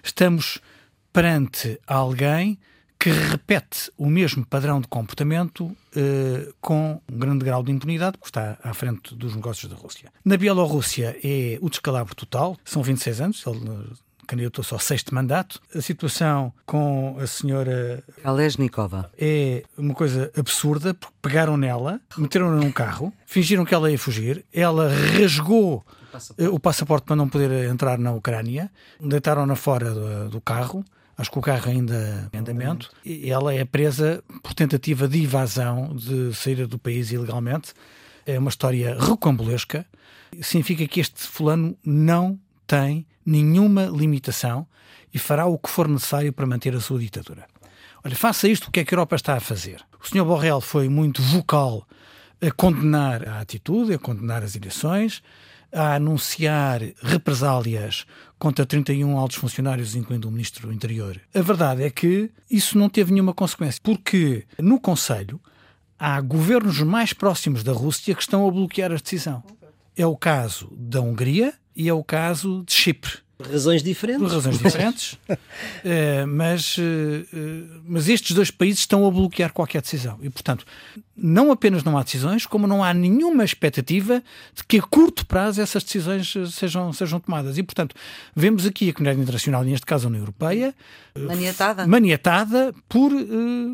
estamos 0.03 0.59
perante 1.11 1.79
alguém 1.87 2.59
que 2.99 3.09
repete 3.09 3.91
o 3.97 4.07
mesmo 4.07 4.45
padrão 4.45 4.81
de 4.81 4.87
comportamento 4.87 5.75
eh, 5.95 6.51
com 6.59 6.99
um 7.11 7.17
grande 7.19 7.45
grau 7.45 7.61
de 7.61 7.71
impunidade, 7.71 8.17
porque 8.17 8.29
está 8.29 8.57
à 8.63 8.73
frente 8.73 9.13
dos 9.13 9.35
negócios 9.35 9.71
da 9.71 9.77
Rússia. 9.77 10.11
Na 10.23 10.37
Bielorrússia 10.37 11.15
é 11.23 11.59
o 11.61 11.69
descalabro 11.69 12.15
total, 12.15 12.57
são 12.65 12.81
26 12.81 13.21
anos, 13.21 13.43
ele 13.45 13.95
candidatou-se 14.25 14.73
ao 14.73 14.79
sexto 14.79 15.13
mandato. 15.13 15.61
A 15.73 15.81
situação 15.81 16.51
com 16.65 17.17
a 17.19 17.27
senhora 17.27 18.03
Kalesnikova 18.23 19.11
é 19.17 19.63
uma 19.77 19.93
coisa 19.93 20.31
absurda, 20.35 20.93
porque 20.93 21.13
pegaram 21.21 21.57
nela, 21.57 22.01
meteram-na 22.17 22.57
num 22.57 22.71
carro, 22.71 23.13
fingiram 23.25 23.65
que 23.65 23.73
ela 23.73 23.91
ia 23.91 23.99
fugir, 23.99 24.43
ela 24.53 24.89
rasgou 24.89 25.85
passaporte. 26.15 26.53
o 26.53 26.59
passaporte 26.59 27.05
para 27.05 27.15
não 27.15 27.27
poder 27.27 27.69
entrar 27.69 27.97
na 27.97 28.11
Ucrânia, 28.11 28.71
deitaram-na 28.99 29.55
fora 29.55 29.93
do, 29.93 30.29
do 30.29 30.41
carro, 30.41 30.83
acho 31.17 31.31
que 31.31 31.39
o 31.39 31.41
carro 31.41 31.69
ainda 31.69 32.29
em 32.33 32.37
andamento, 32.37 32.91
e 33.03 33.29
ela 33.29 33.53
é 33.53 33.63
presa 33.65 34.23
por 34.41 34.53
tentativa 34.53 35.07
de 35.07 35.23
evasão 35.23 35.95
de 35.95 36.33
sair 36.33 36.65
do 36.67 36.79
país 36.79 37.11
ilegalmente. 37.11 37.73
É 38.25 38.39
uma 38.39 38.49
história 38.49 38.97
recambolesca. 38.99 39.85
Significa 40.41 40.87
que 40.87 40.99
este 40.99 41.21
fulano 41.21 41.77
não 41.85 42.39
tem 42.65 43.05
nenhuma 43.25 43.85
limitação 43.85 44.67
e 45.13 45.19
fará 45.19 45.45
o 45.45 45.57
que 45.57 45.69
for 45.69 45.87
necessário 45.87 46.33
para 46.33 46.45
manter 46.45 46.75
a 46.75 46.79
sua 46.79 46.99
ditadura. 46.99 47.45
Olha, 48.03 48.15
faça 48.15 48.47
isto, 48.47 48.67
o 48.67 48.71
que 48.71 48.81
é 48.81 48.85
que 48.85 48.93
a 48.93 48.95
Europa 48.95 49.15
está 49.15 49.35
a 49.35 49.39
fazer? 49.39 49.81
O 50.01 50.07
Sr. 50.07 50.25
Borrell 50.25 50.61
foi 50.61 50.89
muito 50.89 51.21
vocal 51.21 51.87
a 52.41 52.51
condenar 52.51 53.27
a 53.27 53.39
atitude, 53.39 53.93
a 53.93 53.99
condenar 53.99 54.43
as 54.43 54.55
eleições, 54.55 55.23
a 55.71 55.95
anunciar 55.95 56.81
represálias 57.01 58.05
contra 58.37 58.65
31 58.65 59.17
altos 59.17 59.37
funcionários, 59.37 59.95
incluindo 59.95 60.27
o 60.27 60.31
Ministro 60.31 60.67
do 60.67 60.73
Interior. 60.73 61.19
A 61.33 61.41
verdade 61.41 61.83
é 61.83 61.89
que 61.89 62.29
isso 62.49 62.77
não 62.77 62.89
teve 62.89 63.11
nenhuma 63.11 63.33
consequência, 63.33 63.79
porque 63.83 64.45
no 64.59 64.79
Conselho 64.79 65.39
há 65.97 66.19
governos 66.21 66.79
mais 66.81 67.13
próximos 67.13 67.63
da 67.63 67.71
Rússia 67.71 68.13
que 68.13 68.21
estão 68.21 68.47
a 68.47 68.51
bloquear 68.51 68.91
a 68.91 68.97
decisão. 68.97 69.43
É 69.95 70.05
o 70.05 70.15
caso 70.15 70.71
da 70.75 71.01
Hungria 71.01 71.53
e 71.75 71.87
é 71.87 71.93
o 71.93 72.03
caso 72.03 72.63
de 72.65 72.73
Chipre. 72.73 73.24
Por 73.37 73.47
razões 73.47 73.83
diferentes. 73.83 74.21
Por 74.21 74.31
razões 74.31 74.57
diferentes. 74.57 75.13
uh, 75.13 76.27
mas, 76.27 76.77
uh, 76.77 77.81
mas 77.85 78.07
estes 78.07 78.33
dois 78.33 78.49
países 78.49 78.79
estão 78.79 79.05
a 79.05 79.11
bloquear 79.11 79.51
qualquer 79.51 79.81
decisão. 79.81 80.17
E, 80.21 80.29
portanto, 80.29 80.65
não 81.15 81.51
apenas 81.51 81.83
não 81.83 81.97
há 81.97 82.03
decisões, 82.03 82.45
como 82.45 82.65
não 82.65 82.83
há 82.83 82.93
nenhuma 82.93 83.43
expectativa 83.43 84.23
de 84.53 84.63
que 84.63 84.79
a 84.79 84.81
curto 84.81 85.25
prazo 85.25 85.61
essas 85.61 85.83
decisões 85.83 86.33
sejam, 86.53 86.93
sejam 86.93 87.19
tomadas. 87.19 87.57
E, 87.57 87.63
portanto, 87.63 87.93
vemos 88.33 88.65
aqui 88.65 88.89
a 88.89 88.93
comunidade 88.93 89.21
internacional, 89.21 89.63
neste 89.63 89.85
caso 89.85 90.07
a 90.07 90.09
União 90.09 90.21
Europeia, 90.21 90.73
maniatada, 91.17 91.87
maniatada 91.87 92.73
por 92.87 93.11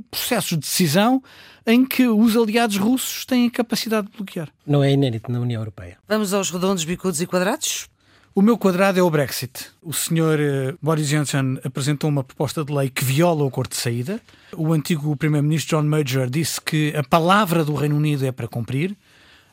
processos 0.09 0.51
de 0.51 0.57
decisão 0.57 1.21
em 1.65 1.85
que 1.85 2.07
os 2.07 2.35
aliados 2.35 2.77
russos 2.77 3.25
têm 3.25 3.49
capacidade 3.49 4.07
de 4.07 4.17
bloquear. 4.17 4.49
Não 4.65 4.83
é 4.83 4.91
inédito 4.91 5.31
na 5.31 5.39
União 5.39 5.61
Europeia. 5.61 5.97
Vamos 6.07 6.33
aos 6.33 6.49
redondos, 6.49 6.83
bicudos 6.83 7.21
e 7.21 7.27
quadrados? 7.27 7.87
O 8.33 8.41
meu 8.41 8.57
quadrado 8.57 8.97
é 8.97 9.03
o 9.03 9.09
Brexit. 9.09 9.67
O 9.81 9.91
senhor 9.91 10.39
eh, 10.39 10.73
Boris 10.81 11.09
Johnson 11.09 11.57
apresentou 11.65 12.09
uma 12.09 12.23
proposta 12.23 12.63
de 12.63 12.71
lei 12.71 12.89
que 12.89 13.03
viola 13.03 13.43
o 13.43 13.47
acordo 13.47 13.71
de 13.71 13.75
saída. 13.75 14.21
O 14.55 14.71
antigo 14.71 15.17
primeiro-ministro 15.17 15.77
John 15.77 15.83
Major 15.83 16.29
disse 16.29 16.61
que 16.61 16.95
a 16.95 17.03
palavra 17.03 17.65
do 17.65 17.75
Reino 17.75 17.97
Unido 17.97 18.25
é 18.25 18.31
para 18.31 18.47
cumprir. 18.47 18.95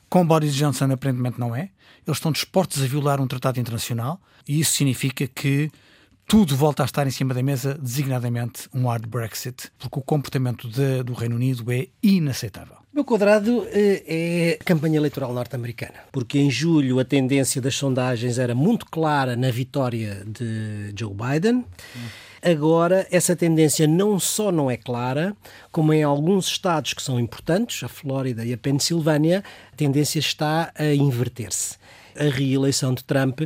Com 0.09 0.25
Boris 0.25 0.55
Johnson, 0.55 0.93
aparentemente, 0.93 1.41
não 1.41 1.57
é. 1.57 1.71
Eles 2.07 2.19
estão 2.19 2.31
dispostos 2.31 2.81
a 2.81 2.87
violar 2.87 3.21
um 3.21 3.27
tratado 3.27 3.59
internacional 3.59 4.21
e 4.47 4.61
isso 4.61 4.77
significa 4.77 5.27
que 5.27 5.73
tudo 6.29 6.55
volta 6.55 6.83
a 6.83 6.87
estar 6.87 7.07
em 7.07 7.11
cima 7.11 7.33
da 7.33 7.43
mesa, 7.43 7.79
designadamente 7.81 8.69
um 8.75 8.87
hard 8.87 9.07
Brexit, 9.07 9.71
porque 9.79 9.99
o 9.99 10.03
comportamento 10.03 10.69
de, 10.69 11.03
do 11.03 11.15
Reino 11.15 11.37
Unido 11.37 11.73
é 11.73 11.89
inaceitável. 12.03 12.77
Meu 12.93 13.03
quadrado 13.03 13.67
eh, 13.71 14.03
é 14.07 14.59
campanha 14.63 14.99
eleitoral 14.99 15.33
norte-americana, 15.33 16.01
porque 16.13 16.39
em 16.39 16.51
julho 16.51 17.01
a 17.01 17.05
tendência 17.05 17.63
das 17.63 17.77
sondagens 17.77 18.39
era 18.39 18.55
muito 18.55 18.85
clara 18.85 19.37
na 19.37 19.51
vitória 19.51 20.23
de 20.27 20.93
Joe 20.95 21.15
Biden. 21.15 21.65
Agora, 22.43 23.07
essa 23.11 23.35
tendência 23.35 23.87
não 23.87 24.21
só 24.21 24.53
não 24.53 24.71
é 24.71 24.77
clara, 24.77 25.35
como 25.73 25.95
em 25.95 26.03
alguns 26.03 26.47
estados 26.47 26.93
que 26.93 27.03
são 27.03 27.19
importantes, 27.19 27.83
a 27.83 27.89
Flórida 27.89 28.45
e 28.45 28.53
a 28.53 28.59
Pensilvânia, 28.59 29.43
a 29.73 29.77
tendência 29.77 30.19
está 30.19 30.73
a 30.77 30.95
inverter-se 30.95 31.79
a 32.19 32.25
reeleição 32.25 32.93
de 32.93 33.05
Trump 33.05 33.43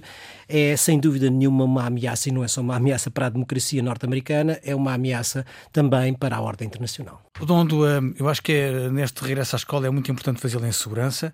é 0.52 0.76
sem 0.76 1.00
dúvida 1.00 1.30
nenhuma 1.30 1.64
uma 1.64 1.86
ameaça, 1.86 2.28
e 2.28 2.32
não 2.32 2.44
é 2.44 2.48
só 2.48 2.60
uma 2.60 2.76
ameaça 2.76 3.10
para 3.10 3.26
a 3.26 3.28
democracia 3.30 3.82
norte-americana, 3.82 4.60
é 4.62 4.74
uma 4.74 4.92
ameaça 4.92 5.46
também 5.72 6.12
para 6.12 6.36
a 6.36 6.40
ordem 6.40 6.68
internacional. 6.68 7.22
Redondo, 7.38 7.86
hum, 7.86 8.14
eu 8.18 8.28
acho 8.28 8.42
que 8.42 8.52
é, 8.52 8.90
neste 8.90 9.22
regresso 9.24 9.56
à 9.56 9.58
escola 9.58 9.86
é 9.86 9.90
muito 9.90 10.10
importante 10.12 10.40
fazê-lo 10.40 10.66
em 10.66 10.72
segurança. 10.72 11.32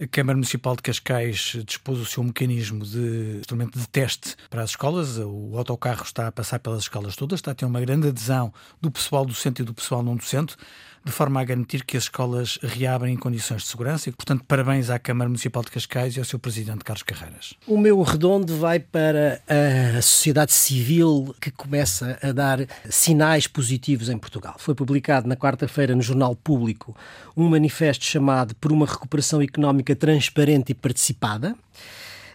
A 0.00 0.06
Câmara 0.06 0.36
Municipal 0.36 0.74
de 0.76 0.82
Cascais 0.82 1.56
dispôs 1.66 1.98
o 1.98 2.06
seu 2.06 2.22
mecanismo 2.22 2.86
de 2.86 3.38
instrumento 3.40 3.78
de 3.78 3.86
teste 3.86 4.34
para 4.48 4.62
as 4.62 4.70
escolas. 4.70 5.18
O 5.18 5.52
autocarro 5.58 6.04
está 6.04 6.28
a 6.28 6.32
passar 6.32 6.58
pelas 6.58 6.84
escolas 6.84 7.16
todas, 7.16 7.40
está 7.40 7.50
a 7.50 7.54
ter 7.54 7.66
uma 7.66 7.80
grande 7.80 8.08
adesão 8.08 8.50
do 8.80 8.90
pessoal 8.90 9.26
docente 9.26 9.60
e 9.60 9.64
do 9.64 9.74
pessoal 9.74 10.02
não 10.02 10.16
docente 10.16 10.56
de 11.04 11.12
forma 11.12 11.40
a 11.40 11.44
garantir 11.44 11.84
que 11.84 11.96
as 11.96 12.04
escolas 12.04 12.58
reabrem 12.62 13.14
em 13.14 13.16
condições 13.16 13.62
de 13.62 13.68
segurança. 13.68 14.08
E, 14.08 14.12
portanto, 14.12 14.44
parabéns 14.46 14.90
à 14.90 14.98
Câmara 14.98 15.28
Municipal 15.28 15.62
de 15.62 15.70
Cascais 15.70 16.16
e 16.16 16.18
ao 16.18 16.24
seu 16.24 16.38
presidente 16.38 16.84
Carlos 16.84 17.02
Carreiras. 17.02 17.54
O 17.66 17.78
meu 17.78 18.02
redondo 18.02 18.56
vai 18.56 18.78
para 18.78 19.40
a 19.48 20.02
sociedade 20.02 20.52
civil 20.52 21.34
que 21.40 21.50
começa 21.50 22.18
a 22.22 22.32
dar 22.32 22.66
sinais 22.88 23.46
positivos 23.46 24.08
em 24.08 24.18
Portugal. 24.18 24.56
Foi 24.58 24.74
publicado 24.74 25.26
na 25.26 25.36
quarta-feira 25.36 25.94
no 25.94 26.02
Jornal 26.02 26.36
Público 26.36 26.94
um 27.36 27.48
manifesto 27.48 28.04
chamado 28.04 28.54
Por 28.56 28.72
uma 28.72 28.86
Recuperação 28.86 29.40
Económica 29.40 29.96
Transparente 29.96 30.70
e 30.70 30.74
Participada 30.74 31.56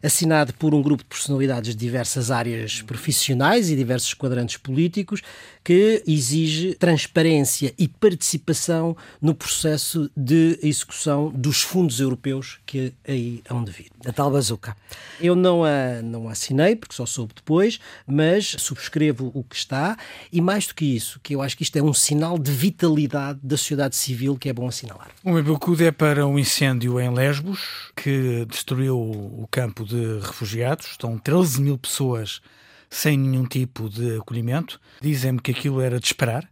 assinado 0.01 0.53
por 0.53 0.73
um 0.73 0.81
grupo 0.81 1.03
de 1.03 1.09
personalidades 1.09 1.75
de 1.75 1.77
diversas 1.77 2.31
áreas 2.31 2.81
profissionais 2.81 3.69
e 3.69 3.75
diversos 3.75 4.13
quadrantes 4.13 4.57
políticos, 4.57 5.21
que 5.63 6.03
exige 6.05 6.75
transparência 6.75 7.73
e 7.77 7.87
participação 7.87 8.95
no 9.19 9.33
processo 9.33 10.09
de 10.15 10.59
execução 10.61 11.31
dos 11.31 11.61
fundos 11.63 11.99
europeus 11.99 12.59
que 12.65 12.93
aí 13.07 13.41
hão 13.49 13.63
de 13.63 13.71
vir. 13.71 13.87
A 14.05 14.13
tal 14.13 14.31
bazuca. 14.31 14.77
Eu 15.19 15.35
não 15.35 15.63
a, 15.63 16.01
não 16.03 16.29
a 16.29 16.35
assinei, 16.35 16.75
porque 16.75 16.93
só 16.93 17.05
soube 17.05 17.33
depois, 17.33 17.79
mas 18.05 18.55
subscrevo 18.59 19.31
o 19.33 19.43
que 19.43 19.55
está 19.55 19.97
e 20.31 20.39
mais 20.39 20.67
do 20.67 20.75
que 20.75 20.85
isso, 20.85 21.19
que 21.23 21.33
eu 21.33 21.41
acho 21.41 21.57
que 21.57 21.63
isto 21.63 21.77
é 21.77 21.81
um 21.81 21.93
sinal 21.93 22.37
de 22.37 22.51
vitalidade 22.51 23.39
da 23.41 23.57
sociedade 23.57 23.95
civil 23.95 24.37
que 24.37 24.49
é 24.49 24.53
bom 24.53 24.67
assinalar. 24.67 25.09
O 25.23 25.31
meu 25.31 25.59
é 25.79 25.91
para 25.91 26.27
um 26.27 26.37
incêndio 26.37 26.99
em 26.99 27.09
Lesbos, 27.09 27.91
que 27.95 28.45
destruiu 28.45 28.97
o 28.99 29.47
campo 29.49 29.84
de 29.85 30.19
refugiados. 30.19 30.87
Estão 30.87 31.17
13 31.17 31.61
mil 31.61 31.77
pessoas 31.77 32.41
sem 32.89 33.17
nenhum 33.17 33.45
tipo 33.45 33.89
de 33.89 34.17
acolhimento. 34.17 34.79
Dizem-me 35.01 35.39
que 35.39 35.51
aquilo 35.51 35.81
era 35.81 35.99
de 35.99 36.05
esperar. 36.05 36.49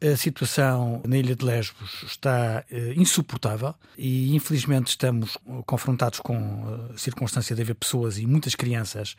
A 0.00 0.16
situação 0.16 1.02
na 1.04 1.16
ilha 1.16 1.34
de 1.34 1.44
Lesbos 1.44 2.04
está 2.04 2.64
uh, 2.70 3.00
insuportável 3.00 3.74
e, 3.96 4.32
infelizmente, 4.34 4.88
estamos 4.88 5.36
confrontados 5.66 6.20
com 6.20 6.92
a 6.94 6.96
circunstância 6.96 7.56
de 7.56 7.62
haver 7.62 7.74
pessoas 7.74 8.16
e 8.16 8.24
muitas 8.24 8.54
crianças 8.54 9.16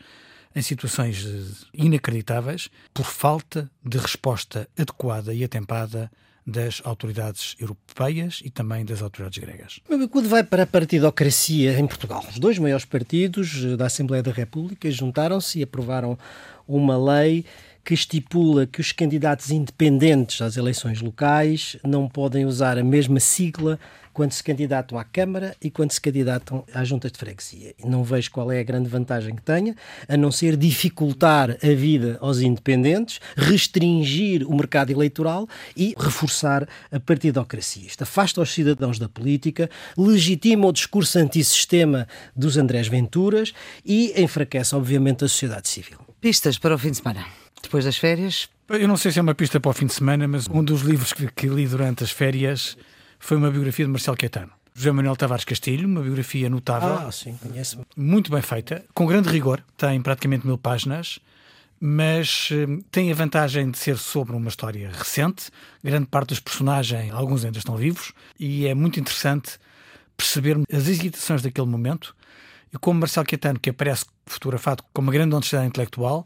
em 0.56 0.62
situações 0.62 1.26
uh, 1.26 1.68
inacreditáveis 1.74 2.70
por 2.94 3.06
falta 3.06 3.70
de 3.84 3.98
resposta 3.98 4.70
adequada 4.78 5.34
e 5.34 5.44
atempada 5.44 6.10
das 6.50 6.82
autoridades 6.84 7.56
europeias 7.60 8.42
e 8.44 8.50
também 8.50 8.84
das 8.84 9.02
autoridades 9.02 9.38
gregas. 9.38 9.80
O 9.88 9.92
meu 9.92 10.00
bicudo 10.00 10.28
vai 10.28 10.44
para 10.44 10.64
a 10.64 10.68
partidocracia 10.68 11.80
em 11.80 11.88
Portugal. 11.88 12.26
Os 12.30 12.40
dois 12.40 12.58
maiores 12.58 12.86
partidos 12.86 13.78
da 13.78 13.86
Assembleia 13.86 14.24
da 14.24 14.32
República 14.32 14.90
juntaram-se 14.90 15.60
e 15.60 15.64
aprovaram 15.64 16.18
uma 16.68 16.98
lei 16.98 17.46
que 17.84 17.94
estipula 17.94 18.68
que 18.68 18.82
os 18.82 18.92
candidatos 18.92 19.52
independentes 19.52 20.42
às 20.42 20.58
eleições 20.58 21.02
locais 21.02 21.78
não 21.84 22.08
podem 22.08 22.46
usar 22.46 22.78
a 22.78 22.84
mesma 22.84 23.20
sigla 23.20 23.80
quando 24.20 24.34
se 24.34 24.44
candidatam 24.44 24.98
à 24.98 25.04
Câmara 25.06 25.56
e 25.62 25.72
quando 25.72 25.92
se 25.92 26.02
candidatam 26.02 26.66
às 26.74 26.88
juntas 26.90 27.10
de 27.10 27.18
freguesia. 27.18 27.74
Não 27.86 28.04
vejo 28.04 28.32
qual 28.32 28.52
é 28.52 28.60
a 28.60 28.64
grande 28.64 28.90
vantagem 28.90 29.34
que 29.34 29.42
tenha, 29.42 29.74
a 30.08 30.18
não 30.18 30.30
ser 30.30 30.58
dificultar 30.58 31.52
a 31.52 31.74
vida 31.74 32.18
aos 32.20 32.42
independentes, 32.42 33.22
restringir 33.38 34.46
o 34.46 34.54
mercado 34.54 34.92
eleitoral 34.92 35.48
e 35.76 35.96
reforçar 35.98 36.68
a 36.92 37.00
partidocracia. 37.00 37.88
Isto 37.88 38.04
afasta 38.04 38.42
os 38.42 38.54
cidadãos 38.54 39.00
da 39.00 39.08
política, 39.08 39.70
legitima 39.98 40.68
o 40.68 40.74
discurso 40.74 41.18
antissistema 41.18 42.06
dos 42.36 42.58
Andrés 42.58 42.90
Venturas 42.90 43.54
e 43.86 44.14
enfraquece, 44.22 44.76
obviamente, 44.76 45.24
a 45.24 45.30
sociedade 45.30 45.70
civil. 45.70 46.00
Pistas 46.20 46.58
para 46.58 46.76
o 46.76 46.78
fim 46.78 46.92
de 46.92 46.98
semana. 46.98 47.26
Depois 47.62 47.86
das 47.86 47.98
férias? 47.98 48.50
Eu 48.70 48.88
não 48.88 48.98
sei 48.98 49.12
se 49.12 49.20
é 49.20 49.22
uma 49.22 49.36
pista 49.36 49.60
para 49.60 49.70
o 49.70 49.74
fim 49.74 49.86
de 49.86 49.94
semana, 49.94 50.28
mas 50.28 50.48
um 50.48 50.64
dos 50.64 50.82
livros 50.82 51.14
que, 51.14 51.28
que 51.32 51.48
li 51.48 51.68
durante 51.68 52.04
as 52.04 52.12
férias 52.12 52.78
foi 53.20 53.38
uma 53.38 53.50
biografia 53.50 53.86
de 53.86 53.92
Marcelo 53.92 54.18
Caetano. 54.18 54.52
José 54.74 54.92
Manuel 54.92 55.16
Tavares 55.16 55.44
Castilho, 55.44 55.88
uma 55.88 56.02
biografia 56.02 56.50
notável. 56.50 57.08
Ah, 57.08 57.12
sim, 57.12 57.38
conheço. 57.42 57.80
Muito 57.98 58.32
bem 58.32 58.42
feita, 58.42 58.86
com 58.94 59.06
grande 59.06 59.30
rigor, 59.30 59.62
tem 59.76 60.02
praticamente 60.02 60.48
mil 60.48 60.58
páginas, 60.58 61.20
mas 61.82 62.50
hum, 62.52 62.80
tem 62.90 63.12
a 63.12 63.16
vantagem 63.16 63.72
de 63.72 63.78
ser 63.78 63.98
sobre 63.98 64.36
uma 64.36 64.48
história 64.48 64.90
recente. 64.90 65.50
Grande 65.84 66.06
parte 66.06 66.30
dos 66.30 66.40
personagens, 66.40 67.12
alguns 67.14 67.44
ainda 67.44 67.58
estão 67.58 67.76
vivos, 67.76 68.14
e 68.40 68.68
é 68.68 68.74
muito 68.74 69.00
interessante 69.00 69.60
perceber 70.16 70.58
as 70.72 70.88
hesitações 70.88 71.42
daquele 71.42 71.68
momento 71.68 72.16
e 72.74 72.78
como 72.78 73.00
Marcelo 73.00 73.26
Caetano, 73.26 73.60
que 73.60 73.70
aparece 73.70 74.06
fotografado 74.26 74.84
com 74.94 75.02
uma 75.02 75.12
grande 75.12 75.34
honestidade 75.34 75.68
intelectual, 75.68 76.26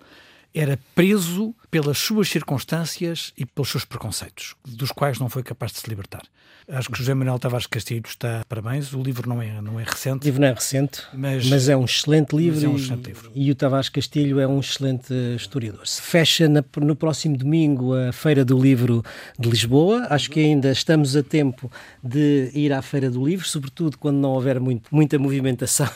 era 0.54 0.80
preso 0.94 1.56
pelas 1.72 1.98
suas 1.98 2.30
circunstâncias 2.30 3.34
e 3.38 3.46
pelos 3.46 3.70
seus 3.70 3.86
preconceitos, 3.86 4.56
dos 4.64 4.92
quais 4.92 5.20
não 5.20 5.30
foi 5.30 5.42
capaz 5.42 5.72
de 5.72 5.80
se 5.80 5.90
libertar. 5.90 6.24
Acho 6.68 6.90
que 6.90 6.98
José 6.98 7.14
Manuel 7.14 7.38
Tavares 7.40 7.68
Castilho 7.68 8.04
está 8.08 8.46
parabéns. 8.48 8.94
O 8.94 9.02
livro 9.02 9.28
não 9.28 9.42
é, 9.42 9.62
não 9.62 9.80
é 9.80 9.84
recente. 9.84 10.24
O 10.24 10.26
livro 10.26 10.42
não 10.42 10.48
é 10.48 10.54
recente, 10.54 11.02
mas, 11.14 11.50
mas 11.50 11.68
é 11.68 11.76
um 11.76 11.84
excelente 11.84 12.36
livro, 12.36 12.66
é 12.66 12.70
um 12.70 12.76
excelente 12.76 13.08
livro. 13.08 13.32
E, 13.36 13.48
e, 13.48 13.52
o 13.52 13.56
Tavares 13.56 13.90
Castilho 13.90 14.40
é 14.40 14.48
um 14.48 14.60
excelente 14.60 15.14
historiador. 15.36 15.86
Se 15.86 16.02
fecha 16.02 16.48
na, 16.48 16.64
no 16.78 16.96
próximo 16.96 17.36
domingo 17.36 17.94
a 17.94 18.14
Feira 18.14 18.46
do 18.46 18.58
Livro 18.58 19.04
de 19.38 19.50
Lisboa. 19.50 20.08
Acho 20.10 20.30
que 20.30 20.40
ainda 20.40 20.72
estamos 20.72 21.16
a 21.18 21.24
tempo 21.24 21.70
de 22.02 22.50
ir 22.54 22.72
à 22.72 22.82
Feira 22.82 23.10
do 23.10 23.26
Livro, 23.26 23.46
sobretudo 23.46 23.98
quando 23.98 24.18
não 24.18 24.32
houver 24.32 24.60
muito, 24.60 24.88
muita 24.90 25.20
movimentação. 25.20 25.90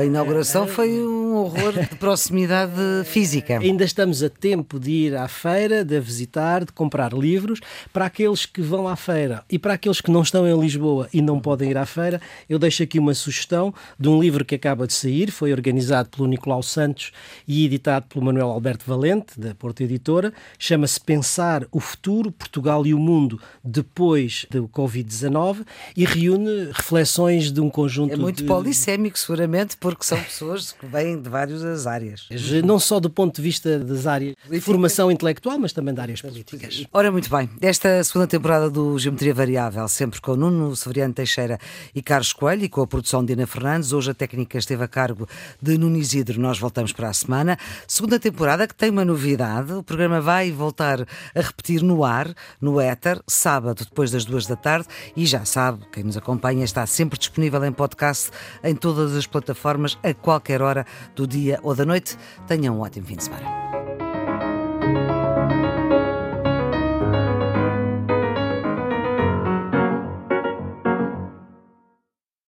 A 0.00 0.04
inauguração 0.04 0.66
foi 0.66 0.90
um 0.90 1.36
horror 1.36 1.72
de 1.72 1.94
proximidade 1.96 2.72
física. 3.04 3.58
Ainda 3.58 3.84
estamos 3.98 4.22
a 4.22 4.30
tempo 4.30 4.78
de 4.78 4.92
ir 4.92 5.16
à 5.16 5.26
feira, 5.26 5.84
de 5.84 5.96
a 5.96 6.00
visitar, 6.00 6.64
de 6.64 6.70
comprar 6.70 7.12
livros. 7.12 7.58
Para 7.92 8.06
aqueles 8.06 8.46
que 8.46 8.62
vão 8.62 8.86
à 8.86 8.94
feira 8.94 9.42
e 9.50 9.58
para 9.58 9.74
aqueles 9.74 10.00
que 10.00 10.08
não 10.08 10.22
estão 10.22 10.46
em 10.46 10.56
Lisboa 10.60 11.08
e 11.12 11.20
não 11.20 11.40
podem 11.40 11.72
ir 11.72 11.76
à 11.76 11.84
feira, 11.84 12.20
eu 12.48 12.60
deixo 12.60 12.84
aqui 12.84 12.96
uma 12.96 13.12
sugestão 13.12 13.74
de 13.98 14.08
um 14.08 14.20
livro 14.20 14.44
que 14.44 14.54
acaba 14.54 14.86
de 14.86 14.92
sair, 14.92 15.32
foi 15.32 15.52
organizado 15.52 16.10
pelo 16.10 16.28
Nicolau 16.28 16.62
Santos 16.62 17.10
e 17.46 17.64
editado 17.64 18.06
pelo 18.06 18.24
Manuel 18.24 18.50
Alberto 18.50 18.84
Valente, 18.86 19.38
da 19.38 19.52
Porta 19.52 19.82
Editora. 19.82 20.32
Chama-se 20.56 21.00
Pensar 21.00 21.66
o 21.72 21.80
Futuro, 21.80 22.30
Portugal 22.30 22.86
e 22.86 22.94
o 22.94 23.00
Mundo 23.00 23.40
depois 23.64 24.46
do 24.48 24.68
Covid-19 24.68 25.66
e 25.96 26.04
reúne 26.04 26.70
reflexões 26.72 27.50
de 27.50 27.60
um 27.60 27.68
conjunto 27.68 28.12
É 28.12 28.16
muito 28.16 28.42
de... 28.42 28.44
polissémico, 28.44 29.18
seguramente, 29.18 29.76
porque 29.76 30.04
são 30.04 30.22
pessoas 30.22 30.70
que 30.70 30.86
vêm 30.86 31.20
de 31.20 31.28
várias 31.28 31.84
áreas. 31.84 32.28
Não 32.64 32.78
só 32.78 33.00
do 33.00 33.10
ponto 33.10 33.34
de 33.34 33.42
vista 33.42 33.87
das 33.88 34.06
áreas 34.06 34.34
de 34.48 34.60
formação 34.60 35.10
intelectual, 35.10 35.58
mas 35.58 35.72
também 35.72 35.94
de 35.94 36.00
áreas 36.00 36.20
políticas. 36.22 36.84
Ora, 36.92 37.10
muito 37.10 37.30
bem. 37.30 37.48
Desta 37.58 38.02
segunda 38.04 38.26
temporada 38.26 38.70
do 38.70 38.98
Geometria 38.98 39.34
Variável, 39.34 39.86
sempre 39.88 40.20
com 40.20 40.36
Nuno 40.36 40.74
Severiano 40.76 41.14
Teixeira 41.14 41.58
e 41.94 42.02
Carlos 42.02 42.32
Coelho 42.32 42.64
e 42.64 42.68
com 42.68 42.82
a 42.82 42.86
produção 42.86 43.24
de 43.24 43.32
Ana 43.32 43.46
Fernandes. 43.46 43.92
Hoje 43.92 44.10
a 44.10 44.14
técnica 44.14 44.58
esteve 44.58 44.84
a 44.84 44.88
cargo 44.88 45.28
de 45.60 45.78
Nuno 45.78 45.96
Isidro. 45.96 46.40
Nós 46.40 46.58
voltamos 46.58 46.92
para 46.92 47.08
a 47.08 47.12
semana. 47.12 47.58
Segunda 47.86 48.18
temporada 48.18 48.66
que 48.66 48.74
tem 48.74 48.90
uma 48.90 49.04
novidade. 49.04 49.72
O 49.72 49.82
programa 49.82 50.20
vai 50.20 50.52
voltar 50.52 51.06
a 51.34 51.40
repetir 51.40 51.82
no 51.82 52.04
ar, 52.04 52.32
no 52.60 52.80
éter, 52.80 53.20
sábado, 53.26 53.84
depois 53.84 54.10
das 54.10 54.24
duas 54.24 54.46
da 54.46 54.56
tarde. 54.56 54.86
E 55.16 55.26
já 55.26 55.44
sabe, 55.44 55.84
quem 55.92 56.04
nos 56.04 56.16
acompanha 56.16 56.64
está 56.64 56.86
sempre 56.86 57.18
disponível 57.18 57.64
em 57.64 57.72
podcast 57.72 58.30
em 58.62 58.74
todas 58.74 59.14
as 59.14 59.26
plataformas, 59.26 59.98
a 60.02 60.12
qualquer 60.14 60.62
hora 60.62 60.86
do 61.14 61.26
dia 61.26 61.58
ou 61.62 61.74
da 61.74 61.84
noite. 61.84 62.16
Tenham 62.46 62.76
um 62.76 62.80
ótimo 62.80 63.06
fim 63.06 63.16
de 63.16 63.24
semana. 63.24 63.77